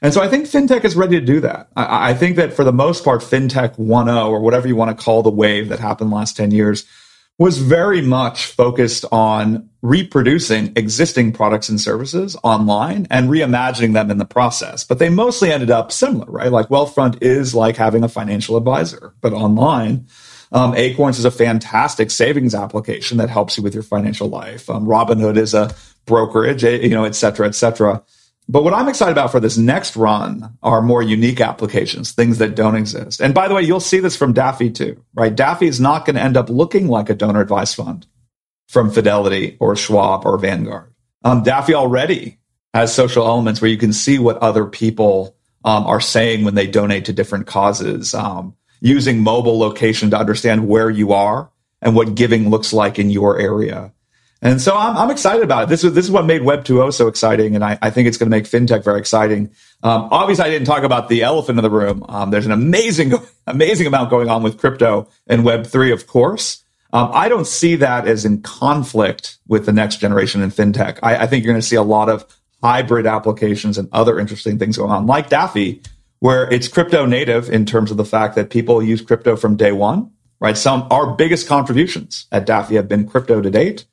And 0.02 0.12
so 0.12 0.20
I 0.20 0.28
think 0.28 0.46
fintech 0.46 0.84
is 0.84 0.96
ready 0.96 1.18
to 1.18 1.24
do 1.24 1.40
that. 1.40 1.68
I, 1.76 2.10
I 2.10 2.14
think 2.14 2.36
that 2.36 2.52
for 2.52 2.64
the 2.64 2.72
most 2.72 3.04
part, 3.04 3.20
fintech 3.20 3.76
1.0 3.78 4.26
or 4.26 4.40
whatever 4.40 4.66
you 4.66 4.76
want 4.76 4.96
to 4.96 5.02
call 5.02 5.22
the 5.22 5.30
wave 5.30 5.68
that 5.68 5.78
happened 5.78 6.10
last 6.10 6.36
10 6.36 6.50
years 6.50 6.84
was 7.38 7.58
very 7.58 8.00
much 8.00 8.46
focused 8.46 9.04
on 9.10 9.68
reproducing 9.82 10.72
existing 10.76 11.32
products 11.32 11.68
and 11.68 11.80
services 11.80 12.36
online 12.44 13.06
and 13.10 13.28
reimagining 13.28 13.92
them 13.92 14.10
in 14.10 14.18
the 14.18 14.24
process. 14.24 14.84
But 14.84 15.00
they 15.00 15.08
mostly 15.08 15.50
ended 15.52 15.70
up 15.70 15.90
similar, 15.90 16.30
right? 16.30 16.52
Like 16.52 16.68
Wealthfront 16.68 17.22
is 17.22 17.54
like 17.54 17.76
having 17.76 18.04
a 18.04 18.08
financial 18.08 18.56
advisor, 18.56 19.14
but 19.20 19.32
online. 19.32 20.06
Um, 20.52 20.74
Acorns 20.76 21.18
is 21.18 21.24
a 21.24 21.30
fantastic 21.32 22.12
savings 22.12 22.54
application 22.54 23.18
that 23.18 23.28
helps 23.28 23.56
you 23.56 23.64
with 23.64 23.74
your 23.74 23.82
financial 23.82 24.28
life. 24.28 24.70
Um, 24.70 24.86
Robinhood 24.86 25.36
is 25.36 25.52
a 25.52 25.74
brokerage, 26.06 26.62
eh, 26.62 26.76
you 26.76 26.90
know, 26.90 27.04
et 27.04 27.16
cetera, 27.16 27.48
et 27.48 27.56
cetera. 27.56 28.02
But 28.48 28.62
what 28.62 28.74
I'm 28.74 28.88
excited 28.88 29.12
about 29.12 29.32
for 29.32 29.40
this 29.40 29.56
next 29.56 29.96
run 29.96 30.58
are 30.62 30.82
more 30.82 31.02
unique 31.02 31.40
applications, 31.40 32.12
things 32.12 32.38
that 32.38 32.54
don't 32.54 32.76
exist. 32.76 33.20
And 33.20 33.32
by 33.32 33.48
the 33.48 33.54
way, 33.54 33.62
you'll 33.62 33.80
see 33.80 34.00
this 34.00 34.16
from 34.16 34.34
Daffy 34.34 34.70
too, 34.70 35.02
right? 35.14 35.34
Daffy 35.34 35.66
is 35.66 35.80
not 35.80 36.04
going 36.04 36.16
to 36.16 36.22
end 36.22 36.36
up 36.36 36.50
looking 36.50 36.88
like 36.88 37.08
a 37.08 37.14
donor 37.14 37.40
advice 37.40 37.72
fund 37.72 38.06
from 38.68 38.90
Fidelity 38.90 39.56
or 39.60 39.76
Schwab 39.76 40.26
or 40.26 40.36
Vanguard. 40.36 40.92
Um, 41.22 41.42
Daffy 41.42 41.74
already 41.74 42.38
has 42.74 42.94
social 42.94 43.26
elements 43.26 43.62
where 43.62 43.70
you 43.70 43.78
can 43.78 43.92
see 43.92 44.18
what 44.18 44.38
other 44.38 44.66
people 44.66 45.36
um, 45.64 45.86
are 45.86 46.00
saying 46.00 46.44
when 46.44 46.54
they 46.54 46.66
donate 46.66 47.06
to 47.06 47.12
different 47.14 47.46
causes, 47.46 48.14
um, 48.14 48.54
using 48.80 49.20
mobile 49.20 49.58
location 49.58 50.10
to 50.10 50.18
understand 50.18 50.68
where 50.68 50.90
you 50.90 51.12
are 51.14 51.50
and 51.80 51.96
what 51.96 52.14
giving 52.14 52.50
looks 52.50 52.72
like 52.74 52.98
in 52.98 53.08
your 53.08 53.38
area. 53.38 53.92
And 54.42 54.60
so 54.60 54.76
I'm, 54.76 54.96
I'm 54.96 55.10
excited 55.10 55.42
about 55.42 55.64
it. 55.64 55.68
This 55.70 55.84
is, 55.84 55.94
this 55.94 56.04
is 56.04 56.10
what 56.10 56.26
made 56.26 56.42
Web 56.42 56.64
2.0 56.64 56.92
so 56.92 57.08
exciting. 57.08 57.54
And 57.54 57.64
I, 57.64 57.78
I 57.80 57.90
think 57.90 58.08
it's 58.08 58.18
going 58.18 58.30
to 58.30 58.36
make 58.36 58.44
fintech 58.44 58.84
very 58.84 58.98
exciting. 58.98 59.50
Um, 59.82 60.08
obviously, 60.10 60.44
I 60.44 60.50
didn't 60.50 60.66
talk 60.66 60.82
about 60.82 61.08
the 61.08 61.22
elephant 61.22 61.58
in 61.58 61.62
the 61.62 61.70
room. 61.70 62.04
Um, 62.08 62.30
there's 62.30 62.46
an 62.46 62.52
amazing, 62.52 63.14
amazing 63.46 63.86
amount 63.86 64.10
going 64.10 64.28
on 64.28 64.42
with 64.42 64.58
crypto 64.58 65.08
and 65.26 65.44
Web 65.44 65.66
3, 65.66 65.92
of 65.92 66.06
course. 66.06 66.62
Um, 66.92 67.10
I 67.12 67.28
don't 67.28 67.46
see 67.46 67.74
that 67.76 68.06
as 68.06 68.24
in 68.24 68.40
conflict 68.42 69.38
with 69.48 69.66
the 69.66 69.72
next 69.72 69.96
generation 69.96 70.42
in 70.42 70.50
fintech. 70.50 71.00
I, 71.02 71.16
I 71.16 71.26
think 71.26 71.44
you're 71.44 71.52
going 71.52 71.60
to 71.60 71.66
see 71.66 71.76
a 71.76 71.82
lot 71.82 72.08
of 72.08 72.24
hybrid 72.62 73.04
applications 73.04 73.78
and 73.78 73.88
other 73.92 74.18
interesting 74.18 74.58
things 74.58 74.78
going 74.78 74.90
on, 74.90 75.06
like 75.06 75.28
Daffy, 75.28 75.82
where 76.20 76.50
it's 76.50 76.68
crypto 76.68 77.04
native 77.04 77.50
in 77.50 77.66
terms 77.66 77.90
of 77.90 77.96
the 77.96 78.04
fact 78.04 78.36
that 78.36 78.48
people 78.48 78.82
use 78.82 79.02
crypto 79.02 79.36
from 79.36 79.56
day 79.56 79.72
one, 79.72 80.10
right? 80.40 80.56
Some, 80.56 80.86
our 80.90 81.14
biggest 81.14 81.48
contributions 81.48 82.26
at 82.32 82.46
Daffy 82.46 82.76
have 82.76 82.88
been 82.88 83.06
crypto 83.06 83.42
to 83.42 83.50
date. 83.50 83.84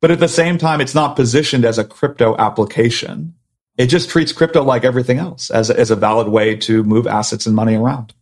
But 0.00 0.10
at 0.10 0.20
the 0.20 0.28
same 0.28 0.58
time, 0.58 0.80
it's 0.80 0.94
not 0.94 1.16
positioned 1.16 1.64
as 1.64 1.78
a 1.78 1.84
crypto 1.84 2.36
application. 2.38 3.34
It 3.76 3.86
just 3.86 4.10
treats 4.10 4.32
crypto 4.32 4.62
like 4.62 4.84
everything 4.84 5.18
else 5.18 5.50
as 5.50 5.70
a, 5.70 5.78
as 5.78 5.90
a 5.90 5.96
valid 5.96 6.28
way 6.28 6.56
to 6.56 6.82
move 6.84 7.06
assets 7.06 7.46
and 7.46 7.54
money 7.54 7.76
around. 7.76 8.14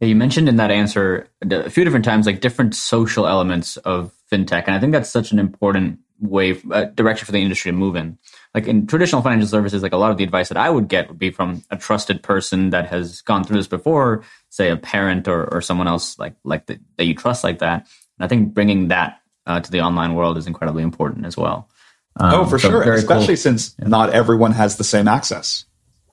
You 0.00 0.16
mentioned 0.16 0.48
in 0.48 0.56
that 0.56 0.70
answer 0.70 1.28
a 1.42 1.68
few 1.68 1.84
different 1.84 2.04
times, 2.06 2.26
like 2.26 2.40
different 2.40 2.74
social 2.74 3.26
elements 3.26 3.76
of 3.78 4.14
fintech. 4.32 4.64
And 4.66 4.74
I 4.74 4.80
think 4.80 4.92
that's 4.92 5.10
such 5.10 5.30
an 5.30 5.38
important 5.38 5.98
way, 6.20 6.58
uh, 6.70 6.84
direction 6.84 7.26
for 7.26 7.32
the 7.32 7.42
industry 7.42 7.70
to 7.70 7.76
move 7.76 7.96
in. 7.96 8.18
Like 8.54 8.66
in 8.66 8.86
traditional 8.86 9.20
financial 9.20 9.48
services, 9.48 9.82
like 9.82 9.92
a 9.92 9.98
lot 9.98 10.10
of 10.10 10.16
the 10.16 10.24
advice 10.24 10.48
that 10.48 10.56
I 10.56 10.70
would 10.70 10.88
get 10.88 11.08
would 11.08 11.18
be 11.18 11.30
from 11.30 11.62
a 11.70 11.76
trusted 11.76 12.22
person 12.22 12.70
that 12.70 12.88
has 12.88 13.20
gone 13.20 13.44
through 13.44 13.58
this 13.58 13.68
before, 13.68 14.22
say 14.48 14.70
a 14.70 14.76
parent 14.76 15.28
or, 15.28 15.52
or 15.52 15.60
someone 15.60 15.86
else 15.86 16.18
like, 16.18 16.34
like 16.44 16.66
the, 16.66 16.80
that 16.96 17.04
you 17.04 17.14
trust 17.14 17.44
like 17.44 17.58
that. 17.58 17.86
And 18.18 18.24
I 18.24 18.28
think 18.28 18.54
bringing 18.54 18.88
that 18.88 19.19
uh, 19.50 19.60
to 19.60 19.70
the 19.70 19.80
online 19.80 20.14
world 20.14 20.38
is 20.38 20.46
incredibly 20.46 20.82
important 20.82 21.26
as 21.26 21.36
well. 21.36 21.68
Um, 22.16 22.34
oh, 22.34 22.44
for 22.46 22.58
so 22.58 22.70
sure, 22.70 22.92
especially 22.92 23.34
cool. 23.34 23.36
since 23.36 23.74
yeah. 23.78 23.88
not 23.88 24.10
everyone 24.10 24.52
has 24.52 24.76
the 24.76 24.84
same 24.84 25.08
access, 25.08 25.64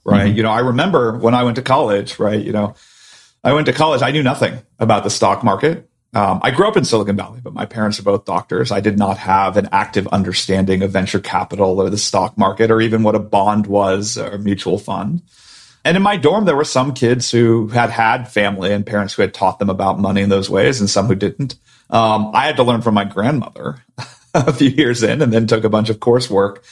right? 0.03 0.27
Mm-hmm. 0.27 0.37
You 0.37 0.43
know, 0.43 0.51
I 0.51 0.59
remember 0.59 1.17
when 1.17 1.35
I 1.35 1.43
went 1.43 1.55
to 1.57 1.61
college, 1.61 2.19
right? 2.19 2.43
You 2.43 2.51
know, 2.51 2.75
I 3.43 3.53
went 3.53 3.67
to 3.67 3.73
college, 3.73 4.01
I 4.01 4.11
knew 4.11 4.23
nothing 4.23 4.59
about 4.79 5.03
the 5.03 5.09
stock 5.09 5.43
market. 5.43 5.89
Um, 6.13 6.39
I 6.41 6.51
grew 6.51 6.67
up 6.67 6.77
in 6.77 6.85
Silicon 6.85 7.15
Valley, 7.15 7.41
but 7.43 7.53
my 7.53 7.65
parents 7.65 7.99
are 7.99 8.03
both 8.03 8.25
doctors. 8.25 8.71
I 8.71 8.79
did 8.79 8.97
not 8.97 9.17
have 9.17 9.57
an 9.57 9.69
active 9.71 10.07
understanding 10.07 10.81
of 10.81 10.91
venture 10.91 11.19
capital 11.19 11.79
or 11.79 11.89
the 11.89 11.97
stock 11.97 12.37
market 12.37 12.71
or 12.71 12.81
even 12.81 13.03
what 13.03 13.13
a 13.13 13.19
bond 13.19 13.67
was 13.67 14.17
or 14.17 14.29
a 14.29 14.39
mutual 14.39 14.79
fund. 14.79 15.21
and 15.85 15.95
in 15.95 16.03
my 16.03 16.17
dorm, 16.17 16.45
there 16.45 16.55
were 16.55 16.63
some 16.63 16.93
kids 16.93 17.29
who 17.29 17.67
had 17.67 17.89
had 17.89 18.31
family 18.31 18.73
and 18.73 18.85
parents 18.85 19.13
who 19.13 19.21
had 19.21 19.33
taught 19.33 19.59
them 19.59 19.69
about 19.69 19.99
money 19.99 20.21
in 20.21 20.29
those 20.29 20.49
ways, 20.49 20.79
and 20.79 20.89
some 20.89 21.07
who 21.07 21.15
didn't. 21.15 21.55
Um, 21.89 22.31
I 22.33 22.45
had 22.45 22.57
to 22.57 22.63
learn 22.63 22.81
from 22.81 22.95
my 22.95 23.05
grandmother 23.05 23.83
a 24.33 24.53
few 24.53 24.69
years 24.69 25.03
in, 25.03 25.21
and 25.21 25.31
then 25.31 25.47
took 25.47 25.63
a 25.63 25.69
bunch 25.69 25.89
of 25.89 25.99
coursework 25.99 26.63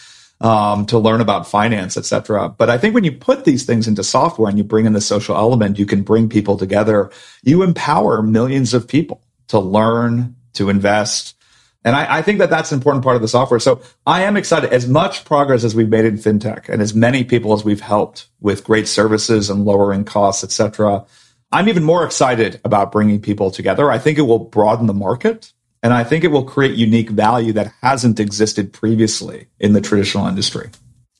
um, 0.42 0.86
to 0.88 1.00
learn 1.00 1.22
about 1.22 1.48
finance, 1.48 1.98
etc. 1.98 2.50
But 2.50 2.70
I 2.70 2.78
think 2.78 2.94
when 2.94 3.04
you 3.04 3.12
put 3.12 3.46
these 3.46 3.66
things 3.66 3.88
into 3.88 4.04
software 4.04 4.50
and 4.50 4.58
you 4.58 4.64
bring 4.64 4.86
in 4.86 4.94
the 4.94 5.02
social 5.02 5.36
element, 5.36 5.80
you 5.80 5.86
can 5.86 6.04
bring 6.04 6.30
people 6.30 6.58
together. 6.58 7.10
You 7.44 7.64
empower 7.64 8.22
millions 8.22 8.74
of 8.74 8.88
people 8.88 9.22
to 9.48 9.60
learn, 9.60 10.36
to 10.54 10.70
invest. 10.70 11.36
And 11.84 11.96
I, 11.96 12.18
I, 12.18 12.22
think 12.24 12.40
that 12.40 12.50
that's 12.50 12.72
an 12.72 12.80
important 12.80 13.04
part 13.04 13.16
of 13.16 13.22
the 13.22 13.28
software. 13.28 13.60
So 13.60 13.82
I 14.08 14.24
am 14.24 14.36
excited. 14.36 14.74
As 14.74 14.88
much 14.88 15.24
progress 15.24 15.64
as 15.64 15.76
we've 15.76 15.88
made 15.88 16.06
in 16.06 16.18
fintech, 16.18 16.68
and 16.68 16.82
as 16.82 16.96
many 16.96 17.24
people 17.24 17.54
as 17.54 17.64
we've 17.64 17.82
helped 17.82 18.28
with 18.42 18.64
great 18.64 18.88
services 18.88 19.52
and 19.52 19.66
lowering 19.66 20.04
costs, 20.04 20.44
etc. 20.44 21.06
I'm 21.52 21.70
even 21.70 21.84
more 21.84 22.04
excited 22.04 22.60
about 22.66 22.92
bringing 22.92 23.22
people 23.22 23.52
together. 23.52 23.92
I 23.92 24.00
think 24.00 24.18
it 24.18 24.24
will 24.24 24.40
broaden 24.40 24.88
the 24.88 24.94
market 24.94 25.54
and 25.86 25.94
I 25.94 26.04
think 26.04 26.24
it 26.24 26.30
will 26.30 26.44
create 26.44 26.76
unique 26.76 27.12
value 27.12 27.54
that 27.54 27.72
hasn't 27.84 28.20
existed 28.20 28.74
previously 28.74 29.48
in 29.60 29.74
the 29.74 29.82
traditional 29.82 30.26
industry. 30.26 30.72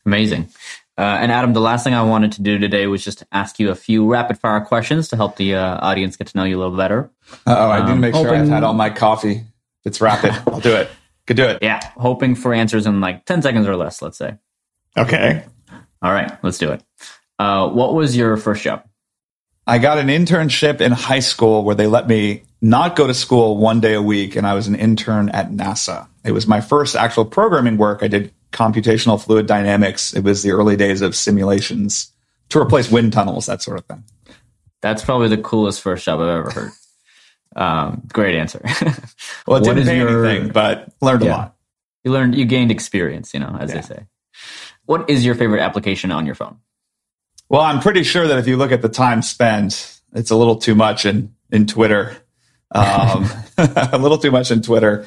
Amazing. 0.08 0.50
Uh, 0.98 1.02
and 1.02 1.32
Adam, 1.32 1.54
the 1.54 1.62
last 1.62 1.84
thing 1.84 1.94
I 1.94 2.02
wanted 2.02 2.32
to 2.32 2.42
do 2.42 2.58
today 2.58 2.88
was 2.88 3.04
just 3.04 3.20
to 3.20 3.28
ask 3.32 3.60
you 3.60 3.70
a 3.70 3.76
few 3.76 4.10
rapid 4.10 4.40
fire 4.40 4.62
questions 4.62 5.10
to 5.10 5.18
help 5.18 5.36
the 5.36 5.54
uh, 5.54 5.78
audience 5.86 6.16
get 6.16 6.28
to 6.28 6.38
know 6.38 6.46
you 6.46 6.58
a 6.58 6.62
little 6.62 6.78
better. 6.78 7.12
Oh, 7.46 7.70
I 7.70 7.82
didn't 7.82 7.92
um, 7.92 8.00
make 8.00 8.16
sure 8.16 8.26
hoping... 8.26 8.42
I've 8.42 8.48
had 8.48 8.64
all 8.64 8.74
my 8.74 8.90
coffee. 8.90 9.44
It's 9.84 10.02
rapid. 10.02 10.32
I'll 10.48 10.62
do 10.62 10.76
it. 10.76 10.90
Could 11.28 11.38
do 11.38 11.46
it. 11.46 11.60
Yeah, 11.62 11.80
hoping 11.98 12.34
for 12.34 12.52
answers 12.52 12.88
in 12.88 13.02
like 13.02 13.26
ten 13.26 13.44
seconds 13.44 13.68
or 13.68 13.76
less. 13.76 14.02
Let's 14.02 14.18
say. 14.18 14.36
Okay. 14.98 15.44
All 16.02 16.12
right, 16.12 16.32
let's 16.44 16.58
do 16.58 16.72
it. 16.72 16.84
Uh, 17.38 17.70
what 17.70 17.94
was 17.94 18.16
your 18.16 18.38
first 18.38 18.64
job? 18.64 18.84
I 19.68 19.80
got 19.80 19.98
an 19.98 20.08
internship 20.08 20.80
in 20.80 20.92
high 20.92 21.20
school 21.20 21.64
where 21.64 21.76
they 21.76 21.88
let 21.88 22.08
me 22.08 22.44
not 22.62 22.96
go 22.96 23.08
to 23.08 23.14
school 23.14 23.58
one 23.58 23.80
day 23.80 23.94
a 23.94 24.02
week, 24.02 24.36
and 24.36 24.46
I 24.46 24.54
was 24.54 24.68
an 24.68 24.76
intern 24.76 25.30
at 25.30 25.52
NASA. 25.52 26.08
It 26.24 26.32
was 26.32 26.48
my 26.48 26.62
first 26.62 26.96
actual 26.96 27.26
programming 27.26 27.78
work. 27.78 28.04
I 28.04 28.08
did 28.08 28.34
computational 28.52 29.24
fluid 29.24 29.48
dynamics. 29.48 30.14
It 30.14 30.24
was 30.24 30.44
the 30.44 30.52
early 30.52 30.76
days 30.76 31.02
of 31.02 31.16
simulations 31.16 32.12
to 32.50 32.60
replace 32.60 32.92
wind 32.92 33.14
tunnels, 33.14 33.48
that 33.48 33.62
sort 33.62 33.80
of 33.80 33.86
thing. 33.86 34.04
That's 34.82 35.04
probably 35.04 35.30
the 35.30 35.38
coolest 35.38 35.82
first 35.82 36.06
job 36.06 36.20
I've 36.20 36.28
ever 36.28 36.52
heard. 36.52 36.72
Um, 37.56 38.04
great 38.14 38.36
answer. 38.36 38.62
well, 39.48 39.62
it 39.62 39.64
didn't 39.64 39.86
pay 39.86 39.98
your, 39.98 40.26
anything, 40.26 40.52
but 40.52 40.94
learned 41.02 41.24
yeah, 41.24 41.30
a 41.30 41.32
lot. 41.32 41.56
You 42.04 42.12
learned, 42.12 42.36
you 42.36 42.46
gained 42.46 42.70
experience, 42.70 43.34
you 43.34 43.40
know, 43.40 43.58
as 43.60 43.70
yeah. 43.70 43.76
they 43.76 43.82
say. 43.82 44.06
What 44.86 45.10
is 45.10 45.26
your 45.26 45.34
favorite 45.34 45.62
application 45.62 46.12
on 46.12 46.26
your 46.26 46.36
phone? 46.36 46.60
Well, 47.50 47.62
I'm 47.62 47.80
pretty 47.80 48.04
sure 48.04 48.28
that 48.28 48.40
if 48.40 48.48
you 48.48 48.58
look 48.58 48.72
at 48.72 48.82
the 48.82 48.90
time 48.90 49.22
spent, 49.22 50.00
it's 50.14 50.32
a 50.32 50.36
little 50.36 50.56
too 50.56 50.76
much 50.76 51.06
in, 51.06 51.36
in 51.52 51.68
Twitter. 51.68 52.18
Um, 52.72 53.30
a 53.58 53.98
little 53.98 54.18
too 54.18 54.32
much 54.32 54.52
in 54.52 54.62
Twitter. 54.62 55.06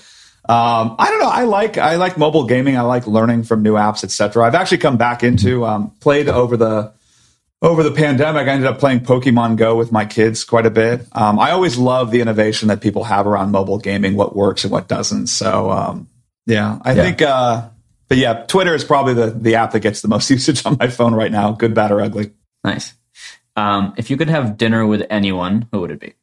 Um, 0.48 0.96
I 0.98 1.10
don't 1.10 1.20
know. 1.20 1.28
I 1.28 1.42
like 1.42 1.76
I 1.76 1.96
like 1.96 2.16
mobile 2.16 2.46
gaming. 2.46 2.78
I 2.78 2.80
like 2.80 3.06
learning 3.06 3.42
from 3.42 3.62
new 3.62 3.74
apps, 3.74 4.02
etc. 4.02 4.46
I've 4.46 4.54
actually 4.54 4.78
come 4.78 4.96
back 4.96 5.22
into 5.22 5.66
um, 5.66 5.90
played 6.00 6.28
over 6.28 6.56
the 6.56 6.94
over 7.60 7.82
the 7.82 7.90
pandemic. 7.90 8.48
I 8.48 8.52
ended 8.52 8.66
up 8.66 8.78
playing 8.78 9.00
Pokemon 9.00 9.56
Go 9.56 9.76
with 9.76 9.92
my 9.92 10.06
kids 10.06 10.44
quite 10.44 10.64
a 10.64 10.70
bit. 10.70 11.06
Um, 11.12 11.38
I 11.38 11.50
always 11.50 11.76
love 11.76 12.10
the 12.10 12.22
innovation 12.22 12.68
that 12.68 12.80
people 12.80 13.04
have 13.04 13.26
around 13.26 13.50
mobile 13.50 13.78
gaming, 13.78 14.16
what 14.16 14.34
works 14.34 14.64
and 14.64 14.72
what 14.72 14.88
doesn't. 14.88 15.26
So 15.26 15.70
um, 15.70 16.08
yeah, 16.46 16.78
I 16.82 16.92
yeah. 16.92 17.02
think 17.02 17.20
uh, 17.20 17.68
but 18.08 18.18
yeah, 18.18 18.44
Twitter 18.46 18.74
is 18.74 18.84
probably 18.84 19.14
the 19.14 19.30
the 19.30 19.54
app 19.56 19.72
that 19.72 19.80
gets 19.80 20.00
the 20.00 20.08
most 20.08 20.28
usage 20.30 20.64
on 20.66 20.76
my 20.78 20.88
phone 20.88 21.14
right 21.14 21.32
now, 21.32 21.52
good, 21.52 21.74
bad, 21.74 21.92
or 21.92 22.00
ugly. 22.00 22.32
Nice. 22.64 22.94
Um, 23.56 23.94
if 23.96 24.10
you 24.10 24.16
could 24.16 24.28
have 24.28 24.56
dinner 24.56 24.86
with 24.86 25.04
anyone, 25.10 25.68
who 25.72 25.80
would 25.80 25.90
it 25.90 26.00
be? 26.00 26.14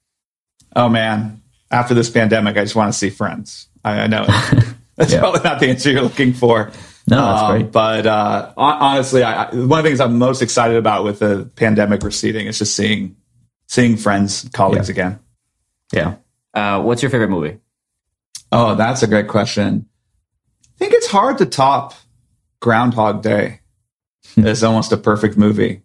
Oh 0.75 0.89
man, 0.89 1.41
after 1.71 1.93
this 1.93 2.09
pandemic, 2.09 2.57
I 2.57 2.63
just 2.63 2.75
want 2.75 2.91
to 2.91 2.97
see 2.97 3.09
friends. 3.09 3.67
I, 3.83 4.01
I 4.01 4.07
know 4.07 4.25
that's 4.95 5.13
yeah. 5.13 5.19
probably 5.19 5.41
not 5.43 5.59
the 5.59 5.69
answer 5.69 5.91
you're 5.91 6.01
looking 6.01 6.33
for. 6.33 6.71
No, 7.07 7.17
that's 7.17 7.41
um, 7.43 7.51
great. 7.51 7.71
But 7.71 8.07
uh, 8.07 8.53
honestly, 8.57 9.23
I, 9.23 9.53
one 9.53 9.79
of 9.79 9.83
the 9.83 9.89
things 9.89 9.99
I'm 9.99 10.17
most 10.17 10.41
excited 10.41 10.77
about 10.77 11.03
with 11.03 11.19
the 11.19 11.49
pandemic 11.55 12.01
receding 12.03 12.47
is 12.47 12.57
just 12.57 12.75
seeing 12.75 13.15
seeing 13.67 13.97
friends, 13.97 14.49
colleagues 14.53 14.89
yeah. 14.89 14.93
again. 14.93 15.19
Yeah. 15.93 16.15
Uh, 16.53 16.81
what's 16.81 17.01
your 17.01 17.11
favorite 17.11 17.29
movie? 17.29 17.59
Oh, 18.51 18.75
that's 18.75 19.03
a 19.03 19.07
great 19.07 19.27
question. 19.27 19.87
I 20.75 20.77
think 20.77 20.93
it's 20.93 21.07
hard 21.07 21.37
to 21.37 21.45
top 21.45 21.93
Groundhog 22.59 23.21
Day 23.21 23.61
as 24.37 24.63
almost 24.63 24.91
a 24.91 24.97
perfect 24.97 25.37
movie. 25.37 25.81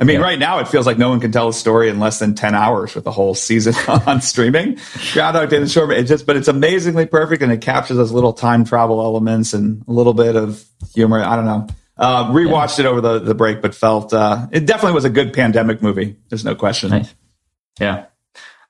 I 0.00 0.04
mean, 0.04 0.20
yeah. 0.20 0.26
right 0.26 0.38
now 0.38 0.58
it 0.60 0.68
feels 0.68 0.86
like 0.86 0.96
no 0.96 1.08
one 1.08 1.18
can 1.18 1.32
tell 1.32 1.48
a 1.48 1.52
story 1.52 1.88
in 1.88 1.98
less 1.98 2.20
than 2.20 2.34
10 2.34 2.54
hours 2.54 2.94
with 2.94 3.02
the 3.02 3.10
whole 3.10 3.34
season 3.34 3.74
on 4.06 4.20
streaming. 4.20 4.78
Groundhog 5.12 5.48
Day 5.48 5.56
is 5.56 5.72
short, 5.72 5.90
it 5.90 6.04
just, 6.04 6.24
but 6.26 6.36
it's 6.36 6.46
amazingly 6.46 7.06
perfect 7.06 7.42
and 7.42 7.50
it 7.50 7.60
captures 7.60 7.96
those 7.96 8.12
little 8.12 8.32
time 8.32 8.64
travel 8.64 9.00
elements 9.00 9.54
and 9.54 9.82
a 9.88 9.92
little 9.92 10.14
bit 10.14 10.36
of 10.36 10.64
humor. 10.94 11.20
I 11.20 11.34
don't 11.34 11.46
know. 11.46 11.66
Uh, 11.96 12.30
rewatched 12.30 12.78
yeah. 12.78 12.84
it 12.84 12.88
over 12.88 13.00
the, 13.00 13.18
the 13.18 13.34
break, 13.34 13.60
but 13.60 13.74
felt 13.74 14.12
uh, 14.12 14.46
it 14.52 14.66
definitely 14.66 14.94
was 14.94 15.04
a 15.04 15.10
good 15.10 15.32
pandemic 15.32 15.82
movie. 15.82 16.16
There's 16.28 16.44
no 16.44 16.54
question. 16.54 16.90
Nice. 16.90 17.12
Yeah. 17.80 18.06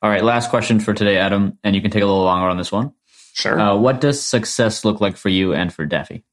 All 0.00 0.08
right. 0.08 0.24
Last 0.24 0.48
question 0.48 0.80
for 0.80 0.94
today, 0.94 1.18
Adam, 1.18 1.58
and 1.62 1.74
you 1.74 1.82
can 1.82 1.90
take 1.90 2.02
a 2.02 2.06
little 2.06 2.22
longer 2.22 2.48
on 2.48 2.56
this 2.56 2.72
one. 2.72 2.94
Sure. 3.38 3.58
Uh, 3.58 3.76
what 3.76 4.00
does 4.00 4.20
success 4.20 4.84
look 4.84 5.00
like 5.00 5.16
for 5.16 5.28
you 5.28 5.54
and 5.54 5.72
for 5.72 5.86
Daffy? 5.86 6.24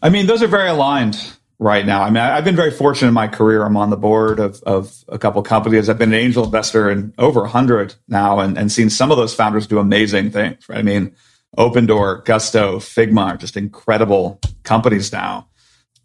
I 0.00 0.08
mean, 0.08 0.26
those 0.26 0.40
are 0.40 0.46
very 0.46 0.68
aligned 0.68 1.16
right 1.58 1.84
now. 1.84 2.02
I 2.02 2.10
mean, 2.10 2.22
I've 2.22 2.44
been 2.44 2.54
very 2.54 2.70
fortunate 2.70 3.08
in 3.08 3.14
my 3.14 3.26
career. 3.26 3.64
I'm 3.64 3.76
on 3.76 3.90
the 3.90 3.96
board 3.96 4.38
of, 4.38 4.62
of 4.62 4.94
a 5.08 5.18
couple 5.18 5.40
of 5.40 5.48
companies. 5.48 5.88
I've 5.88 5.98
been 5.98 6.12
an 6.12 6.20
angel 6.20 6.44
investor 6.44 6.88
in 6.90 7.12
over 7.18 7.40
100 7.40 7.96
now 8.06 8.38
and, 8.38 8.56
and 8.56 8.70
seen 8.70 8.88
some 8.88 9.10
of 9.10 9.16
those 9.16 9.34
founders 9.34 9.66
do 9.66 9.80
amazing 9.80 10.30
things, 10.30 10.68
right? 10.68 10.78
I 10.78 10.82
mean, 10.82 11.16
Opendoor, 11.58 12.24
Gusto, 12.24 12.76
Figma 12.76 13.32
are 13.32 13.36
just 13.36 13.56
incredible 13.56 14.40
companies 14.62 15.10
now. 15.12 15.48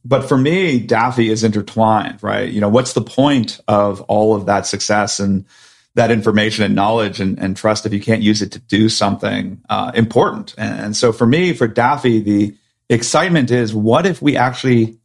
But 0.04 0.28
for 0.28 0.38
me, 0.38 0.80
Daffy 0.80 1.30
is 1.30 1.44
intertwined, 1.44 2.24
right? 2.24 2.52
You 2.52 2.60
know, 2.60 2.70
what's 2.70 2.94
the 2.94 3.02
point 3.02 3.60
of 3.68 4.02
all 4.02 4.34
of 4.34 4.48
that 4.48 4.66
success 4.66 5.20
and 5.20 5.46
that 5.96 6.12
information 6.12 6.64
and 6.64 6.76
knowledge 6.76 7.20
and, 7.20 7.38
and 7.40 7.58
trust 7.58 7.86
if 7.86 7.94
you 7.94 8.00
can't 8.00 8.22
use 8.22 8.42
it 8.42 8.52
to 8.54 8.60
do 8.60 8.88
something 8.88 9.62
uh, 9.70 9.92
important. 9.94 10.56
And, 10.58 10.80
and 10.80 10.98
so 10.98 11.12
for 11.12 11.26
me, 11.26 11.54
for 11.54 11.68
Daffy, 11.68 12.22
the 12.22 12.56
excitement 12.90 13.52
is 13.52 13.74
what 13.74 14.06
if 14.06 14.22
we 14.22 14.38
actually 14.38 15.00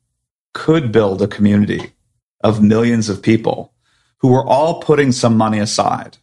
could 0.54 0.92
build 0.92 1.22
a 1.22 1.26
community 1.26 1.92
of 2.40 2.62
millions 2.62 3.08
of 3.08 3.22
people 3.22 3.72
who 4.18 4.28
were 4.28 4.46
all 4.46 4.80
putting 4.80 5.12
some 5.12 5.36
money 5.36 5.58
aside 5.58 6.16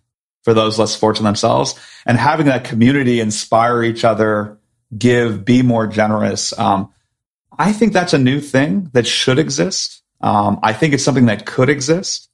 for 0.43 0.53
those 0.53 0.79
less 0.79 0.95
fortunate 0.95 1.27
themselves 1.27 1.79
and 2.05 2.17
having 2.17 2.45
that 2.45 2.63
community 2.63 3.19
inspire 3.19 3.83
each 3.83 4.03
other, 4.03 4.57
give, 4.97 5.45
be 5.45 5.61
more 5.61 5.87
generous. 5.87 6.57
Um, 6.57 6.91
I 7.57 7.71
think 7.71 7.93
that's 7.93 8.13
a 8.13 8.17
new 8.17 8.41
thing 8.41 8.89
that 8.93 9.07
should 9.07 9.39
exist. 9.39 10.01
Um, 10.21 10.59
I 10.63 10.73
think 10.73 10.93
it's 10.93 11.03
something 11.03 11.27
that 11.27 11.45
could 11.45 11.69
exist. 11.69 12.29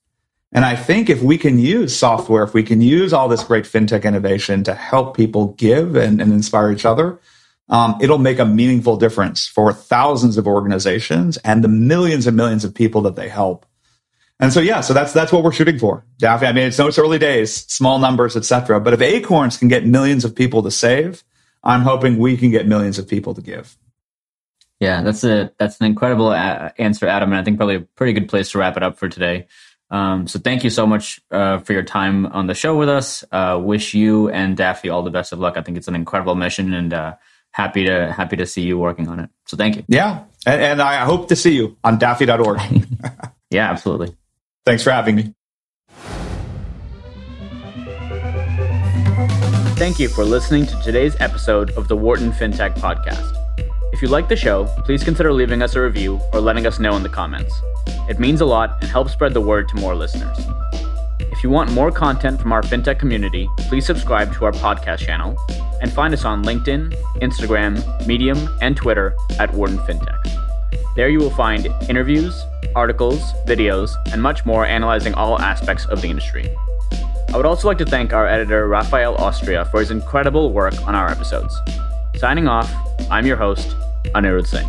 And 0.52 0.66
I 0.66 0.76
think 0.76 1.10
if 1.10 1.22
we 1.22 1.38
can 1.38 1.60
use 1.60 1.96
software, 1.96 2.44
if 2.44 2.54
we 2.54 2.64
can 2.64 2.82
use 2.82 3.14
all 3.14 3.28
this 3.28 3.44
great 3.44 3.66
fintech 3.66 4.04
innovation 4.04 4.64
to 4.64 4.74
help 4.74 5.16
people 5.16 5.54
give 5.54 5.96
and, 5.96 6.20
and 6.20 6.34
inspire 6.34 6.72
each 6.72 6.86
other, 6.86 7.20
um, 7.70 7.98
it'll 8.02 8.18
make 8.18 8.40
a 8.40 8.46
meaningful 8.46 8.98
difference 8.98 9.46
for 9.46 9.72
thousands 9.72 10.38
of 10.38 10.48
organizations 10.48 11.38
and 11.38 11.64
the 11.64 11.68
millions 11.68 12.26
and 12.26 12.36
millions 12.36 12.64
of 12.64 12.74
people 12.74 13.02
that 13.02 13.16
they 13.16 13.30
help. 13.30 13.66
And 14.40 14.52
so, 14.54 14.60
yeah, 14.60 14.82
so 14.82 14.94
that's 14.94 15.12
that's 15.12 15.34
what 15.34 15.44
we're 15.44 15.52
shooting 15.52 15.78
for, 15.78 16.06
Daffy. 16.18 16.46
I 16.46 16.54
mean, 16.54 16.68
it's 16.68 16.80
it's 16.80 16.98
early 16.98 17.20
days, 17.20 17.54
small 17.54 18.00
numbers, 18.00 18.38
etc. 18.38 18.80
But 18.80 18.94
if 18.94 19.02
Acorns 19.02 19.58
can 19.58 19.68
get 19.68 19.86
millions 19.86 20.24
of 20.24 20.34
people 20.34 20.64
to 20.64 20.72
save, 20.72 21.24
I'm 21.62 21.82
hoping 21.82 22.18
we 22.18 22.38
can 22.38 22.50
get 22.50 22.66
millions 22.66 22.98
of 22.98 23.08
people 23.08 23.34
to 23.34 23.42
give. 23.42 23.78
Yeah, 24.80 25.02
that's 25.02 25.26
a 25.26 25.52
that's 25.58 25.80
an 25.82 25.88
incredible 25.88 26.32
a- 26.32 26.74
answer, 26.78 27.06
Adam, 27.06 27.34
and 27.34 27.40
I 27.40 27.44
think 27.44 27.58
probably 27.58 27.76
a 27.76 27.82
pretty 27.82 28.14
good 28.14 28.30
place 28.30 28.52
to 28.52 28.60
wrap 28.60 28.78
it 28.78 28.84
up 28.84 28.98
for 28.98 29.10
today. 29.10 29.48
Um, 29.92 30.28
so 30.28 30.40
thank 30.40 30.64
you 30.64 30.70
so 30.70 30.86
much 30.86 31.20
uh, 31.32 31.60
for 31.60 31.74
your 31.74 31.84
time 31.84 32.28
on 32.28 32.48
the 32.48 32.54
show 32.54 32.78
with 32.78 32.90
us. 32.90 33.24
Uh, 33.32 33.60
wish 33.62 33.94
you 33.94 34.30
and 34.30 34.56
Daffy 34.56 34.90
all 34.90 35.02
the 35.04 35.10
best 35.10 35.34
of 35.34 35.40
luck. 35.40 35.58
I 35.58 35.62
think 35.62 35.78
it's 35.78 35.88
an 35.88 35.96
incredible 35.96 36.36
mission, 36.36 36.74
and 36.74 36.94
uh, 36.94 37.16
happy 37.52 37.86
to 37.86 38.12
happy 38.12 38.36
to 38.38 38.46
see 38.46 38.62
you 38.62 38.78
working 38.78 39.08
on 39.08 39.20
it. 39.20 39.30
So 39.48 39.58
thank 39.58 39.78
you. 39.78 39.84
Yeah, 39.88 40.24
and, 40.46 40.62
and 40.62 40.82
I 40.82 41.06
hope 41.06 41.30
to 41.30 41.36
see 41.36 41.56
you 41.56 41.78
on 41.84 41.98
Daffy.org. 41.98 42.60
yeah, 43.50 43.70
absolutely. 43.70 44.16
Thanks 44.66 44.84
for 44.84 44.92
having 44.92 45.16
me. 45.16 45.34
Thank 49.80 49.98
you 49.98 50.10
for 50.10 50.26
listening 50.26 50.66
to 50.66 50.82
today's 50.84 51.16
episode 51.22 51.72
of 51.72 51.88
the 51.88 51.96
Wharton 51.96 52.34
FinTech 52.34 52.76
Podcast. 52.76 53.34
If 53.94 54.02
you 54.02 54.10
like 54.10 54.28
the 54.28 54.36
show, 54.36 54.66
please 54.84 55.04
consider 55.04 55.32
leaving 55.32 55.62
us 55.62 55.76
a 55.76 55.82
review 55.82 56.20
or 56.34 56.42
letting 56.42 56.68
us 56.68 56.80
know 56.80 56.96
in 56.96 57.04
the 57.04 57.10
comments. 57.10 57.54
It 58.10 58.20
means 58.20 58.42
a 58.42 58.46
lot 58.46 58.78
and 58.82 58.90
helps 58.90 59.14
spread 59.14 59.34
the 59.34 59.42
word 59.42 59.68
to 59.70 59.76
more 59.76 59.96
listeners. 59.96 60.38
If 61.20 61.44
you 61.44 61.50
want 61.50 61.72
more 61.72 61.92
content 61.92 62.42
from 62.42 62.52
our 62.52 62.62
fintech 62.62 63.00
community, 63.00 63.48
please 63.70 63.86
subscribe 63.86 64.34
to 64.34 64.46
our 64.46 64.52
podcast 64.52 65.00
channel 65.00 65.38
and 65.82 65.92
find 65.92 66.14
us 66.14 66.26
on 66.26 66.44
LinkedIn, 66.44 66.94
Instagram, 67.22 68.06
Medium, 68.06 68.50
and 68.62 68.76
Twitter 68.76 69.16
at 69.40 69.54
Wharton 69.54 69.78
FinTech. 69.80 70.18
There 70.96 71.08
you 71.08 71.20
will 71.20 71.30
find 71.30 71.68
interviews, 71.88 72.44
articles, 72.76 73.22
videos, 73.46 73.92
and 74.12 74.22
much 74.22 74.46
more 74.46 74.66
analyzing 74.66 75.14
all 75.14 75.40
aspects 75.40 75.86
of 75.86 76.02
the 76.02 76.10
industry. 76.10 76.54
I 77.32 77.38
would 77.38 77.46
also 77.46 77.68
like 77.68 77.78
to 77.78 77.86
thank 77.86 78.12
our 78.12 78.28
editor, 78.28 78.68
Raphael 78.68 79.16
Austria, 79.16 79.66
for 79.66 79.80
his 79.80 79.92
incredible 79.92 80.52
work 80.52 80.74
on 80.88 80.96
our 80.96 81.10
episodes. 81.10 81.56
Signing 82.16 82.48
off, 82.48 82.74
I'm 83.10 83.26
your 83.26 83.38
host, 83.38 83.76
Anirudh 84.16 84.48
Singh. 84.48 84.68